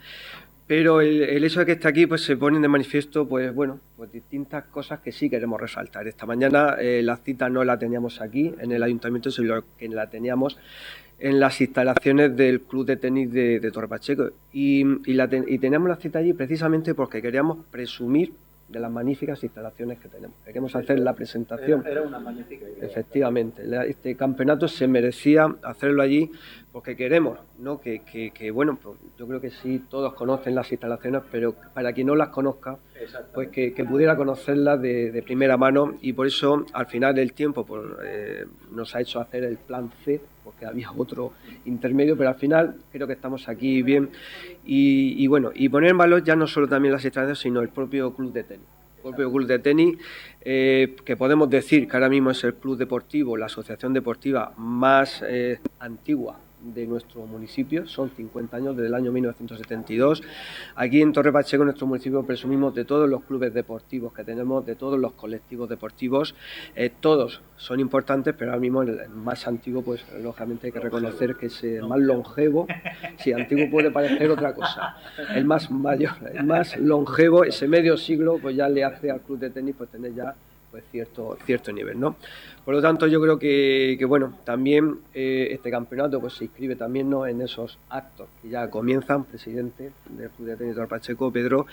pero 0.67 1.01
el, 1.01 1.43
hecho 1.43 1.61
de 1.61 1.65
que 1.65 1.71
esté 1.71 1.87
aquí 1.87 2.05
pues 2.05 2.23
se 2.23 2.37
ponen 2.37 2.61
de 2.61 2.67
manifiesto 2.67 3.27
pues 3.27 3.51
bueno 3.53 3.79
pues 3.97 4.11
distintas 4.11 4.65
cosas 4.65 4.99
que 4.99 5.11
sí 5.11 5.27
queremos 5.27 5.59
resaltar. 5.59 6.07
Esta 6.07 6.27
mañana 6.27 6.75
eh, 6.79 7.01
la 7.03 7.17
cita 7.17 7.49
no 7.49 7.63
la 7.63 7.79
teníamos 7.79 8.21
aquí 8.21 8.53
en 8.59 8.71
el 8.71 8.83
ayuntamiento 8.83 9.31
sino 9.31 9.63
que 9.75 9.89
la 9.89 10.07
teníamos 10.09 10.59
en 11.21 11.39
las 11.39 11.61
instalaciones 11.61 12.35
del 12.35 12.61
club 12.61 12.85
de 12.85 12.97
tenis 12.97 13.31
de, 13.31 13.71
Torre 13.71 13.87
Pacheco 13.87 14.31
y, 14.51 14.81
y, 15.05 15.17
y 15.47 15.57
teníamos 15.59 15.87
la 15.87 15.95
cita 15.95 16.19
allí 16.19 16.33
precisamente 16.33 16.95
porque 16.95 17.21
queríamos 17.21 17.59
presumir 17.69 18.33
de 18.71 18.79
las 18.79 18.91
magníficas 18.91 19.43
instalaciones 19.43 19.99
que 19.99 20.07
tenemos. 20.07 20.35
Queremos 20.45 20.75
hacer 20.75 20.99
la 20.99 21.13
presentación. 21.13 21.83
Era, 21.85 22.01
una 22.01 22.19
magnífica 22.19 22.65
idea. 22.67 22.85
Efectivamente, 22.85 23.63
este 23.87 24.15
campeonato 24.15 24.67
se 24.67 24.87
merecía 24.87 25.55
hacerlo 25.61 26.01
allí 26.01 26.31
porque 26.71 26.95
queremos, 26.95 27.37
¿no? 27.59 27.81
Que, 27.81 28.01
que, 28.01 28.51
bueno, 28.51 28.79
pues 28.81 28.97
yo 29.17 29.27
creo 29.27 29.41
que 29.41 29.49
sí, 29.49 29.83
todos 29.89 30.13
conocen 30.13 30.55
las 30.55 30.71
instalaciones, 30.71 31.21
pero 31.29 31.53
para 31.73 31.91
quien 31.91 32.07
no 32.07 32.15
las 32.15 32.29
conozca, 32.29 32.77
pues 33.33 33.49
que, 33.49 33.73
pudiera 33.87 34.15
conocerlas 34.15 34.81
de, 34.81 35.21
primera 35.25 35.57
mano. 35.57 35.95
Y 36.01 36.13
por 36.13 36.27
eso 36.27 36.65
al 36.71 36.85
final 36.85 37.13
del 37.13 37.33
tiempo 37.33 37.65
pues, 37.65 37.83
eh, 38.03 38.45
nos 38.71 38.95
ha 38.95 39.01
hecho 39.01 39.19
hacer 39.19 39.43
el 39.43 39.57
plan 39.57 39.91
C, 40.05 40.21
porque 40.45 40.65
había 40.65 40.91
otro 40.95 41.33
intermedio, 41.65 42.15
pero 42.15 42.29
al 42.29 42.35
final 42.35 42.75
creo 42.89 43.05
que 43.05 43.13
estamos 43.13 43.49
aquí 43.49 43.81
bien. 43.81 44.09
Y, 44.63 45.27
bueno, 45.27 45.51
y 45.53 45.67
poner 45.67 45.91
en 45.91 45.97
valor 45.97 46.23
ya 46.23 46.37
no 46.37 46.47
solo 46.47 46.69
también 46.69 46.93
las 46.93 47.03
instalaciones, 47.03 47.39
sino 47.39 47.61
el 47.61 47.69
propio 47.69 48.13
club 48.13 48.31
de 48.31 48.43
tenis. 48.43 48.65
El 48.95 49.01
propio 49.01 49.31
club 49.31 49.47
de 49.47 49.59
tenis, 49.59 49.97
eh, 50.39 50.95
que 51.03 51.17
podemos 51.17 51.49
decir 51.49 51.87
que 51.87 51.97
ahora 51.97 52.07
mismo 52.07 52.31
es 52.31 52.41
el 52.45 52.53
club 52.53 52.77
deportivo, 52.77 53.35
la 53.35 53.47
asociación 53.47 53.93
deportiva 53.93 54.53
más 54.55 55.21
eh, 55.27 55.59
antigua 55.79 56.37
de 56.61 56.85
nuestro 56.87 57.25
municipio, 57.25 57.87
son 57.87 58.09
50 58.09 58.57
años 58.57 58.75
desde 58.75 58.87
el 58.87 58.93
año 58.93 59.11
1972. 59.11 60.23
Aquí 60.75 61.01
en 61.01 61.13
Torre 61.13 61.31
Pacheco, 61.31 61.63
nuestro 61.63 61.87
municipio, 61.87 62.23
presumimos 62.23 62.73
de 62.75 62.85
todos 62.85 63.09
los 63.09 63.23
clubes 63.23 63.53
deportivos 63.53 64.13
que 64.13 64.23
tenemos, 64.23 64.65
de 64.65 64.75
todos 64.75 64.99
los 64.99 65.13
colectivos 65.13 65.69
deportivos. 65.69 66.35
Eh, 66.75 66.91
todos 66.99 67.41
son 67.57 67.79
importantes, 67.79 68.35
pero 68.37 68.51
ahora 68.51 68.61
mismo 68.61 68.81
el 68.83 69.09
más 69.09 69.47
antiguo, 69.47 69.81
pues 69.81 70.05
lógicamente 70.21 70.67
hay 70.67 70.73
que 70.73 70.79
reconocer 70.79 71.35
que 71.35 71.47
es 71.47 71.63
el 71.63 71.87
más 71.87 71.99
longevo. 71.99 72.67
Si 73.17 73.33
antiguo 73.33 73.69
puede 73.69 73.91
parecer 73.91 74.29
otra 74.31 74.53
cosa. 74.53 74.97
El 75.35 75.45
más 75.45 75.69
mayor, 75.71 76.13
el 76.33 76.45
más 76.45 76.77
longevo, 76.77 77.43
ese 77.43 77.67
medio 77.67 77.97
siglo, 77.97 78.39
pues 78.41 78.55
ya 78.55 78.67
le 78.69 78.83
hace 78.83 79.11
al 79.11 79.21
club 79.21 79.39
de 79.39 79.49
tenis 79.49 79.75
pues 79.77 79.89
tener 79.89 80.13
ya 80.13 80.35
pues 80.71 80.83
cierto, 80.89 81.37
cierto 81.45 81.71
nivel, 81.71 81.99
¿no? 81.99 82.15
Por 82.63 82.73
lo 82.73 82.81
tanto, 82.81 83.07
yo 83.07 83.21
creo 83.21 83.37
que, 83.37 84.03
bueno, 84.07 84.39
también 84.45 84.99
eh, 85.13 85.49
este 85.51 85.69
campeonato 85.69 86.19
pues 86.21 86.33
se 86.33 86.45
inscribe 86.45 86.75
también 86.75 87.09
¿no? 87.09 87.27
en 87.27 87.41
esos 87.41 87.77
actos 87.89 88.29
que 88.41 88.49
ya 88.49 88.69
comienzan, 88.69 89.25
presidente 89.25 89.91
del 90.09 90.29
Club 90.29 90.47
de 90.47 90.55
Tenis 90.55 90.77
Pacheco, 90.87 91.31
Pedro, 91.31 91.65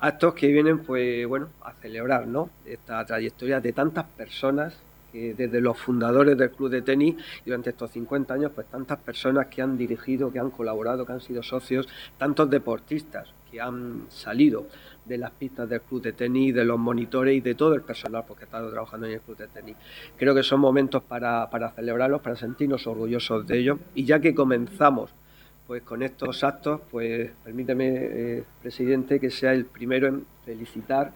actos 0.00 0.34
que 0.34 0.48
vienen, 0.48 0.80
pues 0.80 1.26
bueno, 1.26 1.48
a 1.62 1.72
celebrar, 1.74 2.26
¿no? 2.26 2.50
Esta 2.66 3.04
trayectoria 3.04 3.60
de 3.60 3.72
tantas 3.72 4.04
personas 4.04 4.76
que 5.12 5.34
desde 5.34 5.60
los 5.60 5.76
fundadores 5.78 6.38
del 6.38 6.50
club 6.50 6.70
de 6.70 6.82
tenis 6.82 7.16
durante 7.44 7.70
estos 7.70 7.90
50 7.90 8.34
años, 8.34 8.52
pues 8.54 8.66
tantas 8.68 8.98
personas 8.98 9.46
que 9.46 9.60
han 9.60 9.76
dirigido, 9.76 10.32
que 10.32 10.38
han 10.38 10.50
colaborado, 10.50 11.04
que 11.04 11.12
han 11.12 11.20
sido 11.20 11.42
socios, 11.42 11.88
tantos 12.16 12.48
deportistas 12.48 13.28
que 13.50 13.60
han 13.60 14.04
salido 14.08 14.66
de 15.04 15.18
las 15.18 15.30
pistas 15.32 15.68
del 15.68 15.80
club 15.80 16.02
de 16.02 16.12
tenis, 16.12 16.54
de 16.54 16.64
los 16.64 16.78
monitores 16.78 17.36
y 17.36 17.40
de 17.40 17.54
todo 17.54 17.74
el 17.74 17.82
personal 17.82 18.24
porque 18.26 18.44
he 18.44 18.46
estado 18.46 18.70
trabajando 18.70 19.06
en 19.06 19.14
el 19.14 19.20
club 19.20 19.36
de 19.36 19.48
tenis. 19.48 19.76
Creo 20.16 20.34
que 20.34 20.42
son 20.42 20.60
momentos 20.60 21.02
para, 21.02 21.48
celebrarlos, 21.74 22.20
para 22.20 22.36
sentirnos 22.36 22.86
orgullosos 22.86 23.46
de 23.46 23.58
ellos. 23.58 23.78
Y 23.94 24.04
ya 24.04 24.20
que 24.20 24.34
comenzamos 24.34 25.10
pues 25.66 25.82
con 25.82 26.02
estos 26.02 26.42
actos, 26.42 26.80
pues 26.90 27.30
permíteme, 27.44 27.88
eh, 27.88 28.44
presidente, 28.60 29.20
que 29.20 29.30
sea 29.30 29.52
el 29.52 29.66
primero 29.66 30.08
en 30.08 30.26
felicitar 30.44 31.12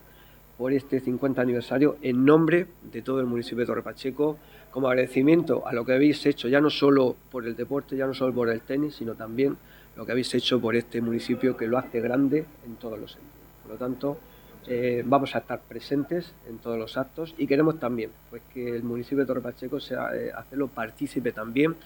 por 0.57 0.72
este 0.72 1.01
50 1.01 1.43
aniversario 1.43 1.97
en 2.03 2.24
nombre 2.24 2.68
de 2.82 3.03
todo 3.03 3.18
el 3.18 3.26
municipio 3.26 3.59
de 3.61 3.66
Torre 3.66 3.82
Pacheco, 3.82 4.39
como 4.70 4.89
agradecimiento 4.89 5.66
a 5.66 5.72
lo 5.72 5.85
que 5.85 5.93
habéis 5.93 6.24
hecho, 6.26 6.49
ya 6.49 6.61
no 6.61 6.70
solo 6.70 7.16
por 7.30 7.47
el 7.47 7.57
deporte, 7.57 7.97
ya 7.97 8.07
no 8.07 8.14
solo 8.14 8.32
por 8.32 8.49
el 8.49 8.61
tenis, 8.61 8.95
sino 8.95 9.14
también 9.14 9.57
lo 9.97 10.05
que 10.05 10.12
habéis 10.12 10.35
hecho 10.35 10.61
por 10.61 10.76
este 10.76 11.01
municipio 11.01 11.57
que 11.57 11.66
lo 11.66 11.78
hace 11.78 12.01
grande 12.01 12.45
en 12.66 12.76
todos 12.76 12.99
los 12.99 13.12
sentidos. 13.12 13.34
Por 13.65 13.73
lo 13.73 13.79
tanto, 13.79 14.19
eh, 14.67 15.03
vamos 15.05 15.35
a 15.35 15.41
estar 15.41 15.61
presentes 15.61 16.33
en 16.49 16.57
todos 16.59 16.79
los 16.79 16.97
actos 16.97 17.35
y 17.37 17.47
queremos 17.47 17.79
también 17.79 18.11
pues, 18.31 18.41
que 18.53 18.77
el 18.77 18.83
municipio 18.83 19.19
de 19.19 19.27
Torre 19.27 19.43
Pacheco 19.43 19.79
sea, 19.79 20.15
eh, 20.17 20.33
hacerlo 20.35 20.69
partícipe 20.69 21.33
también 21.33 21.77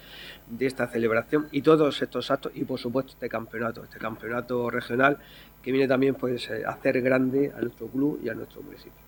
de 0.47 0.67
esta 0.67 0.87
celebración 0.87 1.49
y 1.51 1.63
todos 1.63 2.01
estos 2.01 2.31
actos 2.31 2.53
y 2.55 2.65
por 2.65 2.79
supuesto 2.79 3.13
este 3.13 3.29
campeonato, 3.29 3.83
este 3.83 3.99
campeonato 3.99 4.71
regional 4.71 5.19
que 5.63 5.73
viene 5.73 5.89
también 5.89 6.15
pues, 6.15 6.49
eh, 6.51 6.65
a 6.65 6.71
hacer 6.71 7.01
grande 7.03 7.53
a 7.57 7.61
nuestro 7.61 7.89
club 7.89 8.21
y 8.23 8.29
a 8.29 8.35
nuestro 8.35 8.63
municipio. 8.63 9.08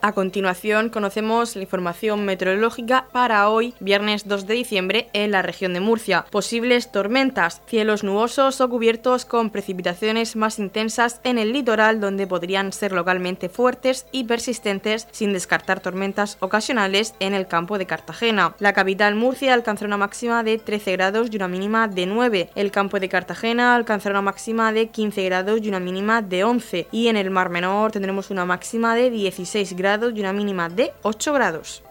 A 0.00 0.12
continuación 0.12 0.90
conocemos 0.90 1.56
la 1.56 1.62
información 1.62 2.24
meteorológica 2.24 3.08
para 3.10 3.48
hoy, 3.48 3.74
viernes 3.80 4.28
2 4.28 4.46
de 4.46 4.54
diciembre, 4.54 5.08
en 5.12 5.32
la 5.32 5.42
región 5.42 5.72
de 5.72 5.80
Murcia. 5.80 6.24
Posibles 6.30 6.92
tormentas, 6.92 7.62
cielos 7.66 8.04
nubosos 8.04 8.60
o 8.60 8.68
cubiertos 8.68 9.24
con 9.24 9.50
precipitaciones 9.50 10.36
más 10.36 10.60
intensas 10.60 11.20
en 11.24 11.38
el 11.38 11.52
litoral 11.52 12.00
donde 12.00 12.28
podrían 12.28 12.72
ser 12.72 12.92
localmente 12.92 13.48
fuertes 13.48 14.06
y 14.12 14.24
persistentes 14.24 15.08
sin 15.10 15.32
descartar 15.32 15.80
tormentas 15.80 16.36
ocasionales 16.40 17.14
en 17.18 17.34
el 17.34 17.48
campo 17.48 17.76
de 17.76 17.86
Cartagena. 17.86 18.54
La 18.60 18.72
capital 18.72 19.16
Murcia 19.16 19.52
alcanzará 19.52 19.88
una 19.88 19.96
máxima 19.96 20.44
de 20.44 20.58
13 20.58 20.92
grados 20.92 21.28
y 21.32 21.36
una 21.36 21.48
mínima 21.48 21.88
de 21.88 22.06
9. 22.06 22.50
El 22.54 22.70
campo 22.70 23.00
de 23.00 23.08
Cartagena 23.08 23.74
alcanzará 23.74 24.12
una 24.12 24.22
máxima 24.22 24.72
de 24.72 24.88
15 24.90 25.24
grados 25.24 25.60
y 25.62 25.68
una 25.68 25.80
mínima 25.80 26.22
de 26.22 26.44
11. 26.44 26.86
Y 26.92 27.08
en 27.08 27.16
el 27.16 27.30
Mar 27.30 27.50
Menor 27.50 27.90
tendremos 27.90 28.30
una 28.30 28.44
máxima 28.44 28.94
de 28.94 29.10
16 29.10 29.74
grados 29.88 30.12
y 30.14 30.20
una 30.20 30.34
mínima 30.34 30.68
de 30.68 30.92
8 31.02 31.32
grados. 31.32 31.82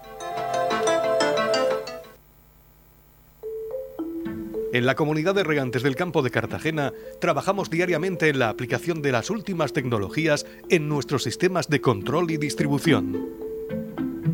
En 4.72 4.86
la 4.86 4.94
comunidad 4.94 5.34
de 5.34 5.42
regantes 5.42 5.82
del 5.82 5.96
campo 5.96 6.22
de 6.22 6.30
Cartagena 6.30 6.92
trabajamos 7.20 7.70
diariamente 7.70 8.28
en 8.28 8.38
la 8.38 8.50
aplicación 8.50 9.02
de 9.02 9.10
las 9.10 9.30
últimas 9.30 9.72
tecnologías 9.72 10.46
en 10.68 10.88
nuestros 10.88 11.24
sistemas 11.24 11.68
de 11.68 11.80
control 11.80 12.30
y 12.30 12.36
distribución. 12.36 13.30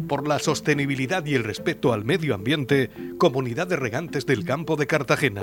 Por 0.09 0.29
la 0.29 0.39
sostenibilidad 0.39 1.25
y 1.25 1.35
el 1.35 1.45
respeto 1.45 1.95
al 1.95 2.05
medio 2.05 2.35
ambiente, 2.35 2.91
Comunidad 3.17 3.67
de 3.69 3.77
Regantes 3.77 4.27
del 4.27 4.45
Campo 4.45 4.77
de 4.77 4.87
Cartagena. 4.87 5.43